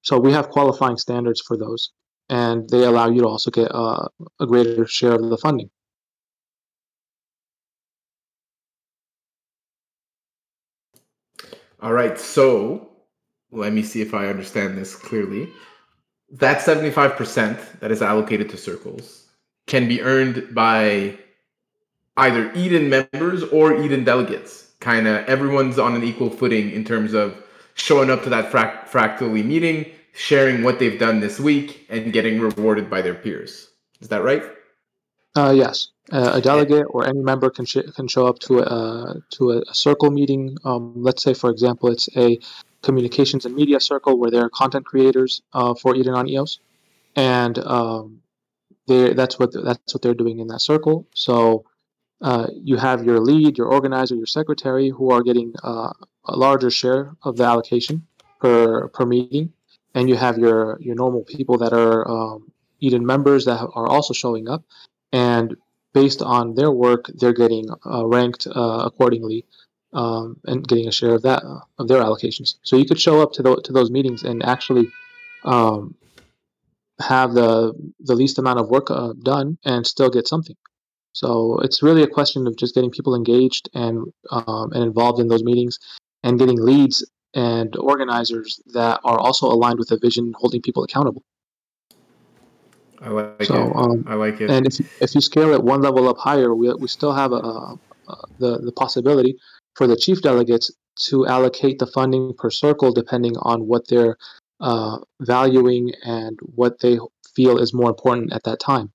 [0.01, 1.91] so we have qualifying standards for those,
[2.30, 4.07] and they allow you to also get uh,
[4.39, 5.69] a greater share of the funding.
[11.86, 12.90] All right, so
[13.52, 15.52] let me see if I understand this clearly.
[16.32, 19.28] That 75% that is allocated to circles
[19.68, 21.16] can be earned by
[22.18, 24.72] either Eden members or Eden delegates.
[24.80, 27.38] Kind of everyone's on an equal footing in terms of
[27.76, 32.40] showing up to that frac- fractally meeting, sharing what they've done this week, and getting
[32.40, 33.70] rewarded by their peers.
[33.99, 34.41] Is that right?
[35.36, 38.64] Uh, yes, uh, a delegate or any member can sh- can show up to a
[38.64, 40.57] uh, to a, circle meeting.
[40.64, 42.40] Um, let's say, for example, it's a
[42.84, 46.60] communications and media circle where there are content creators uh, for Eden on EOS,
[47.15, 48.22] and um,
[48.88, 51.07] they that's what that's what they're doing in that circle.
[51.15, 51.65] So
[52.22, 55.91] uh, you have your lead, your organizer, your secretary, who are getting uh,
[56.26, 58.06] a larger share of the allocation
[58.40, 59.53] per per meeting,
[59.95, 64.14] and you have your your normal people that are um, Eden members that are also
[64.14, 64.64] showing up,
[65.11, 65.56] and
[65.95, 69.45] based on their work, they're getting uh, ranked uh, accordingly.
[70.03, 72.55] Um, and getting a share of that uh, of their allocations.
[72.63, 74.91] So you could show up to the, to those meetings and actually
[75.45, 75.95] um,
[76.99, 80.57] have the the least amount of work uh, done and still get something.
[81.13, 83.95] So it's really a question of just getting people engaged and
[84.31, 85.80] um, and involved in those meetings
[86.23, 86.97] and getting leads
[87.34, 91.23] and organizers that are also aligned with the vision holding people accountable.
[93.01, 93.76] I like So, it.
[93.76, 94.49] um, I like it.
[94.51, 97.35] And if if you scale it one level up higher, we, we still have a,
[97.35, 97.77] a,
[98.39, 99.35] the the possibility
[99.76, 100.72] for the chief delegates
[101.07, 104.15] to allocate the funding per circle depending on what they're
[104.61, 106.97] uh, valuing and what they
[107.35, 108.91] feel is more important at that time.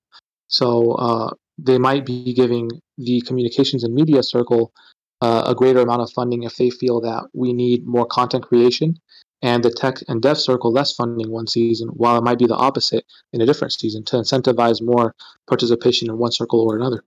[0.48, 4.72] So uh, they might be giving the communications and media circle
[5.20, 8.96] uh, a greater amount of funding if they feel that we need more content creation,
[9.42, 12.56] and the tech and dev circle less funding one season, while it might be the
[12.56, 15.14] opposite in a different season to incentivize more
[15.48, 17.04] participation in one circle or another.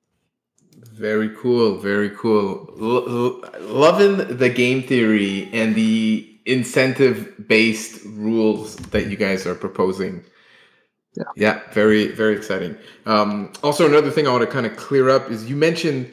[0.93, 1.77] Very cool.
[1.77, 2.69] Very cool.
[3.61, 10.23] Loving the game theory and the incentive based rules that you guys are proposing.
[11.15, 11.23] Yeah.
[11.35, 11.59] Yeah.
[11.71, 12.77] Very, very exciting.
[13.05, 16.11] Um, also, another thing I want to kind of clear up is you mentioned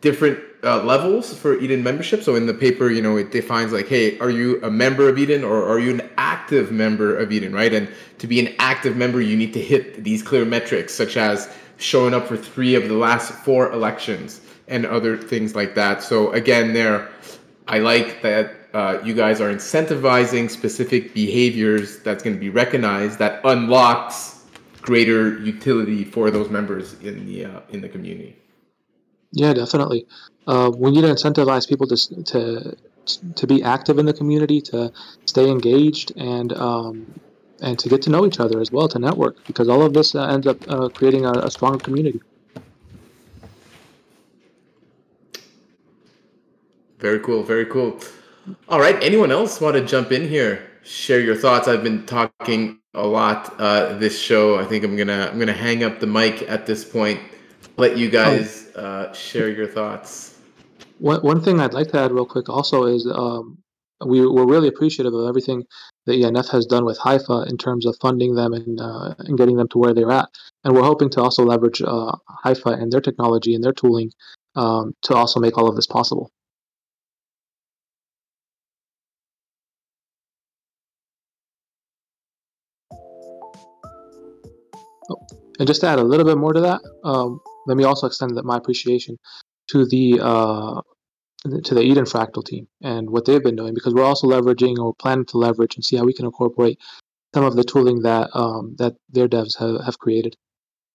[0.00, 2.22] different uh, levels for Eden membership.
[2.22, 5.18] So in the paper, you know, it defines like, hey, are you a member of
[5.18, 7.72] Eden or are you an active member of Eden, right?
[7.72, 7.88] And
[8.18, 12.14] to be an active member, you need to hit these clear metrics, such as showing
[12.14, 16.02] up for three of the last four elections and other things like that.
[16.02, 17.10] So again, there,
[17.68, 23.18] I like that uh, you guys are incentivizing specific behaviors that's going to be recognized
[23.18, 24.44] that unlocks
[24.82, 28.36] greater utility for those members in the uh, in the community.
[29.32, 30.06] Yeah, definitely.
[30.46, 32.76] Uh, we need to incentivize people to to
[33.34, 34.92] to be active in the community, to
[35.24, 37.20] stay engaged, and um,
[37.60, 40.14] and to get to know each other as well, to network, because all of this
[40.14, 42.20] uh, ends up uh, creating a, a stronger community.
[46.98, 47.42] Very cool.
[47.42, 48.00] Very cool.
[48.68, 49.00] All right.
[49.02, 50.66] Anyone else want to jump in here?
[50.82, 51.68] Share your thoughts.
[51.68, 54.58] I've been talking a lot uh, this show.
[54.58, 57.20] I think I'm gonna I'm gonna hang up the mic at this point.
[57.76, 60.38] Let you guys uh, share your thoughts.
[60.98, 63.58] One, one thing I'd like to add real quick also is um,
[64.04, 65.64] we, we're really appreciative of everything
[66.06, 69.56] the ENF has done with Hypha in terms of funding them and, uh, and getting
[69.56, 70.28] them to where they're at.
[70.64, 72.12] And we're hoping to also leverage uh,
[72.44, 74.10] Hypha and their technology and their tooling
[74.54, 76.30] um, to also make all of this possible.
[85.08, 85.26] Oh,
[85.58, 88.36] and just to add a little bit more to that, um, let me also extend
[88.36, 89.18] that my appreciation
[89.68, 90.80] to the uh,
[91.64, 94.94] to the Eden Fractal team and what they've been doing because we're also leveraging or
[94.94, 96.78] planning to leverage and see how we can incorporate
[97.34, 100.36] some of the tooling that um, that their devs have, have created.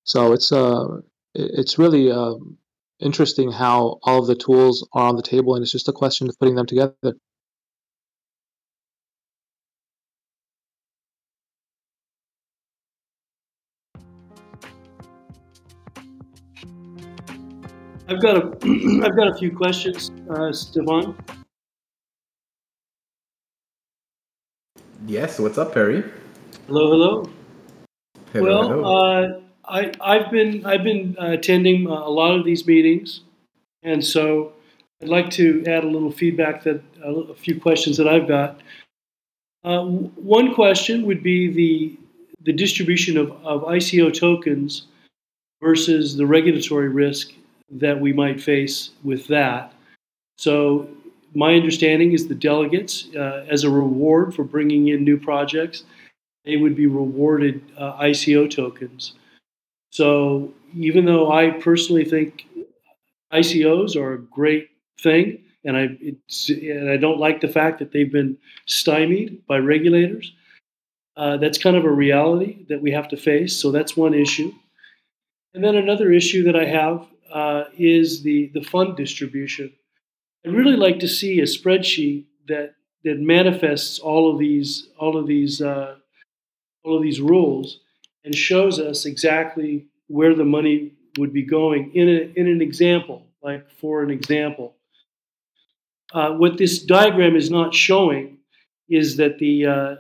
[0.03, 1.02] So it's uh
[1.34, 2.57] it's really um,
[2.99, 6.27] interesting how all of the tools are on the table and it's just a question
[6.27, 7.15] of putting them together.
[18.11, 18.41] I've got a,
[19.05, 20.51] I've got a few questions, uh.
[25.07, 25.39] Yes.
[25.39, 26.03] What's up, Perry?
[26.67, 27.29] Hello, hello.
[28.33, 28.83] Hello, well, hello.
[28.83, 33.21] Uh, I, I've been I've been uh, attending uh, a lot of these meetings,
[33.83, 34.51] and so
[35.01, 38.59] I'd like to add a little feedback that a, a few questions that I've got.
[39.63, 41.97] Uh, w- one question would be the
[42.43, 44.88] the distribution of, of ICO tokens
[45.63, 47.31] versus the regulatory risk
[47.72, 49.73] that we might face with that.
[50.38, 50.89] So,
[51.34, 55.84] my understanding is the delegates, uh, as a reward for bringing in new projects,
[56.43, 59.14] they would be rewarded uh, ICO tokens.
[59.91, 62.48] So, even though I personally think
[63.31, 64.69] ICOs are a great
[64.99, 65.98] thing, and I
[66.49, 70.34] and I don't like the fact that they've been stymied by regulators.
[71.18, 73.56] Uh, that's kind of a reality that we have to face.
[73.56, 74.52] So that's one issue.
[75.53, 79.71] And then another issue that I have uh, is the the fund distribution.
[80.45, 85.27] I'd really like to see a spreadsheet that that manifests all of these all of
[85.27, 85.95] these uh,
[86.83, 87.79] all of these rules
[88.23, 93.25] and shows us exactly where the money would be going in a, in an example.
[93.41, 94.75] Like for an example,
[96.13, 98.37] uh, what this diagram is not showing
[98.89, 99.95] is that the uh,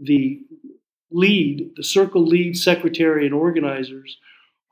[0.00, 0.40] the
[1.10, 4.16] lead, the circle lead, secretary, and organizers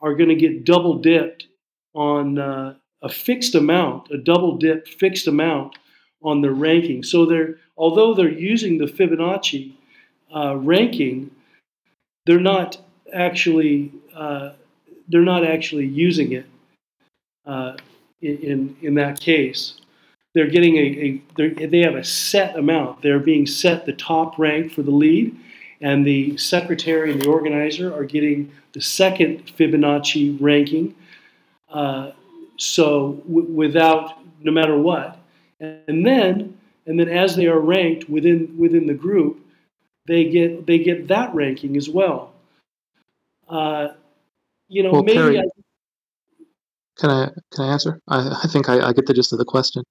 [0.00, 1.46] are going to get double dipped
[1.94, 5.76] on uh, a fixed amount, a double dip fixed amount
[6.22, 7.02] on their ranking.
[7.02, 9.72] So they're although they're using the Fibonacci
[10.34, 11.30] uh, ranking,
[12.26, 12.78] they're not
[13.12, 14.52] actually uh,
[15.08, 16.46] they're not actually using it
[17.46, 17.76] uh,
[18.20, 19.76] in in that case.
[20.34, 23.02] They're getting a, a they have a set amount.
[23.02, 25.36] They're being set the top rank for the lead,
[25.80, 30.94] and the secretary and the organizer are getting the second Fibonacci ranking.
[31.70, 32.12] Uh,
[32.56, 35.18] so w- without no matter what,
[35.60, 39.40] and then and then as they are ranked within within the group,
[40.06, 42.32] they get they get that ranking as well.
[43.48, 43.88] Uh,
[44.68, 45.44] you know, Well, maybe Perry- I,
[46.98, 48.00] Can I can I answer?
[48.08, 49.82] I, I think I, I get the gist of the question.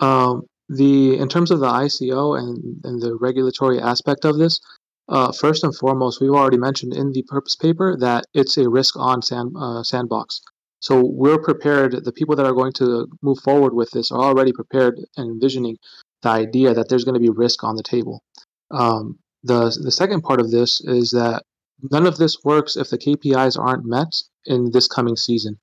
[0.00, 4.60] Um, the in terms of the ICO and, and the regulatory aspect of this,
[5.08, 8.96] uh, first and foremost, we've already mentioned in the purpose paper that it's a risk
[8.96, 10.40] on sand, uh, sandbox.
[10.84, 12.04] So we're prepared.
[12.04, 15.78] The people that are going to move forward with this are already prepared and envisioning
[16.20, 18.22] the idea that there's going to be risk on the table.
[18.70, 21.42] Um, the the second part of this is that
[21.90, 24.12] none of this works if the KPIs aren't met
[24.44, 25.58] in this coming season.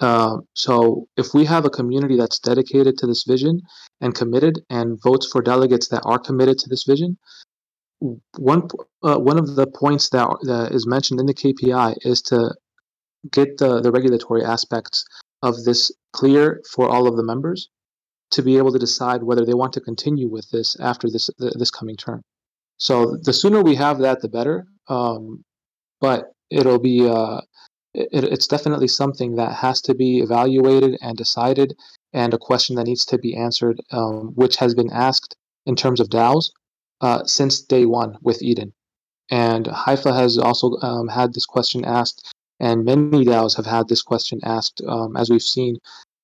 [0.00, 3.62] Uh, so if we have a community that's dedicated to this vision
[4.02, 7.16] and committed and votes for delegates that are committed to this vision,
[8.36, 8.68] one
[9.02, 12.54] uh, one of the points that that is mentioned in the KPI is to
[13.30, 15.04] get the the regulatory aspects
[15.42, 17.68] of this clear for all of the members
[18.30, 21.54] to be able to decide whether they want to continue with this after this th-
[21.54, 22.22] this coming term.
[22.78, 24.66] So the sooner we have that, the better.
[24.88, 25.44] Um,
[26.00, 27.40] but it'll be uh,
[27.94, 31.74] it, it's definitely something that has to be evaluated and decided,
[32.12, 35.36] and a question that needs to be answered, um, which has been asked
[35.66, 36.50] in terms of DAOs
[37.00, 38.72] uh, since day one with Eden.
[39.30, 44.02] And Hypha has also um, had this question asked, and many DAOs have had this
[44.02, 45.78] question asked, um, as we've seen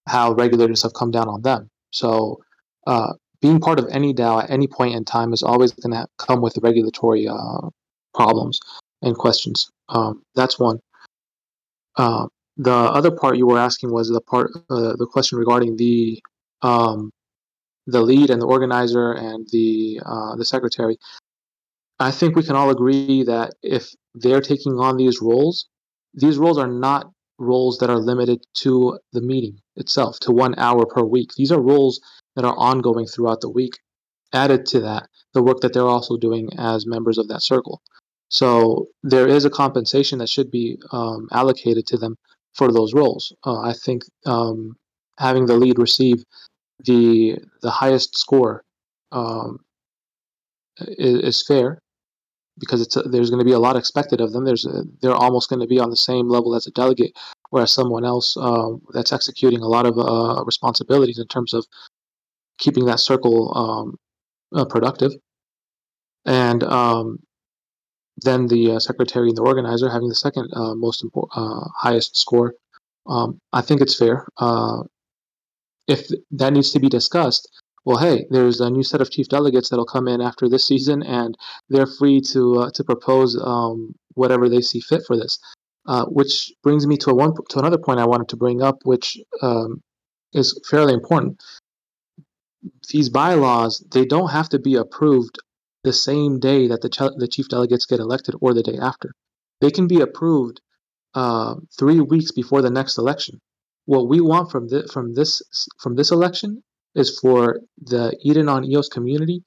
[0.09, 1.71] how regulators have come down on them.
[1.91, 2.41] So,
[2.87, 6.07] uh, being part of any DAO at any point in time is always going to
[6.19, 7.69] come with regulatory uh,
[8.15, 8.59] problems
[9.03, 9.71] and questions.
[9.89, 10.81] Um, that's one.
[11.97, 16.23] Uh, the other part you were asking was the part, uh, the question regarding the
[16.63, 17.11] um,
[17.87, 20.97] the lead and the organizer and the uh, the secretary.
[22.01, 25.67] I think we can all agree that if they're taking on these roles,
[26.15, 30.87] these roles are not roles that are limited to the meeting itself, to one hour
[30.87, 31.31] per week.
[31.37, 32.01] These are roles
[32.37, 33.79] that are ongoing throughout the week.
[34.33, 37.81] Added to that, the work that they're also doing as members of that circle.
[38.29, 42.17] So there is a compensation that should be um, allocated to them
[42.55, 43.33] for those roles.
[43.45, 44.77] Uh, I think um,
[45.19, 46.25] having the lead receive
[46.85, 48.65] the the highest score
[49.13, 49.61] um,
[50.81, 51.79] is, is fair
[52.59, 54.45] because it's a, there's going to be a lot expected of them.
[54.45, 57.13] There's a, they're almost going to be on the same level as a delegate,
[57.51, 61.67] whereas someone else um, that's executing a lot of uh, responsibilities in terms of
[62.59, 63.99] keeping that circle um,
[64.59, 65.13] uh, productive,
[66.25, 67.19] and um,
[68.19, 72.17] then the uh, secretary and the organizer having the second uh, most important uh, highest
[72.17, 72.55] score.
[73.07, 74.27] Um, I think it's fair.
[74.39, 74.85] Uh,
[75.87, 77.51] if that needs to be discussed,
[77.85, 81.03] well, hey, there's a new set of chief delegates that'll come in after this season,
[81.03, 81.37] and
[81.69, 85.39] they're free to uh, to propose um, whatever they see fit for this.
[85.87, 88.79] Uh, which brings me to a one to another point I wanted to bring up,
[88.85, 89.83] which um,
[90.33, 91.43] is fairly important.
[92.91, 95.39] These bylaws they don't have to be approved
[95.83, 99.13] the same day that the ch- the chief delegates get elected or the day after.
[99.61, 100.63] They can be approved
[101.15, 103.41] uh, three weeks before the next election.
[103.85, 105.43] What we want from this from this
[105.79, 106.63] from this election
[106.95, 109.43] is for the Eden on EOS community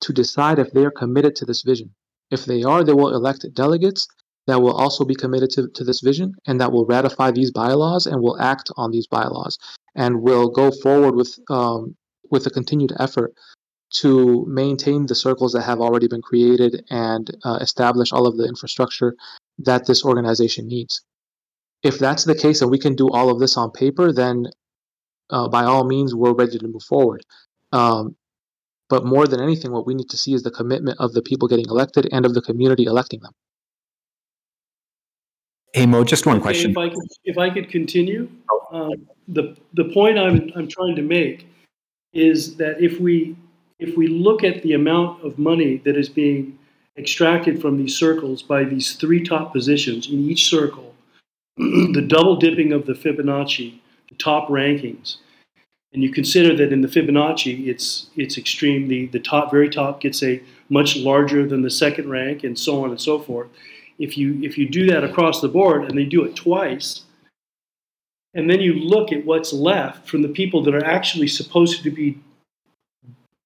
[0.00, 1.94] to decide if they are committed to this vision.
[2.30, 4.06] If they are, they will elect delegates
[4.46, 8.06] that will also be committed to, to this vision and that will ratify these bylaws
[8.06, 9.58] and will act on these bylaws
[9.94, 11.96] and will go forward with um,
[12.30, 13.32] with a continued effort
[13.90, 18.44] to maintain the circles that have already been created and uh, establish all of the
[18.44, 19.14] infrastructure
[19.58, 21.02] that this organization needs.
[21.82, 24.46] If that's the case and we can do all of this on paper, then
[25.30, 27.22] uh, by all means, we're ready to move forward.
[27.72, 28.16] Um,
[28.88, 31.48] but more than anything, what we need to see is the commitment of the people
[31.48, 33.32] getting elected and of the community electing them.
[35.74, 36.70] Hey Mo, just one Okay, question.
[36.70, 38.30] If I could, if I could continue,
[38.72, 41.46] um, the the point I'm I'm trying to make
[42.14, 43.36] is that if we
[43.78, 46.58] if we look at the amount of money that is being
[46.96, 50.94] extracted from these circles by these three top positions in each circle,
[51.56, 55.16] the double dipping of the Fibonacci, the top rankings,
[55.92, 58.88] and you consider that in the Fibonacci, it's it's extreme.
[58.88, 62.84] The the top very top gets a much larger than the second rank, and so
[62.84, 63.48] on and so forth.
[63.98, 67.02] If you if you do that across the board, and they do it twice,
[68.34, 71.90] and then you look at what's left from the people that are actually supposed to
[71.90, 72.18] be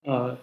[0.06, 0.36] uh,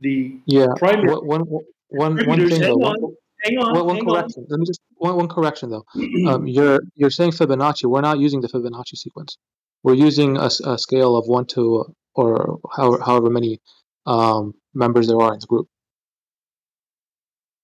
[0.00, 0.66] the Yeah.
[0.76, 4.28] primary One, one, one, one thing Hang on, hang on, one hang on.
[4.48, 5.84] Let me just one, one correction though.
[6.26, 7.84] Um, you're you're saying Fibonacci.
[7.84, 9.38] We're not using the Fibonacci sequence.
[9.84, 13.60] We're using a scale of one to or however, however many
[14.06, 15.68] um, members there are in the group.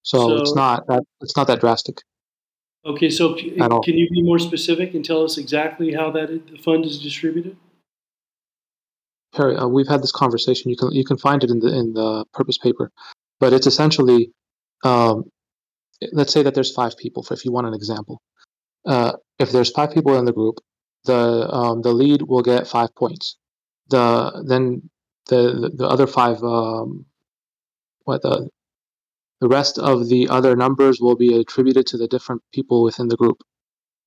[0.03, 2.03] So, it's not that it's not that drastic.
[2.85, 6.59] Okay, so c- can you be more specific and tell us exactly how that the
[6.59, 7.57] fund is distributed?
[9.35, 10.71] Perry, uh, we've had this conversation.
[10.71, 12.91] You can you can find it in the in the purpose paper,
[13.39, 14.33] but it's essentially,
[14.85, 15.25] um,
[16.13, 17.25] let's say that there's five people.
[17.31, 18.21] If you want an example,
[18.87, 20.59] uh, if there's five people in the group,
[21.05, 23.37] the um, the lead will get five points.
[23.89, 24.91] The then
[25.29, 27.07] the the, the other five um,
[28.05, 28.49] what the
[29.41, 33.17] the rest of the other numbers will be attributed to the different people within the
[33.17, 33.43] group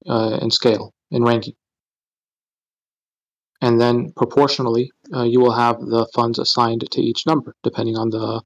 [0.08, 1.54] uh, in scale in ranking
[3.62, 8.10] and then proportionally uh, you will have the funds assigned to each number depending on
[8.10, 8.42] the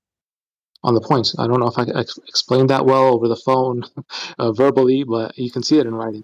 [0.84, 3.84] on the points i don't know if i ex- explained that well over the phone
[4.40, 6.24] uh, verbally but you can see it in writing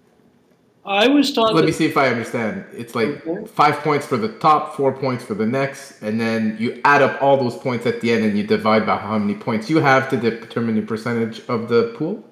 [0.88, 1.52] I was taught.
[1.52, 2.64] Let that- me see if I understand.
[2.72, 3.44] It's like Okay.
[3.48, 7.20] five points for the top, four points for the next, and then you add up
[7.20, 10.08] all those points at the end and you divide by how many points you have
[10.10, 12.22] to determine the percentage of the pool.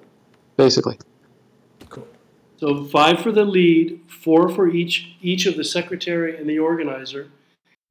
[0.55, 0.97] basically
[1.89, 2.07] Cool.
[2.55, 7.27] So five for the lead, four for each each of the secretary and the organizer,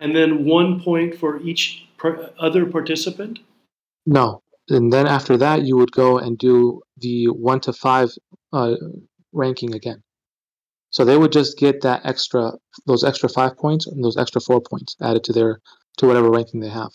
[0.00, 3.40] and then one point for each per, other participant.
[4.06, 8.10] No and then after that you would go and do the one to five
[8.52, 8.74] uh,
[9.32, 10.02] ranking again
[10.90, 12.52] so they would just get that extra
[12.86, 15.60] those extra five points and those extra four points added to their
[15.96, 16.90] to whatever ranking they have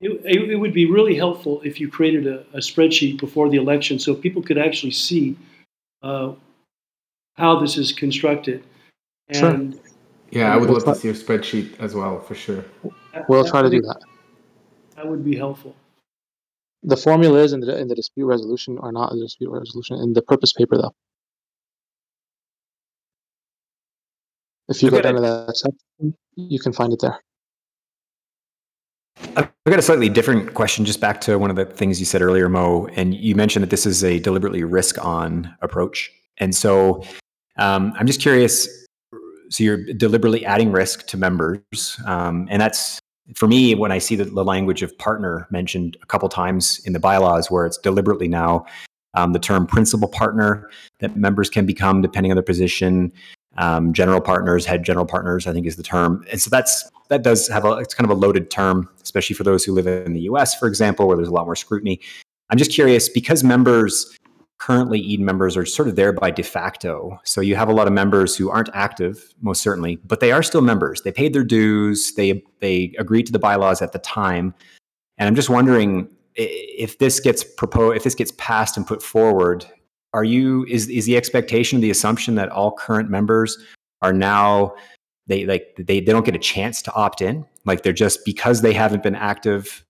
[0.00, 3.58] It, it, it would be really helpful if you created a, a spreadsheet before the
[3.58, 5.36] election so people could actually see
[6.02, 6.32] uh,
[7.34, 8.64] how this is constructed.
[9.30, 9.50] Sure.
[9.50, 9.78] And
[10.30, 12.64] Yeah, I would love to see a spreadsheet as well, for sure.
[13.28, 14.00] We'll try to do that
[14.96, 15.74] That would be helpful.
[16.82, 19.96] The formula is in the in the dispute resolution or not in the dispute resolution
[19.98, 20.94] in the purpose paper though.
[24.68, 27.20] If you go down to that section, you can find it there.
[29.36, 32.22] I've got a slightly different question, just back to one of the things you said
[32.22, 32.86] earlier, Mo.
[32.94, 36.10] And you mentioned that this is a deliberately risk on approach.
[36.38, 37.02] And so
[37.58, 38.68] um, I'm just curious
[39.50, 42.00] so you're deliberately adding risk to members.
[42.06, 43.00] Um, and that's
[43.34, 46.92] for me, when I see the, the language of partner mentioned a couple times in
[46.92, 48.64] the bylaws, where it's deliberately now
[49.14, 50.70] um, the term principal partner
[51.00, 53.12] that members can become depending on their position.
[53.56, 56.24] Um, general partners, head general partners, I think is the term.
[56.30, 59.42] And so that's that does have a it's kind of a loaded term, especially for
[59.42, 62.00] those who live in the U.S., for example, where there's a lot more scrutiny.
[62.50, 64.16] I'm just curious because members
[64.60, 67.18] currently Eden members are sort of there by de facto.
[67.24, 70.42] So you have a lot of members who aren't active, most certainly, but they are
[70.42, 71.02] still members.
[71.02, 72.12] They paid their dues.
[72.14, 74.54] They they agreed to the bylaws at the time,
[75.18, 79.66] and I'm just wondering if this gets proposed, if this gets passed and put forward.
[80.12, 83.56] Are you is is the expectation, the assumption that all current members
[84.02, 84.74] are now
[85.26, 88.62] they like they, they don't get a chance to opt in like they're just because
[88.62, 89.84] they haven't been active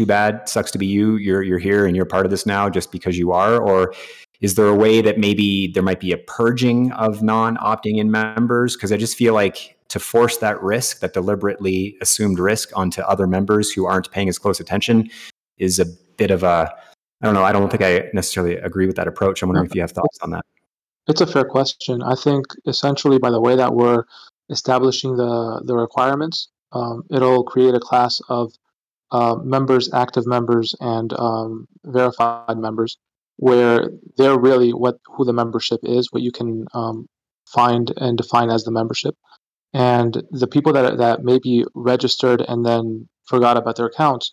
[0.00, 2.70] too bad sucks to be you you're you're here and you're part of this now
[2.70, 3.60] just because you are?
[3.60, 3.92] Or
[4.40, 8.10] is there a way that maybe there might be a purging of non opting in
[8.10, 8.76] members?
[8.76, 13.26] Because i just feel like to force that risk that deliberately assumed risk onto other
[13.26, 15.10] members who aren't paying as close attention
[15.58, 15.86] is a
[16.16, 16.72] bit of a
[17.20, 19.42] i don't know i don't think i necessarily agree with that approach.
[19.42, 20.46] I'm wondering if you have thoughts on that.
[21.08, 22.02] It's a fair question.
[22.02, 24.04] I think essentially by the way that we're
[24.48, 28.52] establishing the the requirements, um, it'll create a class of
[29.12, 32.96] uh, members, active members, and um, verified members,
[33.36, 37.06] where they're really what who the membership is, what you can um,
[37.46, 39.16] find and define as the membership,
[39.72, 44.32] and the people that that may be registered and then forgot about their accounts.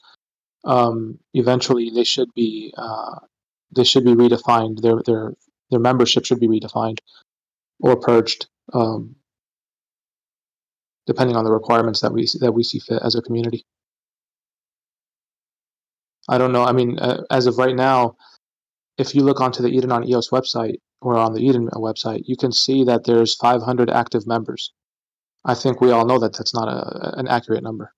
[0.66, 3.16] Um, eventually, they should be uh,
[3.76, 4.82] they should be redefined.
[4.82, 5.34] Their their
[5.72, 7.00] their membership should be redefined
[7.80, 9.16] or purged, um,
[11.06, 13.66] depending on the requirements that we that we see fit as a community.
[16.28, 16.64] I don't know.
[16.64, 18.18] I mean, uh, as of right now,
[18.98, 22.36] if you look onto the Eden on EOS website or on the Eden website, you
[22.36, 24.74] can see that there's 500 active members.
[25.46, 27.94] I think we all know that that's not a, an accurate number.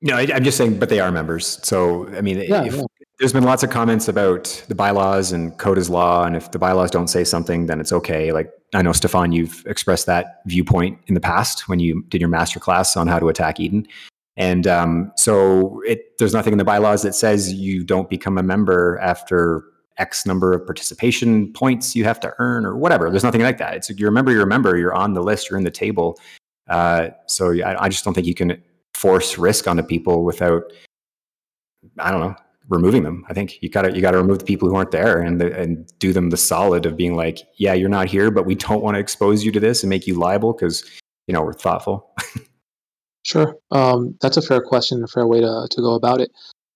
[0.00, 1.58] No, I, I'm just saying, but they are members.
[1.62, 2.82] So, I mean, Yeah, if, yeah.
[3.18, 6.58] There's been lots of comments about the bylaws and code is law, and if the
[6.58, 8.30] bylaws don't say something, then it's okay.
[8.30, 12.28] Like I know, Stephane, you've expressed that viewpoint in the past when you did your
[12.28, 13.88] master class on how to attack Eden.
[14.36, 18.42] And um, so, it there's nothing in the bylaws that says you don't become a
[18.42, 19.64] member after
[19.98, 23.10] X number of participation points you have to earn or whatever.
[23.10, 23.74] There's nothing like that.
[23.74, 26.20] It's you're a member, you're a member, you're on the list, you're in the table.
[26.68, 28.62] Uh, so I, I just don't think you can
[28.94, 30.72] force risk onto people without
[31.98, 32.36] I don't know
[32.68, 33.24] removing them.
[33.28, 35.40] I think you got to you got to remove the people who aren't there and
[35.40, 38.54] the, and do them the solid of being like, yeah, you're not here, but we
[38.54, 40.84] don't want to expose you to this and make you liable because
[41.26, 42.14] you know we're thoughtful.
[43.28, 43.56] Sure.
[43.72, 46.30] Um, that's a fair question, a fair way to, to go about it.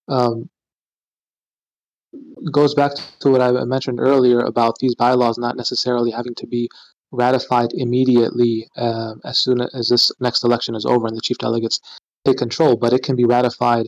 [0.07, 0.51] Um,
[2.51, 2.91] goes back
[3.21, 6.69] to what I mentioned earlier about these bylaws not necessarily having to be
[7.11, 11.79] ratified immediately uh, as soon as this next election is over and the chief delegates
[12.23, 13.87] take control, but it can be ratified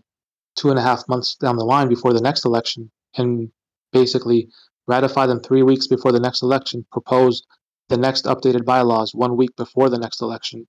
[0.56, 3.50] two and a half months down the line before the next election and
[3.92, 4.50] basically
[4.88, 7.44] ratify them three weeks before the next election, propose
[7.90, 10.68] the next updated bylaws one week before the next election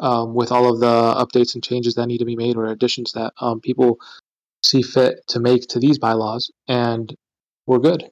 [0.00, 3.12] um, with all of the updates and changes that need to be made or additions
[3.12, 3.98] that um, people
[4.62, 7.14] see fit to make to these bylaws, and
[7.66, 8.04] we're good.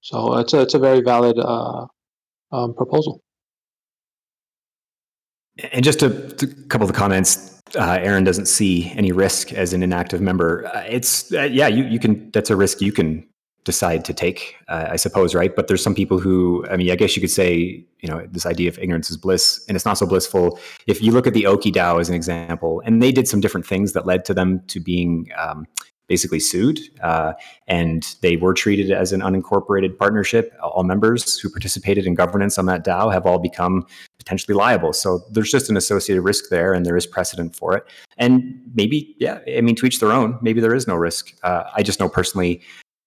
[0.00, 1.86] So it's a, it's a very valid uh,
[2.52, 3.22] um, proposal.
[5.72, 9.82] And just a, a couple of comments, uh, Aaron doesn't see any risk as an
[9.82, 10.66] inactive member.
[10.66, 12.30] Uh, it's uh, yeah, you you can.
[12.32, 13.26] That's a risk you can
[13.64, 15.54] decide to take, uh, I suppose, right?
[15.56, 18.44] But there's some people who, I mean, I guess you could say, you know, this
[18.44, 20.58] idea of ignorance is bliss, and it's not so blissful.
[20.86, 23.66] If you look at the Ooki DAO as an example, and they did some different
[23.66, 25.66] things that led to them to being um,
[26.06, 27.32] basically sued, uh,
[27.66, 30.52] and they were treated as an unincorporated partnership.
[30.62, 33.86] All members who participated in governance on that DAO have all become
[34.18, 34.92] potentially liable.
[34.92, 37.84] So there's just an associated risk there, and there is precedent for it.
[38.18, 40.38] And maybe, yeah, I mean, to each their own.
[40.42, 41.34] Maybe there is no risk.
[41.42, 42.62] Uh, I just know personally,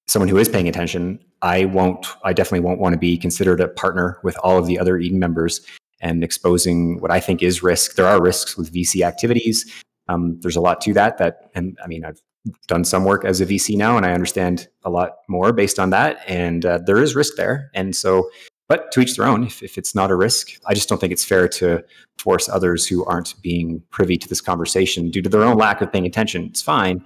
[0.08, 2.06] someone who is paying attention, I won't.
[2.24, 5.20] I definitely won't want to be considered a partner with all of the other Eden
[5.20, 5.62] members
[6.02, 7.96] and exposing what I think is risk.
[7.96, 9.72] There are risks with VC activities.
[10.08, 11.18] Um, there's a lot to that.
[11.18, 12.22] That, and I mean, I've
[12.68, 15.90] done some work as a VC now, and I understand a lot more based on
[15.92, 16.20] that.
[16.28, 17.70] And uh, there is risk there.
[17.74, 18.30] And so,
[18.68, 19.44] but to each their own.
[19.44, 21.84] If, if it's not a risk, I just don't think it's fair to
[22.18, 25.92] force others who aren't being privy to this conversation due to their own lack of
[25.92, 26.46] paying attention.
[26.46, 27.04] It's fine,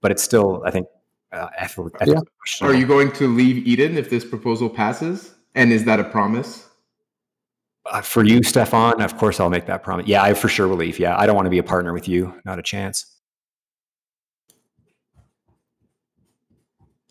[0.00, 0.86] but it's still, I think,
[1.32, 2.20] uh, ethical, Yeah.
[2.60, 5.34] Are you going to leave Eden if this proposal passes?
[5.54, 6.68] And is that a promise?
[7.86, 10.06] Uh, for you, Stephane, of course, I'll make that promise.
[10.06, 10.98] Yeah, I for sure will leave.
[10.98, 12.34] Yeah, I don't want to be a partner with you.
[12.44, 13.13] Not a chance.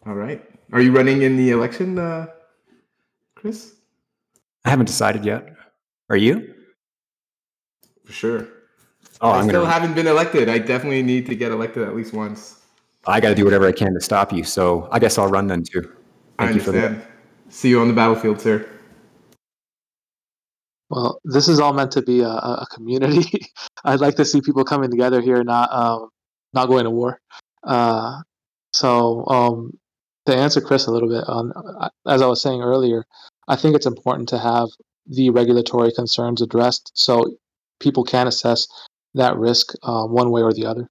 [0.06, 0.44] All right.
[0.72, 2.28] Are you running in the election, uh,
[3.36, 3.76] Chris?
[4.66, 5.56] I haven't decided yet.
[6.10, 6.54] Are you?
[8.06, 8.48] For sure.
[9.22, 9.74] Oh, I I'm still gonna.
[9.74, 10.50] haven't been elected.
[10.50, 12.62] I definitely need to get elected at least once.
[13.06, 14.44] I got to do whatever I can to stop you.
[14.44, 15.92] So I guess I'll run then too.
[16.40, 17.06] I Thank you for that.
[17.50, 18.68] See you on the battlefield, sir.
[20.90, 23.42] Well, this is all meant to be a, a a community.
[23.86, 26.10] I'd like to see people coming together here, not um,
[26.54, 27.20] not going to war.
[27.64, 28.22] Uh,
[28.74, 29.78] so, um,
[30.26, 33.06] to answer Chris a little bit, on uh, as I was saying earlier,
[33.48, 34.70] I think it's important to have
[35.08, 37.36] the regulatory concerns addressed so
[37.80, 38.68] people can assess
[39.16, 40.88] that risk uh, one way or the other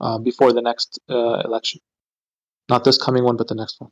[0.00, 1.80] uh, before the next uh, election.
[2.68, 3.90] Not this coming one, but the next one.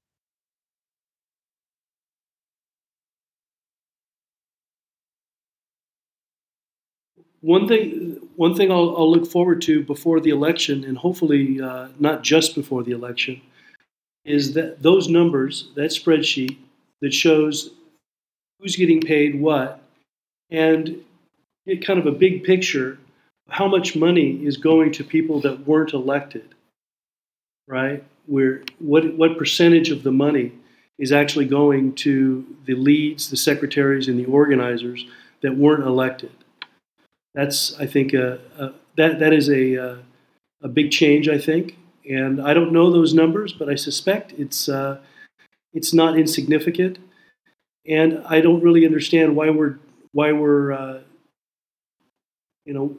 [7.40, 11.88] One thing, one thing I'll, I'll look forward to before the election, and hopefully uh,
[11.98, 13.40] not just before the election,
[14.28, 16.58] is that those numbers, that spreadsheet
[17.00, 17.70] that shows
[18.58, 19.80] who's getting paid what,
[20.50, 21.02] and
[21.66, 22.98] get kind of a big picture
[23.46, 26.54] of how much money is going to people that weren't elected,
[27.66, 28.04] right?
[28.26, 30.52] Where what what percentage of the money
[30.98, 35.06] is actually going to the leads, the secretaries, and the organizers
[35.42, 36.32] that weren't elected?
[37.34, 39.96] That's I think a, a, that that is a uh,
[40.62, 41.28] a big change.
[41.28, 41.78] I think,
[42.08, 44.98] and I don't know those numbers, but I suspect it's uh,
[45.72, 46.98] it's not insignificant.
[47.86, 49.78] And I don't really understand why we're
[50.12, 51.00] why we're uh,
[52.64, 52.96] you know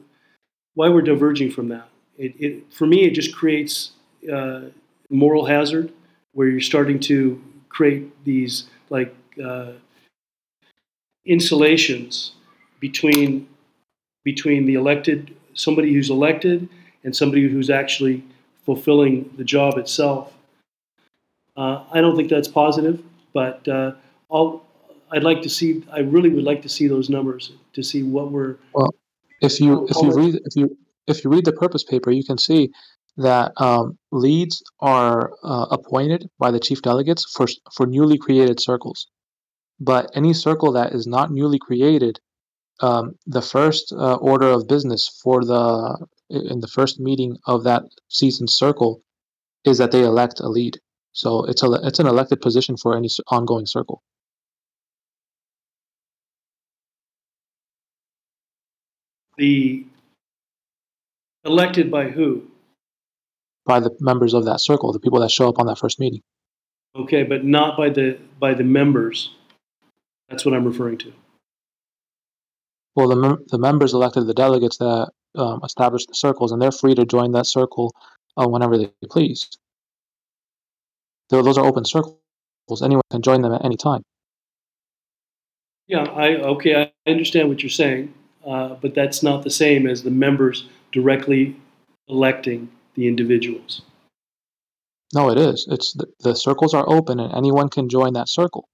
[0.74, 1.88] why we're diverging from that.
[2.16, 3.92] It, it for me it just creates
[4.32, 4.62] uh,
[5.10, 5.92] moral hazard
[6.32, 9.72] where you're starting to create these like uh,
[11.26, 12.32] insulations
[12.78, 13.48] between
[14.24, 16.68] between the elected somebody who's elected
[17.02, 18.22] and somebody who's actually
[18.64, 20.32] fulfilling the job itself.
[21.56, 23.92] Uh, I don't think that's positive, but uh,
[24.30, 24.64] I'll,
[25.10, 25.84] I'd like to see.
[25.92, 28.56] I really would like to see those numbers to see what we're.
[28.72, 28.94] Well,
[29.40, 30.76] if you if you read if you
[31.06, 32.70] if you read the purpose paper, you can see
[33.16, 39.06] that um, leads are uh, appointed by the chief delegates for for newly created circles.
[39.80, 42.20] But any circle that is not newly created,
[42.80, 47.82] um, the first uh, order of business for the in the first meeting of that
[48.08, 49.02] season circle
[49.64, 50.78] is that they elect a lead.
[51.12, 54.02] So it's a it's an elected position for any ongoing circle.
[59.36, 59.86] the
[61.44, 62.50] elected by who?
[63.66, 66.22] by the members of that circle, the people that show up on that first meeting.
[66.96, 69.30] Okay, but not by the by the members.
[70.28, 71.12] That's what I'm referring to.
[72.96, 76.94] Well, the, the members elected the delegates that um, established the circles, and they're free
[76.94, 77.92] to join that circle
[78.36, 79.48] uh, whenever they please.
[81.30, 82.16] Tho- those are open circles.
[82.82, 84.02] Anyone can join them at any time.
[85.86, 88.14] Yeah, I okay, I understand what you're saying,
[88.46, 91.56] uh, but that's not the same as the members directly
[92.08, 93.82] electing the individuals.
[95.12, 95.66] No, it is.
[95.68, 98.68] It's the, the circles are open, and anyone can join that circle.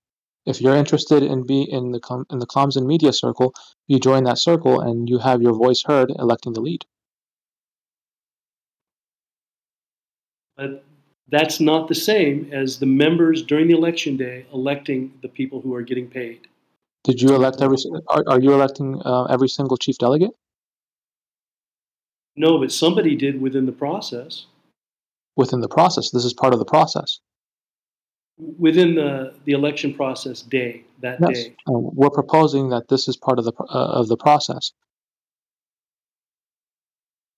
[0.46, 3.52] If you're interested in be in the com, in the comms and media circle,
[3.88, 6.84] you join that circle, and you have your voice heard, electing the lead.
[10.56, 10.84] But
[11.28, 15.74] that's not the same as the members during the election day electing the people who
[15.74, 16.46] are getting paid.
[17.02, 17.76] Did you elect every?
[18.06, 20.30] Are, are you electing uh, every single chief delegate?
[22.36, 24.46] No, but somebody did within the process.
[25.36, 27.20] Within the process, this is part of the process.
[28.38, 31.56] Within the, the election process day, that Yes, day.
[31.68, 34.72] uh, we're proposing that this is part of the uh, of the process.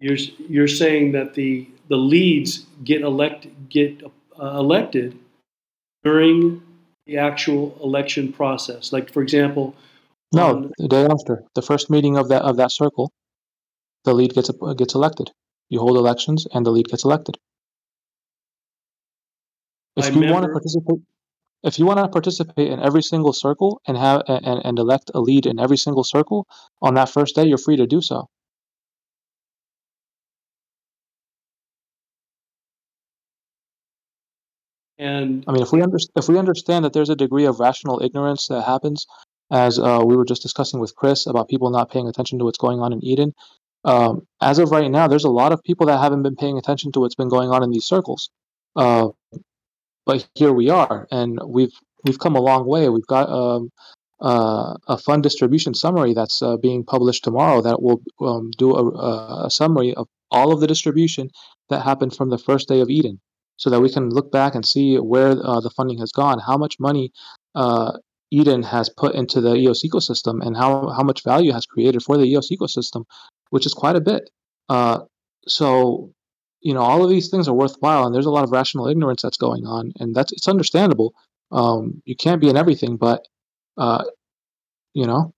[0.01, 0.17] You're,
[0.49, 4.01] you're saying that the, the leads get elect, get
[4.41, 5.19] uh, elected
[6.05, 6.63] during
[7.07, 8.93] the actual election process.
[8.93, 9.75] Like, for example,
[10.33, 13.11] No, on- the day after the first meeting of that of that circle,
[14.05, 15.31] the lead gets uh, gets elected.
[15.71, 17.37] You hold elections, and the lead gets elected.
[19.99, 21.01] If By you want to participate,
[21.65, 25.21] if you want to participate in every single circle and have and, and elect a
[25.21, 26.47] lead in every single circle
[26.81, 28.29] on that first day, you're free to do so.
[34.99, 38.03] and I mean, if we under, if we understand that there's a degree of rational
[38.03, 39.07] ignorance that happens,
[39.51, 42.59] as uh, we were just discussing with Chris about people not paying attention to what's
[42.59, 43.33] going on in Eden,
[43.85, 46.91] um, as of right now, there's a lot of people that haven't been paying attention
[46.93, 48.31] to what's been going on in these circles.
[48.75, 49.09] Uh,
[50.09, 52.89] but here we are, and we've we've come a long way.
[52.89, 53.71] We've got um,
[54.21, 59.47] uh, a fund distribution summary that's uh, being published tomorrow that will um, do a,
[59.47, 61.29] a summary of all of the distribution
[61.69, 63.21] that happened from the first day of Eden
[63.59, 66.57] so that we can look back and see where uh, the funding has gone, how
[66.57, 67.13] much money
[67.55, 67.93] uh,
[68.31, 72.17] Eden has put into the EOS ecosystem, and how, how much value has created for
[72.17, 73.05] the EOS ecosystem,
[73.51, 74.31] which is quite a bit.
[74.69, 75.01] Uh,
[75.47, 76.13] so,
[76.61, 79.23] you know, all of these things are worthwhile, and there's a lot of rational ignorance
[79.23, 81.15] that's going on, and that's it's understandable.
[81.53, 83.27] Um, you can't be in everything, but
[83.77, 84.05] uh,
[84.95, 85.33] you know,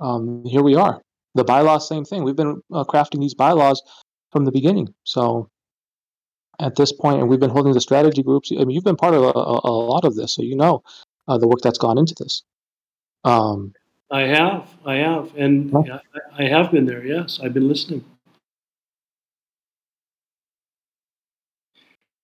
[0.00, 1.02] um, here we are.
[1.34, 2.24] The bylaws, same thing.
[2.24, 3.82] We've been uh, crafting these bylaws
[4.30, 5.48] from the beginning, so
[6.60, 8.52] at this point, and we've been holding the strategy groups.
[8.52, 10.82] I mean, you've been part of a, a, a lot of this, so you know
[11.28, 12.42] uh, the work that's gone into this.
[13.24, 13.74] Um,
[14.10, 15.98] I have, I have, and Yeah.
[16.38, 17.04] I, I have been there.
[17.04, 18.04] Yes, I've been listening,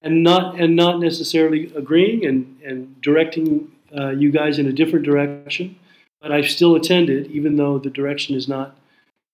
[0.02, 5.04] and not and not necessarily agreeing and and directing uh, you guys in a different
[5.04, 5.76] direction,
[6.20, 8.76] but I've still attended, even though the direction is not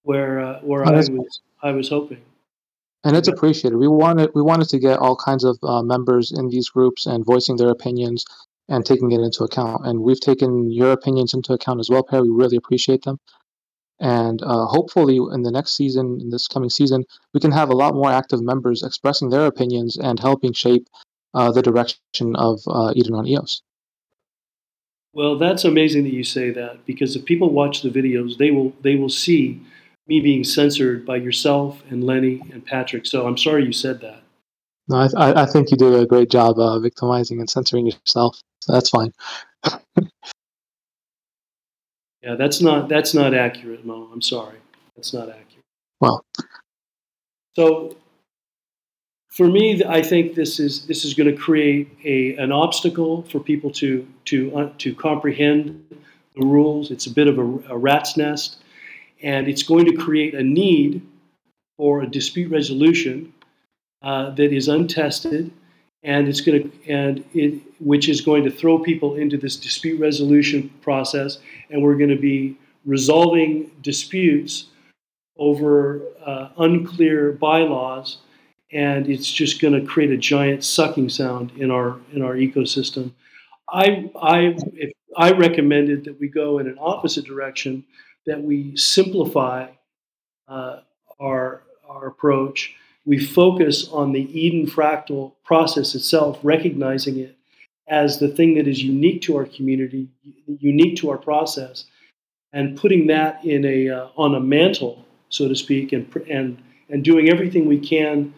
[0.02, 2.20] where uh, where Oh, I was I was hoping.
[3.04, 3.76] and it's appreciated.
[3.76, 7.24] We wanted we wanted to get all kinds of uh, members in these groups and
[7.24, 8.24] voicing their opinions
[8.68, 9.86] and taking it into account.
[9.86, 12.22] And we've taken your opinions into account as well, Perry.
[12.22, 13.18] We really appreciate them.
[14.04, 17.74] And uh, hopefully, in the next season, in this coming season, we can have a
[17.74, 20.86] lot more active members expressing their opinions and helping shape
[21.32, 23.62] uh, the direction of uh, Eden on EOS.
[25.14, 28.74] Well, that's amazing that you say that because if people watch the videos, they will
[28.82, 29.62] they will see
[30.06, 33.06] me being censored by yourself and Lenny and Patrick.
[33.06, 34.22] So I'm sorry you said that.
[34.86, 38.38] No, I, I, think you did a great job uh, victimizing and censoring yourself.
[38.60, 39.12] So that's fine.
[42.24, 44.08] Yeah, that's not that's not accurate, Mo.
[44.12, 44.56] I'm sorry.
[44.96, 45.64] That's not accurate.
[46.00, 46.24] Well,
[47.54, 47.96] So
[49.30, 53.40] for me, I think this is this is going to create a an obstacle for
[53.40, 55.84] people to to uh, to comprehend
[56.36, 56.90] the rules.
[56.90, 58.56] It's a bit of a, a rat's nest,
[59.22, 61.02] and it's going to create a need
[61.76, 63.34] for a dispute resolution
[64.02, 65.50] uh, that is untested,
[66.04, 69.98] and it's going to and it which is going to throw people into this dispute
[69.98, 71.38] resolution process,
[71.70, 74.66] and we're going to be resolving disputes
[75.38, 78.18] over uh, unclear bylaws,
[78.72, 83.10] and it's just going to create a giant sucking sound in our in our ecosystem.
[83.68, 87.84] I I if I recommended that we go in an opposite direction,
[88.26, 89.68] that we simplify
[90.48, 90.80] uh,
[91.18, 92.74] our our approach.
[93.06, 97.36] We focus on the Eden fractal process itself, recognizing it
[97.86, 100.08] as the thing that is unique to our community,
[100.46, 101.84] unique to our process,
[102.52, 106.56] and putting that in a uh, on a mantle, so to speak, and and
[106.88, 108.32] and doing everything we can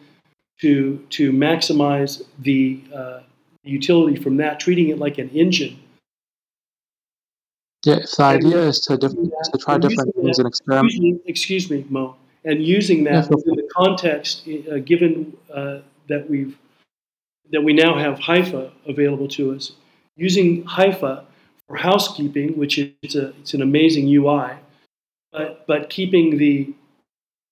[0.59, 3.21] to to maximize the uh,
[3.63, 5.79] utility from that, treating it like an engine.
[7.85, 11.69] yeah, if the idea is to, diff- to try different things that- and experiment, excuse
[11.69, 15.79] me, Mo, and using that feel within the context, uh, given uh,
[16.09, 16.57] that we've
[17.51, 19.71] that we now have Hypha available to us,
[20.17, 21.23] using Hypha
[21.67, 24.53] for housekeeping, which is a, it's an amazing UI,
[25.31, 26.73] but, but keeping the,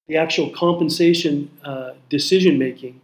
[0.07, 2.99] the actual compensation uh, decision making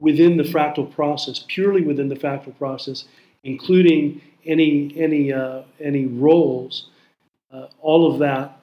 [0.00, 3.04] within the fractal process, purely within the fractal process,
[3.44, 6.88] including any, any, uh, any roles,
[7.52, 8.60] uh, all of that.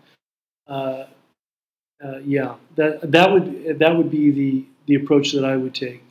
[2.04, 6.04] Uh, yeah, that, that, would, that would be the, the approach that I would take.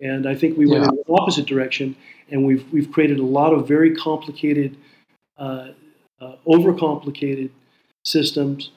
[0.00, 0.90] And I think we went Yeah.
[0.90, 1.96] in the opposite direction,
[2.30, 4.76] and we've, we've created a lot of very complicated,
[5.38, 5.68] uh,
[6.20, 7.50] uh, overcomplicated
[8.04, 8.70] systems.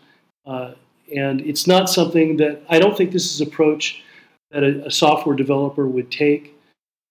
[0.46, 0.74] Uh,
[1.16, 4.04] and it's not something that I don't think this is approach
[4.52, 6.56] that a, a software developer would take.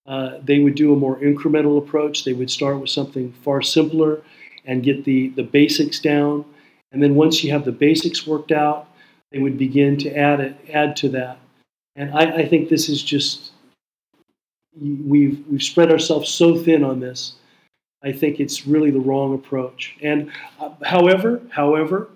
[0.06, 2.24] Uh, they would do a more incremental approach.
[2.24, 4.22] They would start with something far simpler
[4.64, 6.44] and get the, the basics down.
[6.92, 8.88] And then once you have the basics worked out,
[9.34, 11.38] they would begin to add it, add to that.
[11.96, 13.50] And I, I think this is just
[14.80, 17.34] we've we've spread ourselves so thin on this.
[18.04, 19.96] I think it's really the wrong approach.
[20.00, 20.30] And
[20.60, 22.10] uh, however, however,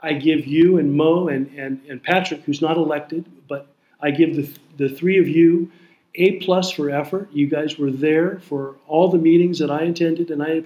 [0.00, 3.66] I give you and Mo and, and, and Patrick, who's not elected, but
[4.00, 5.70] I give the, the three of you
[6.14, 7.28] a plus for effort.
[7.32, 10.62] You guys were there for all the meetings that I attended, and I,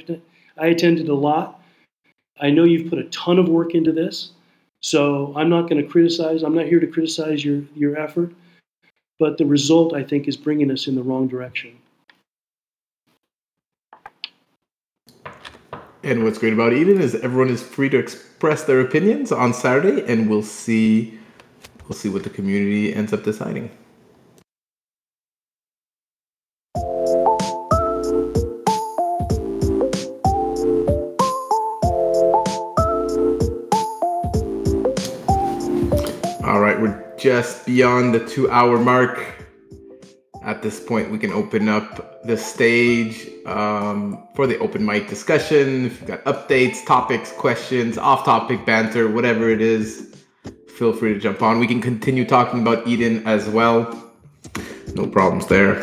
[0.58, 1.60] I attended a lot.
[2.40, 4.32] I know you've put a ton of work into this,
[4.86, 6.44] so I'm not going to criticize.
[6.44, 8.32] I'm not here to criticize your, your effort,
[9.18, 11.76] but the result, I think, is bringing us in the wrong direction.
[16.04, 20.04] And what's great about Eden is everyone is free to express their opinions on Saturday,
[20.06, 21.18] and we'll see
[21.88, 23.76] we'll see what the community ends up deciding.
[37.18, 39.34] Just beyond the two hour mark.
[40.42, 45.86] At this point, we can open up the stage um, for the open mic discussion.
[45.86, 50.24] If you've got updates, topics, questions, off topic banter, whatever it is,
[50.68, 51.58] feel free to jump on.
[51.58, 54.12] We can continue talking about Eden as well.
[54.94, 55.82] No problems there.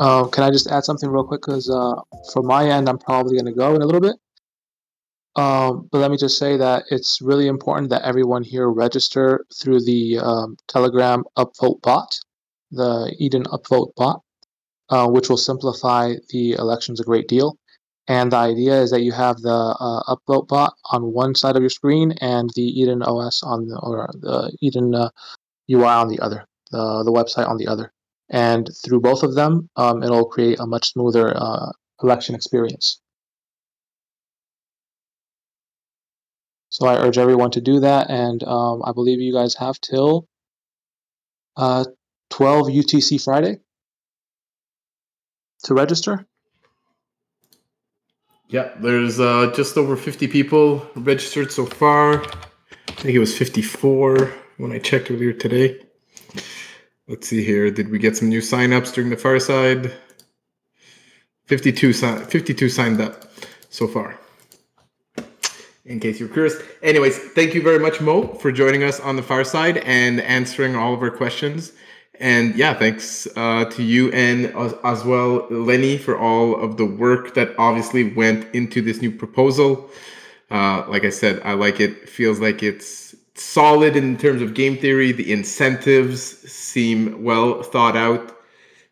[0.00, 1.42] Uh, can I just add something real quick?
[1.42, 1.94] Because uh,
[2.42, 4.16] my end, I'm probably going to go in a little bit.
[5.36, 9.84] Um, but let me just say that it's really important that everyone here register through
[9.84, 12.18] the um, Telegram Upvote bot,
[12.70, 14.22] the Eden Upvote bot,
[14.88, 17.58] uh, which will simplify the elections a great deal.
[18.08, 21.62] And the idea is that you have the uh, Upvote bot on one side of
[21.62, 25.10] your screen and the Eden OS on the or the Eden uh,
[25.70, 27.92] UI on the other, the the website on the other
[28.30, 33.00] and through both of them, um, it'll create a much smoother uh, election experience.
[36.70, 40.28] So I urge everyone to do that, and um, I believe you guys have till
[41.56, 41.84] uh,
[42.30, 43.58] 12 UTC Friday
[45.64, 46.26] to register.
[48.48, 52.22] Yeah, there's uh, just over 50 people registered so far.
[52.22, 55.80] I think it was 54 when I checked earlier today.
[57.10, 57.72] Let's see here.
[57.72, 59.92] Did we get some new signups during the fireside?
[61.46, 63.24] 52, si- 52 signed up
[63.68, 64.16] so far.
[65.84, 66.54] In case you're curious.
[66.84, 70.94] Anyways, thank you very much, Mo, for joining us on the fireside and answering all
[70.94, 71.72] of our questions.
[72.20, 76.86] And yeah, thanks uh, to you and as, as well, Lenny, for all of the
[76.86, 79.90] work that obviously went into this new proposal.
[80.48, 82.08] Uh, like I said, I like it.
[82.08, 85.12] Feels like it's solid in terms of game theory.
[85.12, 88.36] The incentives seem well thought out,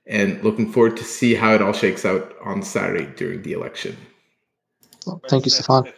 [0.06, 3.96] and looking forward to see how it all shakes out on Saturday during the election.
[5.06, 5.92] Well, thank you, Stephane.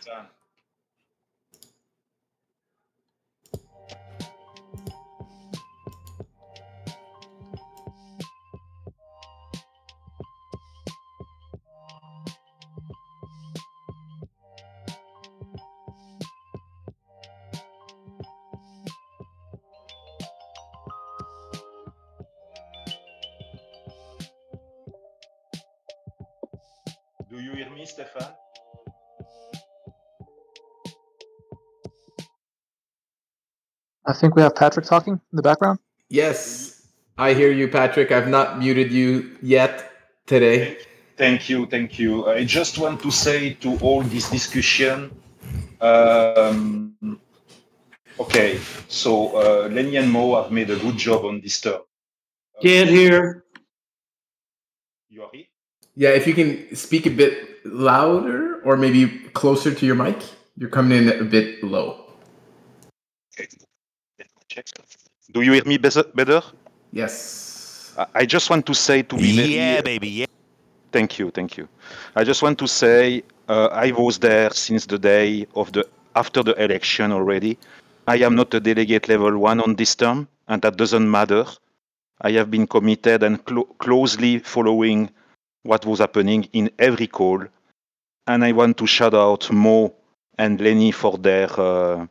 [28.01, 28.35] You hear me, Stephane?
[34.07, 35.79] I think we have Patrick talking in the background.
[36.09, 38.11] Yes, I hear you, Patrick.
[38.11, 39.93] I've not muted you yet
[40.27, 40.79] today.
[41.17, 42.27] Thank you, thank you.
[42.27, 45.15] I just want to say to all this discussion,
[45.83, 46.97] um,
[48.19, 48.59] okay,
[48.89, 51.83] so uh, Lenny and Mo have made a good job on this term.
[52.63, 53.45] Can't hear.
[55.11, 55.45] You are here?
[55.95, 60.17] Yeah, if you can speak a bit louder or maybe closer to your mic,
[60.57, 62.05] You're coming in a bit low.
[65.33, 66.05] Do you hear me better?
[66.15, 66.43] better?
[66.93, 67.95] Yes.
[67.97, 70.09] I- I just want to say to be very, Yeah, baby.
[70.09, 70.27] Yeah.
[70.93, 71.69] Thank you, thank you.
[72.17, 76.43] I just want to say uh, I was there since the day of the after
[76.43, 77.57] the election already.
[78.09, 81.45] I am not a delegate level one on this term, and that doesn't matter.
[82.23, 85.11] I have been committed and clo- closely following
[85.63, 87.45] what was happening in every call,
[88.27, 89.95] and I want to shout out Mo
[90.39, 92.07] and Lenny for their uh,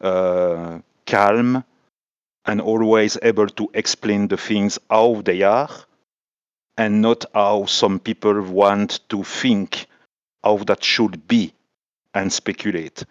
[0.00, 1.64] uh, calm
[2.44, 5.70] and always able to explain the things how they are
[6.76, 9.86] and not how some people want to think
[10.42, 11.52] how that should be
[12.14, 13.04] and speculate.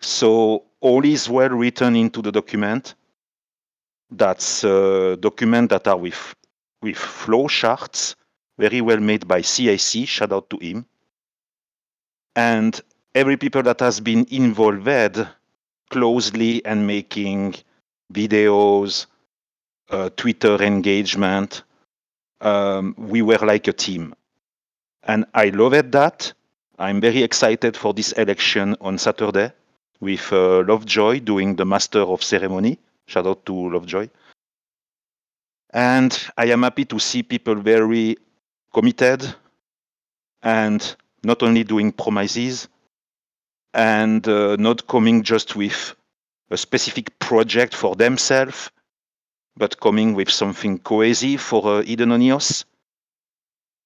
[0.00, 2.94] So all is well written into the document.
[4.10, 6.34] That's a document that are with
[6.82, 8.14] with flow charts,
[8.58, 10.06] very well made by CIC.
[10.06, 10.84] Shout out to him.
[12.36, 12.80] And
[13.14, 15.26] every people that has been involved
[15.90, 17.54] closely and making
[18.12, 19.06] videos,
[19.90, 21.62] uh, Twitter engagement,
[22.40, 24.14] um, we were like a team.
[25.04, 26.32] And I loved that.
[26.78, 29.52] I'm very excited for this election on Saturday
[30.00, 32.78] with uh, Lovejoy doing the master of ceremony.
[33.06, 34.08] Shout out to Lovejoy.
[35.70, 38.16] And I am happy to see people very
[38.78, 39.34] committed
[40.40, 40.94] and
[41.24, 42.68] not only doing promises
[43.74, 45.96] and uh, not coming just with
[46.52, 48.70] a specific project for themselves,
[49.56, 52.64] but coming with something cohesive for uh, Eden on EOS.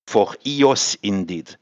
[0.08, 1.56] For EOS, indeed.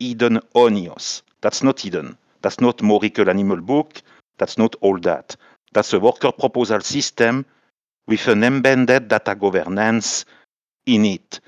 [0.00, 1.22] Eden on EOS.
[1.40, 2.18] That's not Eden.
[2.40, 4.02] That's not Morical Animal Book.
[4.38, 5.36] That's not all that.
[5.72, 7.46] That's a worker proposal system
[8.08, 10.24] with an embedded data governance
[10.84, 11.38] in it,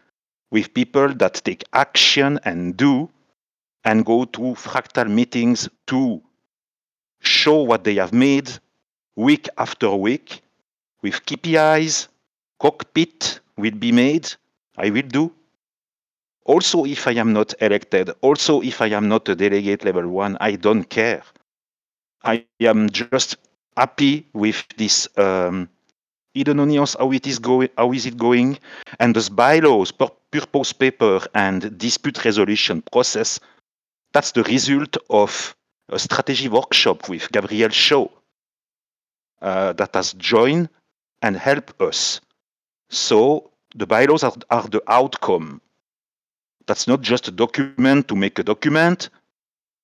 [0.55, 3.10] with people that take action and do
[3.85, 6.22] and go to fractal meetings to
[7.18, 8.48] show what they have made
[9.16, 10.43] week after week
[11.02, 12.06] with KPIs,
[12.60, 14.32] cockpit will be made.
[14.78, 15.32] I will do.
[16.44, 20.36] Also, if I am not elected, also if I am not a delegate level one,
[20.40, 21.24] I don't care.
[22.22, 23.39] I am just
[23.76, 25.68] happy with this um,
[26.35, 28.59] Eden on EOS, how it is going, how is it going,
[28.98, 33.39] and this bylaws, pur- purpose paper, and dispute resolution process.
[34.12, 35.56] That's the result of
[35.89, 38.09] a strategy workshop with Gabriel Shaw
[39.40, 40.69] uh, that has joined
[41.23, 42.20] and helped us.
[42.90, 45.61] So the bylaws are, are the outcome.
[46.66, 49.11] That's not just a document to make a document.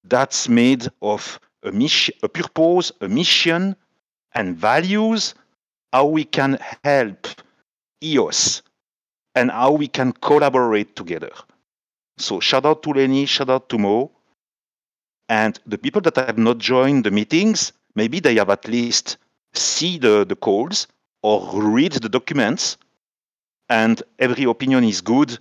[0.04, 3.76] That's made of a mission, a purpose, a mission,
[4.34, 5.34] and values.
[5.92, 7.26] How we can help
[8.02, 8.62] EOS
[9.34, 11.30] and how we can collaborate together.
[12.18, 14.10] So shout out to Lenny, shout out to Mo.
[15.28, 19.16] And the people that have not joined the meetings, maybe they have at least
[19.54, 20.86] see the, the calls
[21.22, 22.76] or read the documents.
[23.68, 25.38] And every opinion is good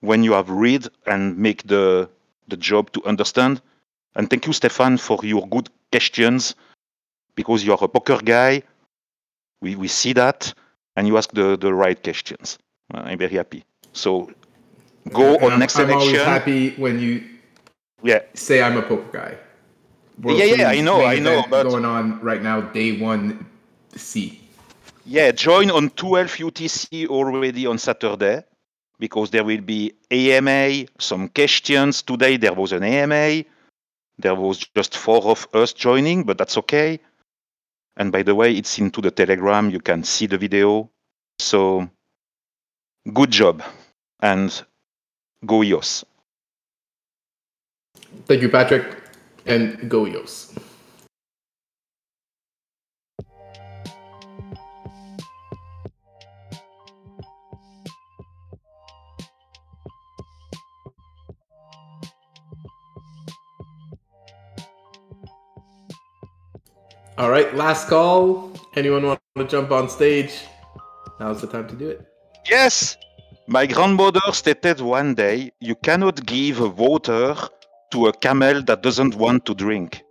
[0.00, 2.08] when you have read and make the,
[2.48, 3.62] the job to understand.
[4.16, 6.54] And thank you, Stephane, for your good questions
[7.36, 8.62] because you are a poker guy.
[9.62, 10.52] We, we see that
[10.96, 12.58] and you ask the, the right questions.
[12.92, 13.64] Uh, I'm very happy.
[13.94, 14.30] So
[15.10, 17.22] go And on I'm, next I'm always happy when you
[18.02, 19.38] Yeah, say I'm a poker guy.
[20.24, 23.46] Yeah, yeah, I know, I know, but- going on right now, day one
[23.96, 24.40] C.
[25.04, 28.44] Yeah, join on 12 UTC already on Saturday
[29.00, 32.02] because there will be AMA, some questions.
[32.02, 33.44] Today there was an AMA.
[34.18, 37.00] There was just four of us joining, but that's okay.
[37.96, 39.70] And by the way, it's into the Telegram.
[39.70, 40.90] You can see the video.
[41.38, 41.88] So
[43.12, 43.62] good job
[44.20, 44.62] and
[45.44, 46.04] go EOS.
[48.26, 49.02] Thank you, Patrick,
[49.46, 50.54] and go EOS.
[67.22, 68.50] All right, last call.
[68.74, 70.40] Anyone want to jump on stage?
[71.20, 72.04] Now's the time to do it.
[72.50, 72.96] Yes,
[73.46, 77.36] my grandmother stated one day you cannot give water
[77.92, 80.02] to a camel that doesn't want to drink.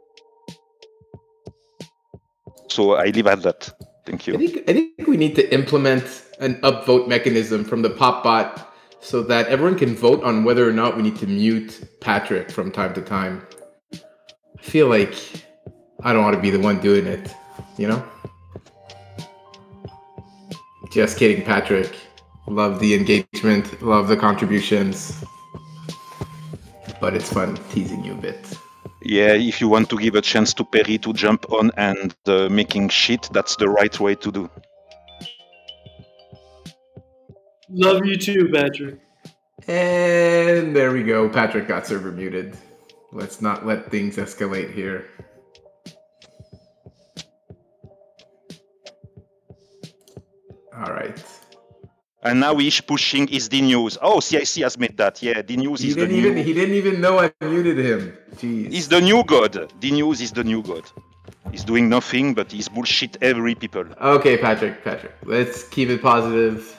[2.70, 3.70] So I leave at that.
[4.06, 4.38] Thank I you.
[4.38, 6.06] think I think we need to implement
[6.40, 10.72] an upvote mechanism from the pop bot so that everyone can vote on whether or
[10.72, 13.46] not we need to mute Patrick from time to time.
[13.94, 15.18] I feel like
[16.04, 17.34] I don't want to be the one doing it,
[17.78, 18.04] you know?
[20.92, 21.96] Just kidding, Patrick.
[22.48, 25.24] Love the engagement, love the contributions.
[27.00, 28.58] But it's fun teasing you a bit.
[29.04, 32.50] Yeah, if you want to give a chance to Perry to jump on and uh,
[32.50, 34.50] making shit, that's the right way to do.
[37.70, 39.00] Love you too, Patrick.
[39.68, 41.30] And there we go.
[41.30, 42.58] Patrick got server muted.
[43.14, 45.11] Let's not let things escalate here.
[50.84, 51.18] All right.
[52.24, 53.98] And now he's pushing is the news.
[54.02, 55.22] Oh, CIC has made that.
[55.24, 56.28] Yeah, the news He is the didn't new.
[56.32, 58.16] even he didn't even know I muted him.
[58.36, 58.72] Jeez.
[58.72, 59.54] He's the new god.
[59.82, 60.86] The news is the new god.
[61.52, 63.86] He's doing nothing, but he's bullshit every people.
[64.00, 65.14] Okay, Patrick, Patrick.
[65.26, 66.78] Let's keep it positive.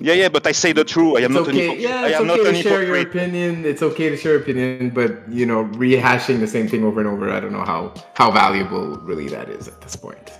[0.00, 1.16] Yeah, yeah, but I say the truth.
[1.18, 1.60] I am It's not an okay.
[1.62, 1.80] hypocrite.
[1.80, 3.64] Yeah, I it's am not okay an to share your opinion.
[3.64, 7.30] It's okay to share opinion, but you know, rehashing the same thing over and over,
[7.30, 10.30] I don't know how how valuable really that is at this point.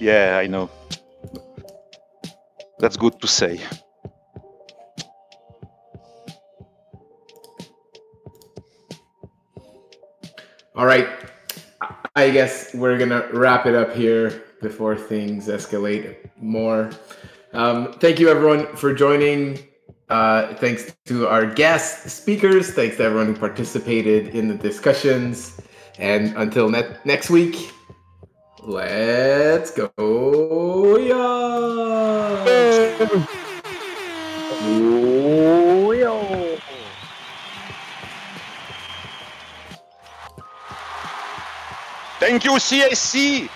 [0.00, 0.70] Yeah, I know.
[2.82, 3.60] That's good to say.
[10.74, 11.08] All right.
[12.16, 16.90] I guess we're gonna wrap it up here before things escalate more.
[17.52, 19.60] Um, thank you everyone for joining.
[20.08, 22.72] Uh, thanks to our guest speakers.
[22.72, 25.60] Thanks to everyone who participated in the discussions.
[25.98, 27.70] And until ne- next week,
[28.64, 30.96] let's go.
[30.98, 32.51] Yeah.
[33.04, 33.42] Oh.
[42.20, 43.50] Thank you, CSC.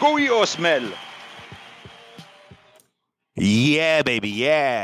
[0.00, 0.88] Go EOS, Mel.
[3.34, 4.74] Yeah, baby, yeah.